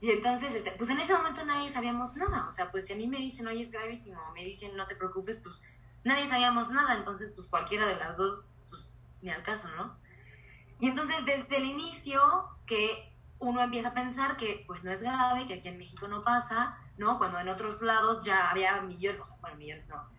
Y 0.00 0.10
entonces, 0.10 0.54
este, 0.54 0.72
pues 0.72 0.90
en 0.90 0.98
ese 0.98 1.14
momento 1.14 1.44
nadie 1.44 1.70
sabíamos 1.70 2.16
nada. 2.16 2.48
O 2.48 2.52
sea, 2.52 2.72
pues 2.72 2.86
si 2.86 2.92
a 2.92 2.96
mí 2.96 3.06
me 3.06 3.18
dicen, 3.18 3.46
oye, 3.46 3.60
es 3.60 3.70
gravísimo, 3.70 4.20
me 4.34 4.42
dicen, 4.44 4.76
no 4.76 4.86
te 4.88 4.96
preocupes, 4.96 5.36
pues 5.36 5.62
nadie 6.02 6.26
sabíamos 6.26 6.70
nada. 6.70 6.96
Entonces, 6.96 7.32
pues 7.32 7.48
cualquiera 7.48 7.86
de 7.86 7.94
las 7.96 8.16
dos, 8.16 8.42
pues 8.68 8.82
ni 9.20 9.30
al 9.30 9.44
caso, 9.44 9.68
¿no? 9.76 9.96
Y 10.82 10.88
entonces 10.88 11.24
desde 11.24 11.58
el 11.58 11.64
inicio 11.64 12.20
que 12.66 13.14
uno 13.38 13.62
empieza 13.62 13.90
a 13.90 13.94
pensar 13.94 14.36
que 14.36 14.64
pues 14.66 14.82
no 14.82 14.90
es 14.90 15.00
grave, 15.00 15.46
que 15.46 15.54
aquí 15.54 15.68
en 15.68 15.78
México 15.78 16.08
no 16.08 16.24
pasa, 16.24 16.76
¿no? 16.98 17.18
Cuando 17.18 17.38
en 17.38 17.48
otros 17.48 17.82
lados 17.82 18.24
ya 18.24 18.50
había 18.50 18.80
millones, 18.80 19.20
o 19.20 19.24
sea, 19.24 19.36
bueno, 19.40 19.58
millones 19.58 19.86
no, 19.86 20.10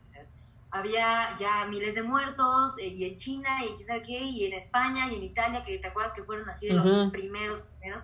había 0.72 1.36
ya 1.36 1.66
miles 1.66 1.96
de 1.96 2.04
muertos, 2.04 2.78
eh, 2.80 2.88
y 2.88 3.04
en 3.04 3.18
China, 3.18 3.64
y 3.66 3.74
quién 3.74 3.88
sabe 3.88 4.04
qué, 4.04 4.20
y 4.24 4.46
en 4.46 4.54
España, 4.54 5.12
y 5.12 5.16
en 5.16 5.24
Italia, 5.24 5.64
que 5.64 5.78
te 5.80 5.88
acuerdas 5.88 6.14
que 6.14 6.24
fueron 6.24 6.50
así 6.50 6.68
de 6.68 6.76
los 6.76 7.12
primeros, 7.12 7.60
primeros. 7.60 8.04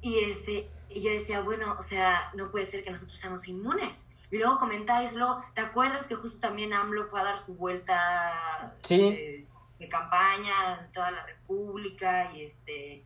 Y, 0.00 0.16
este, 0.20 0.70
y 0.88 1.02
yo 1.02 1.10
decía, 1.10 1.42
bueno, 1.42 1.76
o 1.78 1.82
sea, 1.82 2.30
no 2.34 2.50
puede 2.50 2.64
ser 2.64 2.82
que 2.82 2.90
nosotros 2.90 3.18
seamos 3.18 3.46
inmunes. 3.46 4.02
Y 4.30 4.38
luego 4.38 4.56
comentarios, 4.56 5.12
luego, 5.12 5.44
¿te 5.54 5.60
acuerdas 5.60 6.06
que 6.06 6.14
justo 6.14 6.40
también 6.40 6.72
AMLO 6.72 7.06
fue 7.08 7.20
a 7.20 7.24
dar 7.24 7.38
su 7.38 7.54
vuelta? 7.54 8.74
Sí. 8.82 9.00
Eh, 9.00 9.46
de 9.78 9.88
campaña 9.88 10.80
en 10.80 10.92
toda 10.92 11.10
la 11.10 11.24
República 11.24 12.32
y 12.34 12.42
este, 12.42 13.04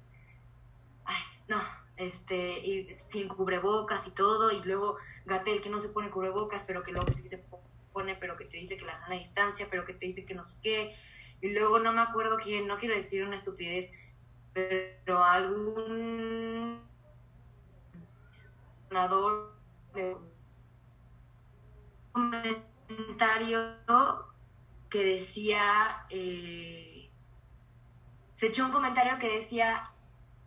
ay, 1.04 1.22
no, 1.48 1.60
este, 1.96 2.58
y 2.60 2.94
sin 2.94 3.28
cubrebocas 3.28 4.06
y 4.06 4.10
todo, 4.10 4.50
y 4.50 4.62
luego 4.62 4.96
Gatel 5.26 5.60
que 5.60 5.70
no 5.70 5.78
se 5.78 5.88
pone 5.88 6.10
cubrebocas, 6.10 6.64
pero 6.64 6.82
que 6.82 6.92
luego 6.92 7.10
sí 7.12 7.28
se 7.28 7.44
pone, 7.92 8.16
pero 8.16 8.36
que 8.36 8.44
te 8.46 8.56
dice 8.56 8.76
que 8.76 8.84
la 8.84 8.94
sana 8.94 9.16
distancia, 9.16 9.68
pero 9.70 9.84
que 9.84 9.94
te 9.94 10.06
dice 10.06 10.24
que 10.24 10.34
no 10.34 10.44
sé 10.44 10.56
qué, 10.62 10.94
y 11.40 11.52
luego 11.52 11.78
no 11.78 11.92
me 11.92 12.00
acuerdo 12.00 12.38
quién, 12.38 12.66
no 12.66 12.78
quiero 12.78 12.94
decir 12.94 13.24
una 13.24 13.36
estupidez, 13.36 13.90
pero 14.52 15.22
algún 15.22 16.80
de 19.94 20.16
comentario 22.12 23.58
que 24.92 25.02
decía, 25.02 26.04
eh, 26.10 27.10
se 28.34 28.48
echó 28.48 28.66
un 28.66 28.72
comentario 28.72 29.18
que 29.18 29.38
decía, 29.38 29.90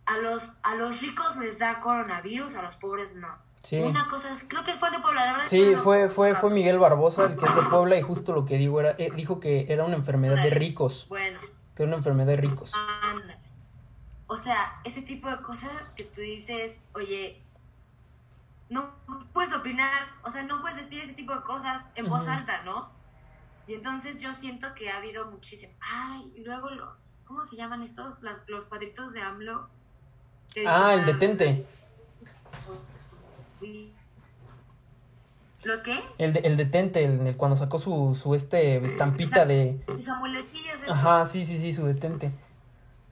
a 0.06 0.18
los, 0.18 0.48
a 0.62 0.76
los 0.76 1.02
ricos 1.02 1.36
les 1.36 1.58
da 1.58 1.80
coronavirus, 1.80 2.54
a 2.54 2.62
los 2.62 2.76
pobres 2.76 3.16
no. 3.16 3.26
Sí. 3.64 3.80
Una 3.80 4.06
cosa, 4.06 4.28
creo 4.46 4.62
que 4.62 4.74
fue 4.74 4.92
de 4.92 5.00
Puebla, 5.00 5.26
la 5.26 5.32
verdad. 5.32 5.46
Sí, 5.46 5.74
fue, 5.74 6.08
fue, 6.08 6.36
fue 6.36 6.50
Miguel 6.50 6.78
Barbosa, 6.78 7.24
el 7.24 7.36
que 7.36 7.44
es 7.44 7.56
de 7.56 7.62
Puebla, 7.62 7.96
y 7.96 8.02
justo 8.02 8.32
lo 8.32 8.44
que 8.44 8.56
digo 8.56 8.78
era, 8.78 8.94
eh, 8.98 9.10
dijo 9.16 9.40
que 9.40 9.66
era 9.68 9.84
una 9.84 9.96
enfermedad 9.96 10.40
de 10.40 10.50
ricos. 10.50 11.08
Bueno. 11.08 11.40
Que 11.74 11.82
era 11.82 11.88
una 11.88 11.96
enfermedad 11.96 12.28
de 12.28 12.36
ricos. 12.36 12.72
O 14.28 14.36
sea, 14.36 14.80
ese 14.84 15.02
tipo 15.02 15.28
de 15.28 15.42
cosas 15.42 15.92
que 15.96 16.04
tú 16.04 16.20
dices, 16.20 16.78
oye, 16.92 17.42
no 18.68 18.94
puedes 19.32 19.52
opinar, 19.52 20.06
o 20.22 20.30
sea, 20.30 20.44
no 20.44 20.60
puedes 20.60 20.76
decir 20.76 21.02
ese 21.02 21.14
tipo 21.14 21.34
de 21.34 21.42
cosas 21.42 21.82
en 21.96 22.08
voz 22.08 22.28
alta, 22.28 22.62
¿no? 22.62 22.94
Y 23.66 23.74
entonces 23.74 24.20
yo 24.20 24.32
siento 24.32 24.74
que 24.74 24.90
ha 24.90 24.98
habido 24.98 25.30
muchísimo. 25.30 25.72
Ay, 25.80 26.32
y 26.36 26.44
luego 26.44 26.70
los. 26.70 27.22
¿Cómo 27.24 27.44
se 27.44 27.56
llaman 27.56 27.82
estos? 27.82 28.20
los 28.46 28.66
cuadritos 28.66 29.12
de 29.12 29.22
AMLO. 29.22 29.68
Ah, 30.66 30.94
el 30.94 31.04
detente. 31.04 31.66
¿Los 35.64 35.80
qué? 35.80 36.00
El, 36.18 36.36
el 36.44 36.56
detente, 36.56 37.04
el, 37.04 37.36
cuando 37.36 37.56
sacó 37.56 37.78
su, 37.78 38.14
su 38.14 38.34
este 38.34 38.76
estampita 38.84 39.44
de. 39.44 39.82
Sus 39.88 40.08
amuletillos. 40.08 40.78
Ajá, 40.88 41.26
sí, 41.26 41.44
sí, 41.44 41.58
sí, 41.58 41.72
su 41.72 41.84
detente. 41.86 42.30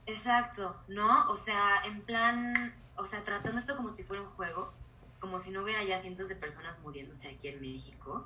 Exacto, 0.06 0.76
¿no? 0.86 1.28
O 1.30 1.36
sea, 1.36 1.82
en 1.84 2.00
plan. 2.02 2.72
O 2.96 3.04
sea, 3.04 3.24
tratando 3.24 3.58
esto 3.58 3.76
como 3.76 3.90
si 3.90 4.04
fuera 4.04 4.22
un 4.22 4.28
juego. 4.30 4.72
Como 5.18 5.40
si 5.40 5.50
no 5.50 5.62
hubiera 5.62 5.83
ya 5.83 5.98
cientos 5.98 6.29
de 6.29 6.37
personas 6.37 6.79
muriéndose 6.81 7.29
aquí 7.29 7.48
en 7.48 7.60
México. 7.60 8.24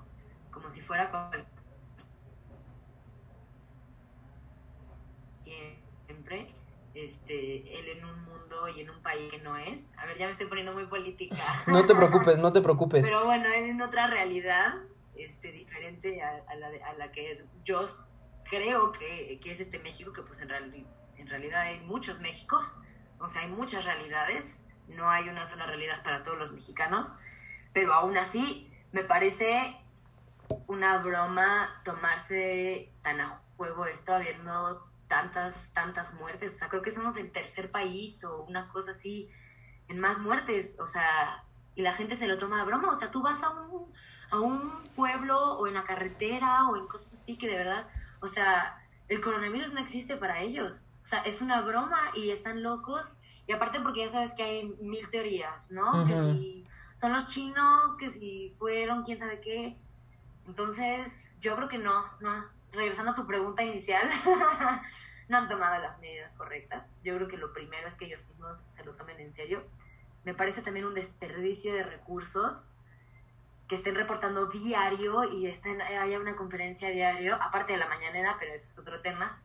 Como 0.51 0.69
si 0.69 0.83
fuera 0.83 1.11
siempre, 6.07 6.47
este, 6.95 7.79
él 7.79 7.89
en 7.99 8.05
un 8.05 8.25
mundo 8.25 8.69
y 8.69 8.81
en 8.81 8.91
un 8.91 9.01
país 9.03 9.31
que 9.31 9.39
no 9.39 9.57
es. 9.57 9.87
A 9.97 10.07
ver, 10.07 10.19
ya 10.19 10.27
me 10.27 10.33
estoy 10.33 10.47
poniendo 10.47 10.73
muy 10.73 10.87
política. 10.87 11.37
No 11.67 11.87
te 11.87 11.95
preocupes, 11.95 12.39
no 12.39 12.53
te 12.53 12.61
preocupes. 12.61 13.07
Pero 13.07 13.25
bueno, 13.25 13.47
él 13.53 13.71
en 13.71 13.83
otra 13.83 14.07
realidad, 14.07 14.75
este, 15.15 15.53
diferente 15.53 16.23
a, 16.23 16.55
la, 16.57 16.69
a 16.87 16.93
la 16.95 17.13
que 17.13 17.45
yo 17.65 17.87
creo 18.45 18.93
que, 18.93 19.39
que, 19.41 19.53
es 19.53 19.61
este 19.61 19.79
México, 19.79 20.13
que 20.13 20.23
pues 20.23 20.41
en, 20.41 20.51
en 20.51 21.27
realidad 21.27 21.63
hay 21.63 21.81
muchos 21.81 22.21
Méxicos, 22.21 22.77
o 23.19 23.29
sea, 23.29 23.43
hay 23.43 23.49
muchas 23.49 23.85
realidades, 23.85 24.65
no 24.89 25.11
hay 25.11 25.29
una 25.29 25.47
sola 25.47 25.67
realidad 25.67 26.03
para 26.03 26.23
todos 26.23 26.39
los 26.39 26.53
mexicanos, 26.53 27.13
pero 27.73 27.93
aún 27.93 28.17
así 28.17 28.73
me 28.93 29.05
parece 29.05 29.77
una 30.67 30.99
broma 30.99 31.81
tomarse 31.85 32.93
tan 33.03 33.21
a 33.21 33.43
juego 33.57 33.87
esto 33.87 34.15
habiendo 34.15 34.88
tantas, 35.09 35.73
tantas 35.73 36.15
muertes. 36.15 36.55
O 36.55 36.59
sea, 36.59 36.69
creo 36.69 36.83
que 36.83 36.91
somos 36.91 37.17
el 37.17 37.33
tercer 37.33 37.71
país 37.71 38.23
o 38.25 38.45
una 38.45 38.69
cosa 38.69 38.93
así 38.93 39.29
en 39.89 39.99
más 39.99 40.19
muertes. 40.19 40.77
O 40.79 40.87
sea, 40.87 41.45
y 41.75 41.83
la 41.83 41.95
gente 41.95 42.17
se 42.17 42.29
lo 42.29 42.39
toma 42.39 42.59
de 42.59 42.65
broma. 42.65 42.91
O 42.91 42.95
sea, 42.95 43.11
tú 43.11 43.23
vas 43.23 43.43
a 43.43 43.51
un, 43.51 43.93
a 44.31 44.39
un 44.39 44.85
pueblo 44.95 45.59
o 45.59 45.67
en 45.67 45.75
la 45.75 45.85
carretera 45.85 46.69
o 46.69 46.77
en 46.77 46.87
cosas 46.87 47.15
así 47.15 47.37
que 47.37 47.49
de 47.49 47.57
verdad, 47.57 47.89
o 48.21 48.29
sea, 48.29 48.79
el 49.09 49.21
coronavirus 49.21 49.73
no 49.73 49.81
existe 49.81 50.17
para 50.17 50.41
ellos. 50.41 50.89
O 51.03 51.07
sea, 51.07 51.21
es 51.21 51.41
una 51.41 51.63
broma 51.63 51.99
y 52.15 52.31
están 52.31 52.63
locos. 52.63 53.17
Y 53.47 53.53
aparte 53.53 53.81
porque 53.81 54.01
ya 54.01 54.11
sabes 54.11 54.35
que 54.35 54.43
hay 54.43 54.69
mil 54.81 55.09
teorías, 55.09 55.71
¿no? 55.71 56.05
Que 56.05 56.13
si 56.13 56.67
son 56.97 57.15
los 57.15 57.29
chinos, 57.29 57.97
que 57.97 58.11
si 58.11 58.53
fueron, 58.59 59.03
quién 59.03 59.19
sabe 59.19 59.41
qué. 59.41 59.81
Entonces, 60.47 61.31
yo 61.41 61.57
creo 61.57 61.69
que 61.69 61.79
no, 61.79 62.05
no. 62.21 62.45
Regresando 62.73 63.13
a 63.13 63.15
tu 63.15 63.27
pregunta 63.27 63.63
inicial, 63.63 64.09
no 65.29 65.39
han 65.39 65.49
tomado 65.49 65.81
las 65.81 65.99
medidas 66.01 66.35
correctas. 66.35 66.99
Yo 67.03 67.17
creo 67.17 67.29
que 67.29 67.37
lo 67.37 67.53
primero 67.53 67.89
es 67.89 67.95
que 67.95 68.07
ellos 68.07 68.25
mismos 68.29 68.67
se 68.73 68.85
lo 68.85 68.95
tomen 68.95 69.21
en 69.21 69.33
serio. 69.33 69.65
Me 70.25 70.35
parece 70.35 70.63
también 70.63 70.87
un 70.87 70.95
desperdicio 70.95 71.75
de 71.75 71.83
recursos 71.83 72.73
que 73.69 73.75
estén 73.75 73.95
reportando 73.95 74.47
diario 74.47 75.25
y 75.25 75.47
estén, 75.47 75.81
haya 75.83 76.19
una 76.19 76.37
conferencia 76.37 76.89
diario, 76.89 77.35
aparte 77.35 77.75
de 77.75 77.79
la 77.79 77.87
mañanera, 77.87 78.37
pero 78.39 78.53
eso 78.53 78.67
es 78.67 78.79
otro 78.79 79.01
tema. 79.03 79.43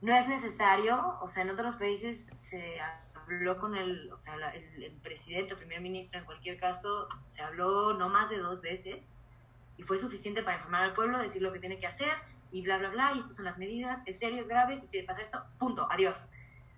No 0.00 0.14
es 0.14 0.26
necesario, 0.28 1.18
o 1.20 1.28
sea, 1.28 1.42
en 1.42 1.50
otros 1.50 1.76
países 1.76 2.26
se 2.34 2.80
habló 3.14 3.58
con 3.58 3.76
el, 3.76 4.10
o 4.12 4.18
sea, 4.18 4.34
el, 4.50 4.92
presidente 5.02 5.54
o 5.54 5.56
primer 5.56 5.80
ministro, 5.80 6.18
en 6.18 6.24
cualquier 6.24 6.56
caso, 6.56 7.08
se 7.28 7.42
habló 7.42 7.94
no 7.94 8.08
más 8.08 8.30
de 8.30 8.38
dos 8.38 8.62
veces 8.62 9.14
y 9.76 9.82
fue 9.82 9.98
suficiente 9.98 10.42
para 10.42 10.56
informar 10.56 10.84
al 10.84 10.94
pueblo, 10.94 11.18
decir 11.18 11.42
lo 11.42 11.52
que 11.52 11.58
tiene 11.58 11.78
que 11.78 11.86
hacer 11.86 12.12
y 12.56 12.62
bla, 12.62 12.78
bla, 12.78 12.88
bla, 12.88 13.12
y 13.14 13.18
estas 13.18 13.36
son 13.36 13.44
las 13.44 13.58
medidas, 13.58 14.00
es 14.06 14.18
serio, 14.18 14.40
es 14.40 14.48
grave, 14.48 14.80
si 14.80 14.86
te 14.86 15.04
pasa 15.04 15.20
esto, 15.20 15.44
punto, 15.58 15.86
adiós. 15.90 16.24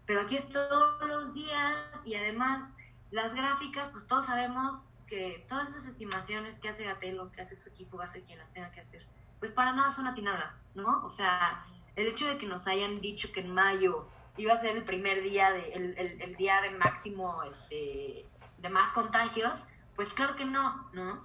Pero 0.07 0.23
aquí 0.23 0.37
es 0.37 0.49
todos 0.49 1.07
los 1.07 1.35
días 1.35 1.77
y 2.05 2.17
además 2.17 2.75
las 3.13 3.33
gráficas, 3.33 3.91
pues 3.93 4.05
todos 4.09 4.27
sabemos 4.27 4.89
que 5.07 5.47
todas 5.49 5.69
esas 5.71 5.87
estimaciones 5.87 6.59
que 6.59 6.69
hace 6.69 6.85
Gatelo, 6.85 7.31
que 7.31 7.43
hace 7.43 7.55
su 7.55 7.69
equipo, 7.69 8.01
hace 8.01 8.25
quien 8.25 8.41
las 8.41 8.53
tenga 8.53 8.73
que 8.73 8.81
hacer, 8.81 9.07
pues 9.39 9.53
para 9.53 9.73
nada 9.73 9.95
son 9.95 10.09
atinadas, 10.09 10.63
¿no? 10.75 11.07
O 11.07 11.11
sea, 11.11 11.65
el 11.95 12.09
hecho 12.09 12.27
de 12.27 12.39
que 12.39 12.47
nos 12.47 12.67
hayan 12.67 13.01
dicho 13.01 13.31
que 13.31 13.39
en 13.39 13.55
mayo 13.55 14.09
iba 14.37 14.55
a 14.55 14.61
ser 14.61 14.77
el 14.77 14.83
primer 14.83 15.23
día, 15.23 15.53
de, 15.53 15.75
el, 15.75 15.97
el, 15.97 16.35
día 16.35 16.61
de 16.61 16.71
máximo, 16.71 17.45
este, 17.45 18.27
de 18.59 18.69
más 18.69 18.93
contagios, 18.95 19.61
pues 19.95 20.13
claro 20.13 20.35
que 20.35 20.45
no, 20.45 20.91
¿no? 20.93 21.25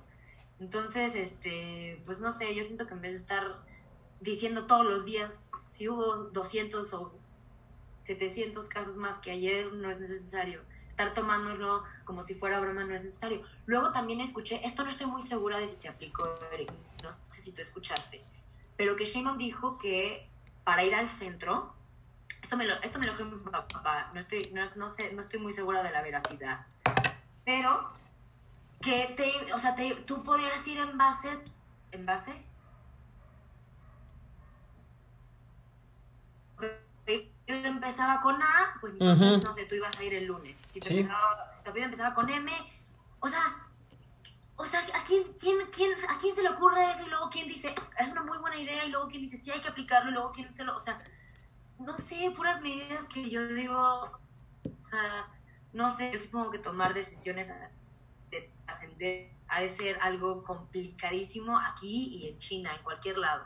Entonces, 0.60 1.16
este, 1.16 2.04
pues 2.06 2.20
no 2.20 2.32
sé, 2.34 2.54
yo 2.54 2.64
siento 2.64 2.86
que 2.86 2.93
en 2.93 3.01
vez 3.01 3.14
de 3.14 3.18
estar 3.18 3.72
diciendo 4.24 4.65
todos 4.65 4.86
los 4.86 5.05
días 5.05 5.34
si 5.78 5.89
hubo 5.89 6.15
200 6.15 6.93
o 6.93 7.13
700 8.03 8.67
casos 8.67 8.95
más 8.95 9.17
que 9.17 9.32
ayer, 9.32 9.71
no 9.74 9.91
es 9.91 9.99
necesario 9.99 10.61
estar 10.89 11.13
tomándolo 11.15 11.84
como 12.05 12.21
si 12.21 12.36
fuera 12.36 12.59
broma 12.59 12.84
no 12.84 12.93
es 12.95 13.03
necesario. 13.03 13.41
Luego 13.65 13.91
también 13.91 14.21
escuché, 14.21 14.61
esto 14.63 14.84
no 14.84 14.91
estoy 14.91 15.07
muy 15.07 15.24
segura 15.24 15.57
de 15.57 15.67
si 15.67 15.76
se 15.78 15.88
aplicó, 15.88 16.24
Eric, 16.51 16.71
no 17.03 17.09
sé 17.30 17.41
si 17.41 17.51
tú 17.51 17.61
escuchaste, 17.61 18.24
pero 18.78 18.95
que 18.95 19.05
Sheinbaum 19.05 19.38
dijo 19.38 19.80
que 19.80 20.30
para 20.63 20.84
ir 20.84 20.93
al 20.93 21.09
centro, 21.09 21.74
esto 22.41 22.57
me 22.57 22.65
lo, 22.65 22.76
esto 22.82 22.99
me 22.99 23.07
lo 23.07 23.13
dijo 23.13 23.26
mi 23.26 23.39
papá, 23.39 24.11
no 24.13 24.19
estoy, 24.19 24.51
no, 24.53 24.63
no, 24.76 24.93
sé, 24.93 25.13
no 25.13 25.24
estoy 25.24 25.39
muy 25.39 25.53
segura 25.53 25.82
de 25.82 25.91
la 25.91 26.03
veracidad, 26.03 26.67
pero 27.43 27.89
que 28.80 29.13
te, 29.17 29.51
o 29.53 29.57
sea, 29.57 29.76
te, 29.76 29.95
tú 29.95 30.24
podías 30.24 30.67
ir 30.67 30.78
en 30.78 30.95
base, 30.95 31.30
en 31.91 32.05
base, 32.05 32.34
empezaba 37.47 38.22
con 38.22 38.41
A, 38.41 38.78
pues 38.80 38.93
entonces, 38.93 39.43
no 39.43 39.54
sé, 39.54 39.66
tú 39.66 39.76
ibas 39.76 39.97
a 39.99 40.04
ir 40.04 40.14
el 40.14 40.26
lunes. 40.26 40.60
Si, 40.70 40.80
te 40.80 40.99
empezaba, 40.99 41.51
si 41.51 41.64
tu 41.64 41.78
empezaba 41.78 42.14
con 42.14 42.30
M, 42.30 42.51
o 43.20 43.28
sea, 43.28 43.68
o 44.56 44.66
sea, 44.66 44.80
¿a 44.80 45.04
quién, 45.04 45.24
quién, 45.39 45.58
quién, 45.72 45.91
¿a 46.10 46.18
quién 46.18 46.36
se 46.36 46.43
le 46.43 46.49
ocurre 46.49 46.91
eso? 46.91 47.06
Y 47.06 47.10
luego 47.10 47.30
quién 47.30 47.47
dice, 47.47 47.74
es 47.99 48.12
una 48.12 48.24
muy 48.24 48.38
buena 48.38 48.58
idea, 48.58 48.86
y 48.86 48.89
luego 48.89 49.08
quién 49.08 49.22
dice, 49.22 49.38
sí, 49.38 49.51
hay 49.51 49.62
que 49.62 49.70
aplicarlo, 49.70 50.12
y 50.12 50.14
luego 50.14 50.32
quién 50.32 50.54
se 50.56 50.64
lo, 50.64 50.76
o 50.78 50.80
sea, 50.80 50.99
no 51.80 51.97
sé, 51.97 52.32
puras 52.36 52.62
medidas 52.62 53.06
que 53.06 53.30
yo 53.30 53.45
digo, 53.47 53.78
o 53.78 54.89
sea, 54.89 55.28
no 55.74 55.95
sé, 55.95 56.12
yo 56.14 56.20
supongo 56.20 56.51
que 56.51 56.60
tomar 56.60 56.93
decisiones 56.93 57.49
de 58.30 58.51
ascender 58.68 59.34
ha 59.47 59.62
de 59.62 59.70
ser 59.70 59.97
algo 60.01 60.43
complicadísimo 60.43 61.60
aquí 61.60 62.08
y 62.16 62.30
en 62.30 62.39
China, 62.39 62.74
en 62.76 62.84
cualquier 62.84 63.18
lado 63.18 63.45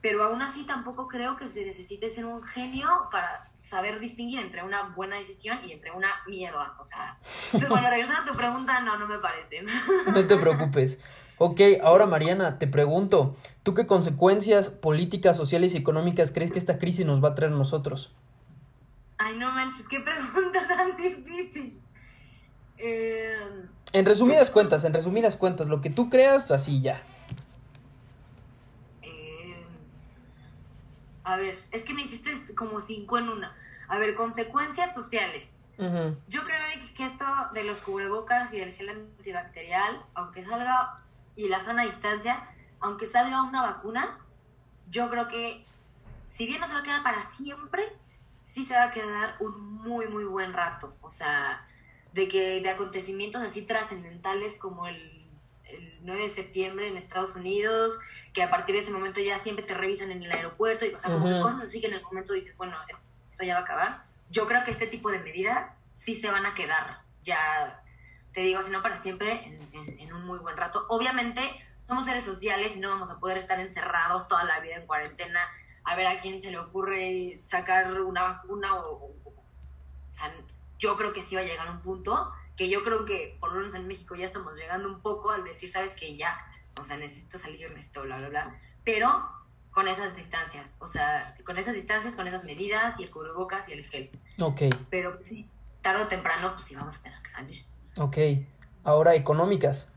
pero 0.00 0.24
aún 0.24 0.40
así 0.42 0.64
tampoco 0.64 1.08
creo 1.08 1.36
que 1.36 1.48
se 1.48 1.64
necesite 1.64 2.08
ser 2.08 2.24
un 2.24 2.42
genio 2.42 2.88
para 3.10 3.50
saber 3.68 4.00
distinguir 4.00 4.40
entre 4.40 4.64
una 4.64 4.88
buena 4.96 5.16
decisión 5.16 5.58
y 5.64 5.72
entre 5.72 5.92
una 5.92 6.08
mierda. 6.26 6.74
O 6.80 6.84
sea, 6.84 7.18
entonces, 7.46 7.68
bueno, 7.68 7.90
regresando 7.90 8.22
a 8.22 8.24
tu 8.32 8.36
pregunta, 8.36 8.80
no, 8.80 8.98
no 8.98 9.06
me 9.06 9.18
parece. 9.18 9.62
No 10.06 10.26
te 10.26 10.36
preocupes. 10.36 10.98
Ok, 11.38 11.60
ahora 11.82 12.06
Mariana, 12.06 12.58
te 12.58 12.66
pregunto, 12.66 13.36
¿tú 13.62 13.74
qué 13.74 13.86
consecuencias 13.86 14.68
políticas, 14.68 15.36
sociales 15.36 15.74
y 15.74 15.78
económicas 15.78 16.32
crees 16.32 16.50
que 16.50 16.58
esta 16.58 16.78
crisis 16.78 17.06
nos 17.06 17.22
va 17.22 17.28
a 17.28 17.34
traer 17.34 17.52
a 17.52 17.56
nosotros? 17.56 18.12
Ay, 19.18 19.36
no 19.36 19.50
manches, 19.52 19.86
qué 19.88 20.00
pregunta 20.00 20.66
tan 20.68 20.96
difícil. 20.96 21.80
Eh, 22.78 23.36
en 23.92 24.06
resumidas 24.06 24.50
cuentas, 24.50 24.84
en 24.84 24.92
resumidas 24.92 25.36
cuentas, 25.36 25.68
lo 25.68 25.80
que 25.80 25.90
tú 25.90 26.08
creas, 26.08 26.50
así 26.50 26.80
ya. 26.80 27.02
A 31.24 31.29
ver, 31.40 31.56
es 31.70 31.84
que 31.84 31.94
me 31.94 32.02
hiciste 32.02 32.54
como 32.54 32.80
cinco 32.80 33.18
en 33.18 33.28
una. 33.28 33.54
A 33.88 33.98
ver, 33.98 34.14
consecuencias 34.14 34.94
sociales. 34.94 35.48
Yo 36.28 36.44
creo 36.44 36.60
que 36.94 37.06
esto 37.06 37.24
de 37.54 37.64
los 37.64 37.80
cubrebocas 37.80 38.52
y 38.52 38.58
del 38.58 38.74
gel 38.74 38.90
antibacterial, 38.90 40.04
aunque 40.12 40.44
salga, 40.44 41.00
y 41.36 41.48
la 41.48 41.64
sana 41.64 41.84
distancia, 41.84 42.46
aunque 42.80 43.06
salga 43.06 43.42
una 43.42 43.62
vacuna, 43.62 44.18
yo 44.90 45.08
creo 45.08 45.26
que 45.26 45.64
si 46.26 46.44
bien 46.44 46.60
no 46.60 46.66
se 46.66 46.74
va 46.74 46.80
a 46.80 46.82
quedar 46.82 47.02
para 47.02 47.22
siempre, 47.22 47.82
sí 48.54 48.66
se 48.66 48.74
va 48.74 48.84
a 48.84 48.90
quedar 48.90 49.36
un 49.40 49.58
muy, 49.58 50.06
muy 50.08 50.24
buen 50.24 50.52
rato. 50.52 50.94
O 51.00 51.08
sea, 51.08 51.66
de 52.12 52.28
que 52.28 52.60
de 52.60 52.70
acontecimientos 52.70 53.42
así 53.42 53.62
trascendentales 53.62 54.54
como 54.56 54.86
el 54.86 55.19
el 55.72 55.98
9 56.02 56.22
de 56.22 56.30
septiembre 56.30 56.88
en 56.88 56.96
Estados 56.96 57.36
Unidos, 57.36 57.98
que 58.32 58.42
a 58.42 58.50
partir 58.50 58.74
de 58.74 58.82
ese 58.82 58.90
momento 58.90 59.20
ya 59.20 59.38
siempre 59.38 59.64
te 59.64 59.74
revisan 59.74 60.10
en 60.10 60.22
el 60.22 60.32
aeropuerto, 60.32 60.84
y 60.84 60.94
o 60.94 61.00
sea, 61.00 61.10
como 61.12 61.42
cosas 61.42 61.64
así 61.64 61.80
que 61.80 61.86
en 61.86 61.94
el 61.94 62.02
momento 62.02 62.32
dices, 62.32 62.56
bueno, 62.56 62.76
esto 63.30 63.44
ya 63.44 63.54
va 63.54 63.60
a 63.60 63.62
acabar. 63.62 64.04
Yo 64.30 64.46
creo 64.46 64.64
que 64.64 64.70
este 64.70 64.86
tipo 64.86 65.10
de 65.10 65.20
medidas 65.20 65.78
sí 65.94 66.14
se 66.14 66.30
van 66.30 66.46
a 66.46 66.54
quedar, 66.54 67.02
ya 67.22 67.82
te 68.32 68.42
digo, 68.42 68.62
si 68.62 68.70
no 68.70 68.82
para 68.82 68.96
siempre, 68.96 69.58
en, 69.72 70.12
un 70.12 70.24
muy 70.24 70.38
buen 70.38 70.56
rato. 70.56 70.86
Obviamente, 70.88 71.42
somos 71.82 72.04
seres 72.04 72.24
sociales 72.24 72.76
y 72.76 72.80
no 72.80 72.90
vamos 72.90 73.10
a 73.10 73.18
poder 73.18 73.38
estar 73.38 73.58
encerrados 73.58 74.28
toda 74.28 74.44
la 74.44 74.60
vida 74.60 74.76
en 74.76 74.86
cuarentena 74.86 75.40
a 75.84 75.96
ver 75.96 76.06
a 76.06 76.18
quién 76.18 76.40
se 76.40 76.50
le 76.50 76.58
ocurre 76.58 77.42
sacar 77.46 78.00
una 78.02 78.22
vacuna 78.22 78.74
o, 78.74 79.06
o 79.24 80.12
sea, 80.12 80.32
yo 80.78 80.96
creo 80.96 81.12
que 81.12 81.22
sí 81.22 81.34
va 81.34 81.40
a 81.40 81.44
llegar 81.44 81.68
a 81.68 81.72
un 81.72 81.80
punto 81.80 82.32
que 82.60 82.68
yo 82.68 82.84
creo 82.84 83.06
que 83.06 83.38
por 83.40 83.54
lo 83.54 83.60
menos 83.60 83.74
en 83.74 83.86
México 83.86 84.14
ya 84.14 84.26
estamos 84.26 84.54
llegando 84.54 84.86
un 84.86 85.00
poco 85.00 85.30
al 85.30 85.44
decir, 85.44 85.72
sabes 85.72 85.94
que 85.94 86.18
ya, 86.18 86.36
o 86.78 86.84
sea, 86.84 86.98
necesito 86.98 87.38
salir, 87.38 87.70
necesito 87.70 88.02
bla, 88.02 88.18
bla, 88.18 88.28
bla, 88.28 88.60
pero 88.84 89.26
con 89.70 89.88
esas 89.88 90.14
distancias, 90.14 90.76
o 90.78 90.86
sea, 90.86 91.34
con 91.46 91.56
esas 91.56 91.72
distancias, 91.72 92.16
con 92.16 92.28
esas 92.28 92.44
medidas 92.44 93.00
y 93.00 93.04
el 93.04 93.10
cubrebocas 93.10 93.66
y 93.70 93.72
el 93.72 93.86
gel. 93.86 94.10
Ok. 94.42 94.64
Pero 94.90 95.16
pues, 95.16 95.28
sí, 95.28 95.48
tarde 95.80 96.02
o 96.02 96.08
temprano, 96.08 96.52
pues 96.54 96.66
sí 96.66 96.74
vamos 96.74 96.98
a 96.98 97.02
tener 97.02 97.22
que 97.22 97.30
salir. 97.30 97.56
Ok. 97.98 98.18
Ahora, 98.84 99.14
económicas. 99.14 99.90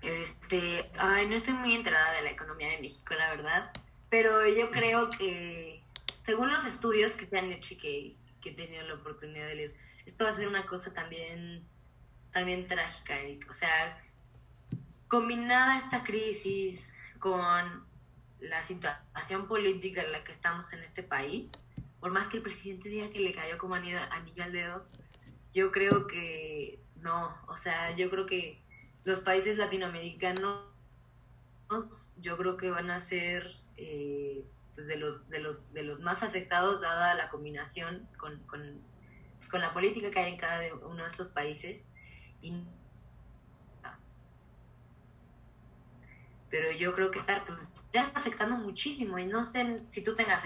Este, 0.00 0.90
ay, 0.96 1.28
no 1.28 1.34
estoy 1.34 1.52
muy 1.52 1.74
enterada 1.74 2.14
de 2.14 2.22
la 2.22 2.30
economía 2.30 2.70
de 2.70 2.80
México, 2.80 3.12
la 3.12 3.28
verdad, 3.28 3.70
pero 4.08 4.48
yo 4.48 4.70
creo 4.70 5.10
que, 5.10 5.82
según 6.24 6.50
los 6.50 6.64
estudios 6.64 7.12
que 7.12 7.26
se 7.26 7.38
han 7.38 7.52
hecho 7.52 7.74
y 7.74 7.76
que, 7.76 8.14
que 8.40 8.48
he 8.48 8.54
tenido 8.54 8.88
la 8.88 8.94
oportunidad 8.94 9.48
de 9.48 9.54
leer, 9.56 9.74
esto 10.06 10.24
va 10.24 10.30
a 10.30 10.36
ser 10.36 10.48
una 10.48 10.66
cosa 10.66 10.92
también, 10.92 11.66
también 12.32 12.66
trágica, 12.66 13.14
O 13.50 13.54
sea, 13.54 14.00
combinada 15.08 15.78
esta 15.78 16.04
crisis 16.04 16.92
con 17.18 17.86
la 18.40 18.62
situación 18.62 19.46
política 19.46 20.02
en 20.02 20.12
la 20.12 20.24
que 20.24 20.32
estamos 20.32 20.72
en 20.72 20.82
este 20.82 21.02
país, 21.02 21.50
por 22.00 22.10
más 22.10 22.28
que 22.28 22.36
el 22.36 22.42
presidente 22.42 22.88
diga 22.88 23.10
que 23.10 23.20
le 23.20 23.34
cayó 23.34 23.56
como 23.56 23.74
anillo, 23.74 23.98
anillo 24.10 24.44
al 24.44 24.52
dedo, 24.52 24.86
yo 25.54 25.72
creo 25.72 26.06
que 26.06 26.78
no, 26.96 27.34
o 27.48 27.56
sea, 27.56 27.94
yo 27.96 28.10
creo 28.10 28.26
que 28.26 28.60
los 29.04 29.20
países 29.20 29.56
latinoamericanos, 29.56 30.64
yo 32.20 32.36
creo 32.36 32.56
que 32.56 32.70
van 32.70 32.90
a 32.90 33.00
ser 33.00 33.56
eh, 33.76 34.44
pues 34.74 34.86
de 34.86 34.96
los 34.96 35.28
de 35.28 35.38
los 35.38 35.72
de 35.72 35.82
los 35.82 36.00
más 36.00 36.22
afectados 36.22 36.80
dada 36.80 37.14
la 37.14 37.30
combinación 37.30 38.08
con 38.18 38.38
pues, 39.44 39.50
con 39.50 39.60
la 39.60 39.72
política 39.72 40.10
que 40.10 40.18
hay 40.18 40.32
en 40.32 40.38
cada 40.38 40.74
uno 40.74 41.02
de 41.02 41.10
estos 41.10 41.28
países. 41.28 41.88
pero 46.50 46.70
yo 46.70 46.94
creo 46.94 47.10
que 47.10 47.20
pues, 47.20 47.72
ya 47.92 48.02
está 48.02 48.20
afectando 48.20 48.56
muchísimo 48.56 49.18
y 49.18 49.26
no 49.26 49.44
sé 49.44 49.82
si 49.88 50.04
tú 50.04 50.14
tengas 50.14 50.42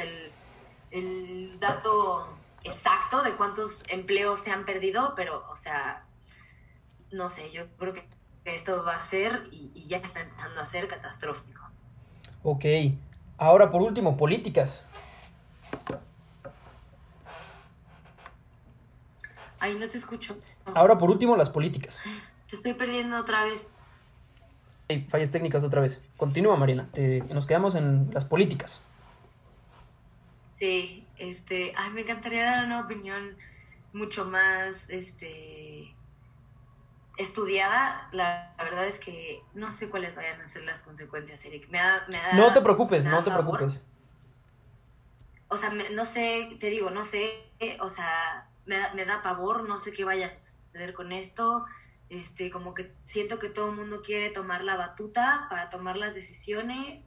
el, 0.90 1.60
dato 1.60 2.34
exacto 2.64 3.22
de 3.22 3.32
cuántos 3.36 3.82
empleos 3.88 4.40
se 4.40 4.50
han 4.50 4.64
perdido, 4.64 5.12
pero, 5.14 5.44
o 5.50 5.56
sea, 5.56 6.06
no 7.10 7.28
sé, 7.28 7.50
yo 7.50 7.68
creo 7.76 7.92
que 7.92 8.08
esto 8.46 8.82
va 8.84 8.96
a 8.96 9.02
ser 9.02 9.48
y, 9.50 9.70
y 9.74 9.84
ya 9.86 9.98
está 9.98 10.20
empezando 10.20 10.62
a 10.62 10.66
ser 10.66 10.88
catastrófico. 10.88 11.60
Ok, 12.42 12.64
ahora 13.36 13.68
por 13.68 13.82
último, 13.82 14.16
políticas. 14.16 14.86
Ay, 19.60 19.76
no 19.76 19.88
te 19.88 19.98
escucho. 19.98 20.38
Ahora 20.74 20.98
por 20.98 21.10
último, 21.10 21.36
las 21.36 21.50
políticas. 21.50 22.02
Te 22.48 22.56
estoy 22.56 22.74
perdiendo 22.74 23.18
otra 23.18 23.44
vez. 23.44 23.74
Hey, 24.88 25.06
fallas 25.08 25.30
técnicas 25.30 25.64
otra 25.64 25.80
vez. 25.80 26.00
Continúa, 26.16 26.56
Marina. 26.56 26.88
nos 27.32 27.46
quedamos 27.46 27.74
en 27.74 28.10
las 28.12 28.24
políticas. 28.24 28.82
Sí, 30.58 31.06
este, 31.18 31.72
ay, 31.76 31.90
me 31.90 32.00
encantaría 32.00 32.44
dar 32.44 32.64
una 32.64 32.80
opinión 32.80 33.36
mucho 33.92 34.24
más, 34.24 34.88
este, 34.88 35.94
estudiada. 37.16 38.08
La, 38.12 38.54
verdad 38.58 38.86
es 38.86 38.98
que 38.98 39.42
no 39.54 39.70
sé 39.76 39.88
cuáles 39.90 40.14
vayan 40.14 40.40
a 40.40 40.48
ser 40.48 40.62
las 40.62 40.80
consecuencias, 40.80 41.44
Eric. 41.44 41.68
Me 41.68 41.78
da, 41.78 42.06
me 42.10 42.16
da, 42.16 42.32
no 42.34 42.52
te 42.52 42.60
preocupes, 42.60 43.04
no 43.04 43.22
te 43.22 43.30
preocupes. 43.30 43.84
O 45.48 45.56
sea, 45.56 45.70
no 45.70 46.04
sé, 46.04 46.56
te 46.60 46.70
digo, 46.70 46.90
no 46.90 47.04
sé, 47.04 47.50
o 47.80 47.88
sea, 47.88 48.48
me 48.68 48.76
me 48.94 49.04
da 49.04 49.22
pavor, 49.22 49.68
no 49.68 49.78
sé 49.78 49.92
qué 49.92 50.04
vaya 50.04 50.26
a 50.26 50.30
suceder 50.30 50.94
con 50.94 51.12
esto 51.12 51.64
este, 52.10 52.50
como 52.50 52.74
que 52.74 52.92
siento 53.04 53.38
que 53.38 53.50
todo 53.50 53.70
el 53.70 53.76
mundo 53.76 54.02
quiere 54.02 54.30
tomar 54.30 54.64
la 54.64 54.76
batuta 54.76 55.46
para 55.50 55.70
tomar 55.70 55.96
las 55.96 56.14
decisiones. 56.14 57.04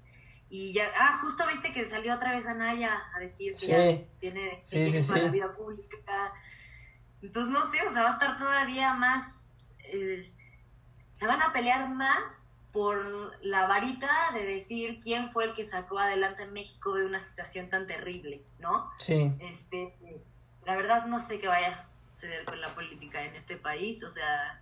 Y 0.50 0.74
ya, 0.74 0.86
ah, 0.98 1.20
justo 1.22 1.48
viste 1.48 1.72
que 1.72 1.86
salió 1.86 2.14
otra 2.14 2.34
vez 2.34 2.46
Anaya 2.46 3.02
a 3.16 3.20
decir 3.20 3.56
que 3.56 3.68
ya 3.68 4.02
viene, 4.20 4.60
sí, 4.64 4.86
la 5.16 5.32
vida 5.32 5.56
pública. 5.56 6.34
Entonces, 7.22 7.52
no 7.52 7.70
sé, 7.72 7.88
o 7.88 7.92
sea, 7.92 8.04
va 8.04 8.10
a 8.10 8.14
estar 8.14 8.38
todavía 8.38 8.94
más. 8.94 9.26
Eh, 9.86 10.30
se 11.18 11.28
van 11.28 11.42
a 11.42 11.54
pelear 11.54 11.90
más 11.90 12.22
por 12.72 13.38
la 13.42 13.68
varita 13.68 14.32
de 14.34 14.46
decir 14.46 14.98
quién 15.02 15.32
fue 15.32 15.46
el 15.46 15.54
que 15.54 15.64
sacó 15.64 16.00
adelante 16.00 16.44
a 16.44 16.48
México 16.48 16.96
de 16.96 17.06
una 17.06 17.20
situación 17.20 17.70
tan 17.70 17.88
terrible, 17.88 18.44
¿no? 18.60 18.92
Sí. 18.98 19.32
Este, 19.40 19.96
la 20.66 20.76
verdad, 20.76 21.06
no 21.06 21.26
sé 21.26 21.40
qué 21.40 21.48
vaya 21.48 21.70
a 21.70 22.14
suceder 22.14 22.46
con 22.46 22.60
la 22.62 22.70
política 22.70 23.24
en 23.24 23.36
este 23.36 23.58
país, 23.58 24.04
o 24.04 24.10
sea 24.10 24.62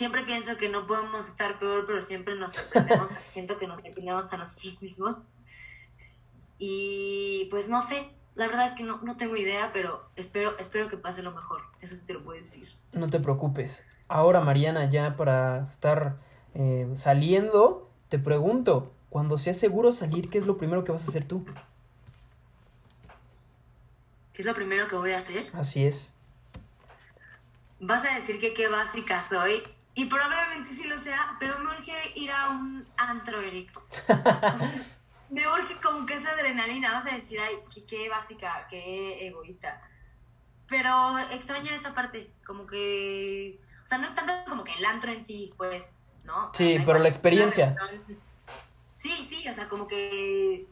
siempre 0.00 0.24
pienso 0.24 0.56
que 0.56 0.70
no 0.70 0.86
podemos 0.86 1.28
estar 1.28 1.58
peor, 1.58 1.84
pero 1.86 2.00
siempre 2.00 2.34
nos 2.34 2.52
sorprendemos, 2.52 3.10
siento 3.18 3.58
que 3.58 3.66
nos 3.66 3.80
sorprendemos 3.80 4.32
a 4.32 4.36
nosotros 4.38 4.82
mismos. 4.82 5.16
Y 6.58 7.48
pues 7.50 7.68
no 7.68 7.82
sé, 7.82 8.08
la 8.34 8.46
verdad 8.46 8.66
es 8.66 8.74
que 8.74 8.82
no, 8.82 9.02
no, 9.02 9.18
tengo 9.18 9.36
idea, 9.36 9.72
pero 9.74 10.02
espero, 10.16 10.58
espero 10.58 10.88
que 10.88 10.96
pase 10.96 11.22
lo 11.22 11.32
mejor, 11.32 11.60
eso 11.80 11.94
sí 11.94 12.02
te 12.06 12.14
lo 12.14 12.24
puedo 12.24 12.40
decir. 12.40 12.68
No 12.92 13.10
te 13.10 13.20
preocupes. 13.20 13.84
Ahora, 14.08 14.40
Mariana, 14.40 14.88
ya 14.88 15.16
para 15.16 15.64
estar 15.64 16.16
eh, 16.54 16.88
saliendo, 16.94 17.90
te 18.08 18.18
pregunto, 18.18 18.92
cuando 19.08 19.38
seas 19.38 19.58
seguro 19.58 19.92
salir, 19.92 20.30
¿qué 20.30 20.38
es 20.38 20.46
lo 20.46 20.56
primero 20.56 20.82
que 20.82 20.92
vas 20.92 21.04
a 21.06 21.08
hacer 21.08 21.24
tú? 21.24 21.44
¿Qué 24.40 24.44
es 24.44 24.46
lo 24.46 24.54
primero 24.54 24.88
que 24.88 24.96
voy 24.96 25.12
a 25.12 25.18
hacer? 25.18 25.50
Así 25.52 25.84
es. 25.84 26.14
Vas 27.78 28.02
a 28.06 28.14
decir 28.14 28.40
que 28.40 28.54
qué 28.54 28.68
básica 28.68 29.22
soy 29.22 29.62
y 29.92 30.06
probablemente 30.06 30.70
sí 30.70 30.84
lo 30.84 30.98
sea, 30.98 31.36
pero 31.38 31.58
me 31.58 31.66
urge 31.66 31.92
ir 32.14 32.32
a 32.32 32.48
un 32.48 32.88
antro, 32.96 33.42
Eric. 33.42 33.70
me 35.28 35.46
urge 35.46 35.76
como 35.82 36.06
que 36.06 36.14
esa 36.14 36.30
adrenalina, 36.30 36.90
vas 36.90 37.12
a 37.12 37.16
decir, 37.16 37.38
ay, 37.38 37.56
qué, 37.86 38.08
básica, 38.08 38.66
qué 38.70 39.26
egoísta. 39.26 39.82
Pero 40.66 41.18
extraño 41.18 41.72
esa 41.72 41.92
parte, 41.92 42.30
como 42.46 42.66
que, 42.66 43.60
o 43.84 43.86
sea, 43.88 43.98
no 43.98 44.06
es 44.06 44.14
tanto 44.14 44.32
como 44.48 44.64
que 44.64 44.72
el 44.72 44.86
antro 44.86 45.12
en 45.12 45.22
sí, 45.22 45.52
pues, 45.58 45.92
¿no? 46.24 46.50
sí, 46.54 46.78
pero 46.86 46.98
la 46.98 47.10
experiencia. 47.10 47.76
Sí, 48.96 49.26
sí, 49.28 49.46
o 49.46 49.54
sea, 49.54 49.68
como 49.68 49.86
que, 49.86 50.66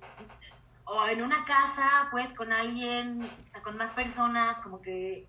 o 0.91 1.07
en 1.07 1.23
una 1.23 1.45
casa, 1.45 2.09
pues, 2.11 2.33
con 2.33 2.53
alguien, 2.53 3.23
o 3.23 3.51
sea, 3.51 3.61
con 3.63 3.77
más 3.77 3.91
personas, 3.91 4.57
como 4.59 4.81
que 4.81 5.27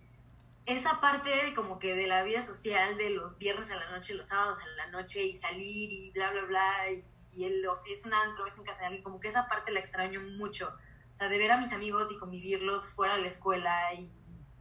esa 0.66 1.01
parte 1.01 1.30
de 1.30 1.53
como 1.53 1.80
que 1.80 1.95
de 1.95 2.07
la 2.07 2.24
vida 2.24 2.43
social 2.43 2.97
de 2.97 3.10
los 3.10 3.38
viernes 3.38 3.70
a 3.72 3.76
la 3.76 3.89
noche, 3.89 4.14
los 4.14 4.28
sábados 4.28 4.60
a 4.62 4.68
la 4.78 4.88
noche 4.88 5.24
y 5.26 5.36
salir 5.36 5.91
y 5.91 6.12
bla, 6.12 6.32
bla, 6.32 6.43
bla, 6.43 6.91
y, 7.34 7.43
el, 7.43 7.66
o 7.68 7.76
si 7.76 7.91
es 7.91 8.05
un 8.05 8.14
antro, 8.14 8.45
es 8.45 8.57
en 8.57 8.64
casa 8.64 8.80
de 8.80 8.86
alguien, 8.86 9.03
como 9.03 9.20
que 9.20 9.28
esa 9.28 9.47
parte 9.47 9.72
la 9.72 9.80
extraño 9.80 10.22
mucho. 10.22 10.74
O 11.14 11.18
sea, 11.18 11.28
de 11.28 11.38
ver 11.38 11.51
a 11.51 11.57
mis 11.57 11.74
amigos 11.74 12.12
y 12.12 12.18
convivirlos 12.18 12.88
fuera 12.88 13.16
de 13.18 13.24
la 13.24 13.28
escuela 13.28 13.93
y 13.93 14.10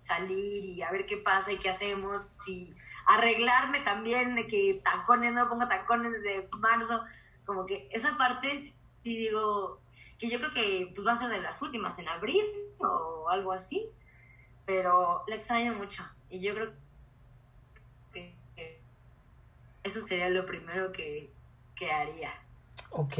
salir 0.02 0.64
y 0.64 0.82
a 0.82 0.90
ver 0.90 1.06
qué 1.06 1.18
pasa 1.18 1.52
y 1.52 1.58
qué 1.58 1.70
hacemos, 1.70 2.28
y 2.46 2.74
arreglarme 3.06 3.80
también 3.80 4.34
de 4.34 4.46
que 4.48 4.80
tacones, 4.82 5.32
no 5.32 5.48
pongo 5.48 5.68
tacones 5.68 6.12
desde 6.12 6.48
marzo, 6.58 7.04
como 7.44 7.66
que 7.66 7.88
esa 7.92 8.16
parte 8.16 8.74
sí 9.02 9.16
digo 9.16 9.80
que 10.18 10.28
yo 10.28 10.38
creo 10.38 10.50
que 10.52 10.92
pues 10.94 11.06
va 11.06 11.12
a 11.12 11.18
ser 11.18 11.30
de 11.30 11.40
las 11.40 11.60
últimas 11.62 11.98
en 11.98 12.08
abril 12.08 12.44
o 12.78 13.28
algo 13.28 13.52
así 13.52 13.90
pero 14.68 15.24
la 15.26 15.36
extraño 15.36 15.72
mucho 15.72 16.04
y 16.28 16.40
yo 16.40 16.54
creo 16.54 16.72
que, 18.12 18.34
eso 19.82 20.06
sería 20.06 20.28
lo 20.28 20.44
primero 20.44 20.92
que, 20.92 21.30
que 21.74 21.90
haría. 21.90 22.30
Ok. 22.90 23.14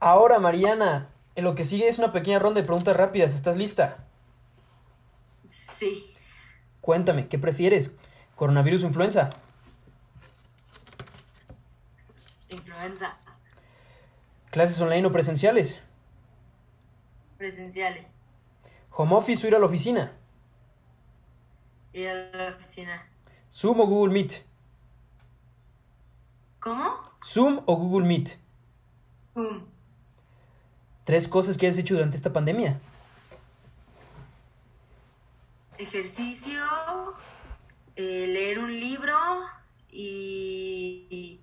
Ahora, 0.00 0.40
Mariana, 0.40 1.10
en 1.36 1.44
lo 1.44 1.54
que 1.54 1.62
sigue 1.62 1.86
es 1.86 2.00
una 2.00 2.10
pequeña 2.10 2.40
ronda 2.40 2.60
de 2.60 2.66
preguntas 2.66 2.96
rápidas. 2.96 3.36
¿Estás 3.36 3.56
lista? 3.56 3.98
Sí. 5.78 6.12
Cuéntame, 6.80 7.28
¿qué 7.28 7.38
prefieres? 7.38 7.96
¿Coronavirus 8.34 8.82
o 8.82 8.86
influenza? 8.88 9.30
Influenza. 12.48 13.16
¿Clases 14.50 14.80
online 14.80 15.06
o 15.06 15.12
presenciales? 15.12 15.82
Presenciales. 17.38 18.06
¿Home 18.96 19.14
office 19.14 19.46
o 19.46 19.48
ir 19.48 19.54
a 19.54 19.58
la 19.58 19.66
oficina? 19.66 20.12
Ir 21.92 22.08
a 22.08 22.14
la 22.36 22.48
oficina. 22.56 23.06
¿Zoom 23.50 23.80
o 23.80 23.86
Google 23.86 24.12
Meet? 24.12 24.44
¿Cómo? 26.58 26.96
¿Zoom 27.24 27.62
o 27.64 27.76
Google 27.76 28.06
Meet? 28.06 28.38
Zoom. 29.34 29.66
¿Tres 31.04 31.28
cosas 31.28 31.56
que 31.56 31.68
has 31.68 31.78
hecho 31.78 31.94
durante 31.94 32.16
esta 32.16 32.32
pandemia? 32.32 32.80
Ejercicio, 35.78 36.60
eh, 37.96 38.26
leer 38.26 38.58
un 38.58 38.78
libro 38.78 39.16
y, 39.90 41.06
y 41.08 41.40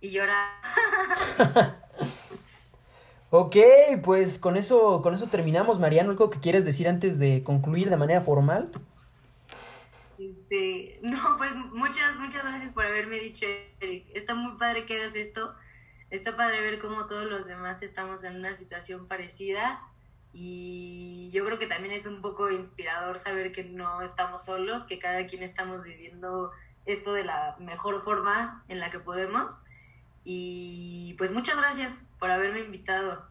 llorar. 0.00 0.60
Ok, 3.30 3.56
pues 4.02 4.38
con 4.38 4.56
eso, 4.56 5.02
con 5.02 5.12
eso 5.12 5.26
terminamos, 5.26 5.78
Mariano. 5.78 6.10
¿Algo 6.12 6.30
que 6.30 6.40
quieres 6.40 6.64
decir 6.64 6.88
antes 6.88 7.18
de 7.18 7.42
concluir 7.42 7.90
de 7.90 7.98
manera 7.98 8.22
formal? 8.22 8.70
Este, 10.18 10.98
no, 11.02 11.36
pues 11.36 11.54
muchas, 11.54 12.16
muchas 12.16 12.42
gracias 12.42 12.72
por 12.72 12.86
haberme 12.86 13.16
dicho, 13.20 13.44
Eric. 13.80 14.06
Está 14.14 14.34
muy 14.34 14.56
padre 14.56 14.86
que 14.86 14.98
hagas 14.98 15.14
esto. 15.14 15.54
Está 16.08 16.38
padre 16.38 16.62
ver 16.62 16.78
cómo 16.80 17.06
todos 17.06 17.26
los 17.26 17.46
demás 17.46 17.82
estamos 17.82 18.24
en 18.24 18.36
una 18.36 18.56
situación 18.56 19.06
parecida. 19.08 19.82
Y 20.32 21.30
yo 21.30 21.44
creo 21.44 21.58
que 21.58 21.66
también 21.66 21.92
es 21.92 22.06
un 22.06 22.22
poco 22.22 22.50
inspirador 22.50 23.18
saber 23.18 23.52
que 23.52 23.64
no 23.64 24.00
estamos 24.00 24.46
solos, 24.46 24.84
que 24.84 24.98
cada 24.98 25.26
quien 25.26 25.42
estamos 25.42 25.84
viviendo 25.84 26.50
esto 26.86 27.12
de 27.12 27.24
la 27.24 27.56
mejor 27.58 28.02
forma 28.04 28.64
en 28.68 28.80
la 28.80 28.90
que 28.90 29.00
podemos. 29.00 29.52
Y 30.30 31.14
pues 31.16 31.32
muchas 31.32 31.56
gracias 31.56 32.04
por 32.18 32.30
haberme 32.30 32.60
invitado. 32.60 33.22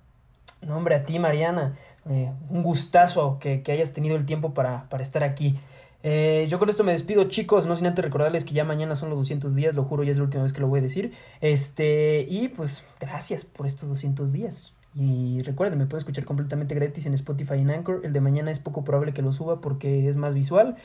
No, 0.64 0.78
hombre, 0.78 0.95
a 0.95 1.06
ti, 1.06 1.20
Mariana. 1.20 1.78
Eh, 2.10 2.34
un 2.50 2.64
gustazo 2.64 3.38
que, 3.39 3.62
hayas 3.68 3.93
tenido 3.93 4.16
el 4.16 4.26
tiempo 4.26 4.56
para, 4.56 4.88
estar 5.00 5.24
aquí. 5.24 5.60
Eh, 6.02 6.48
yo 6.50 6.58
con 6.58 6.70
esto 6.70 6.84
me 6.84 6.93
despido, 6.93 7.26
chicos, 7.26 7.68
no 7.68 7.76
sin 7.76 7.86
antes 7.86 8.04
recordarles 8.04 8.45
que 8.45 8.56
ya 8.56 8.64
mañana 8.64 8.95
son 8.95 9.12
los 9.12 9.20
200 9.20 9.54
días, 9.54 9.76
lo 9.76 9.84
juro, 9.84 10.04
ya 10.04 10.10
es 10.10 10.18
la 10.18 10.24
última 10.24 10.41
vez 10.41 10.54
que 10.54 10.60
lo 10.60 10.70
voy 10.70 10.80
a 10.80 10.82
decir. 10.82 11.14
Este, 11.39 12.26
y 12.28 12.48
pues 12.48 12.84
gracias 13.00 13.45
por 13.45 13.68
estos 13.68 13.89
200 13.89 14.34
días. 14.34 14.74
Y 14.95 15.43
recuerden, 15.43 15.78
me 15.78 15.86
pueden 15.86 16.00
escuchar 16.00 16.26
completamente 16.26 16.74
gratis 16.74 17.06
en 17.06 17.14
Spotify 17.14 17.58
y 17.58 17.62
en 17.62 17.70
Anchor. 17.70 18.02
El 18.06 18.12
de 18.12 18.22
mañana 18.22 18.50
es 18.50 18.58
poco 18.58 18.84
probable 18.84 19.14
que 19.14 19.22
lo 19.22 19.34
suba 19.34 19.62
porque 19.62 20.10
es 20.10 20.16
más 20.16 20.34
visual. 20.34 20.78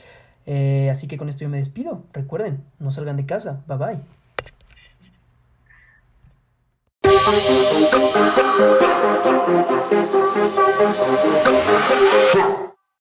Eh, 0.45 0.91
así 0.91 1.07
que 1.07 1.17
con 1.17 1.27
esto 1.27 1.41
yo 1.41 1.49
me 1.49 1.57
despido. 1.57 2.03
Recuerden, 2.13 2.63
no 2.77 2.91
salgan 2.91 3.17
de 3.17 3.25
casa. 3.25 3.63
Bye 3.67 3.77
bye. 3.77 4.22
Huh. 7.25 8.23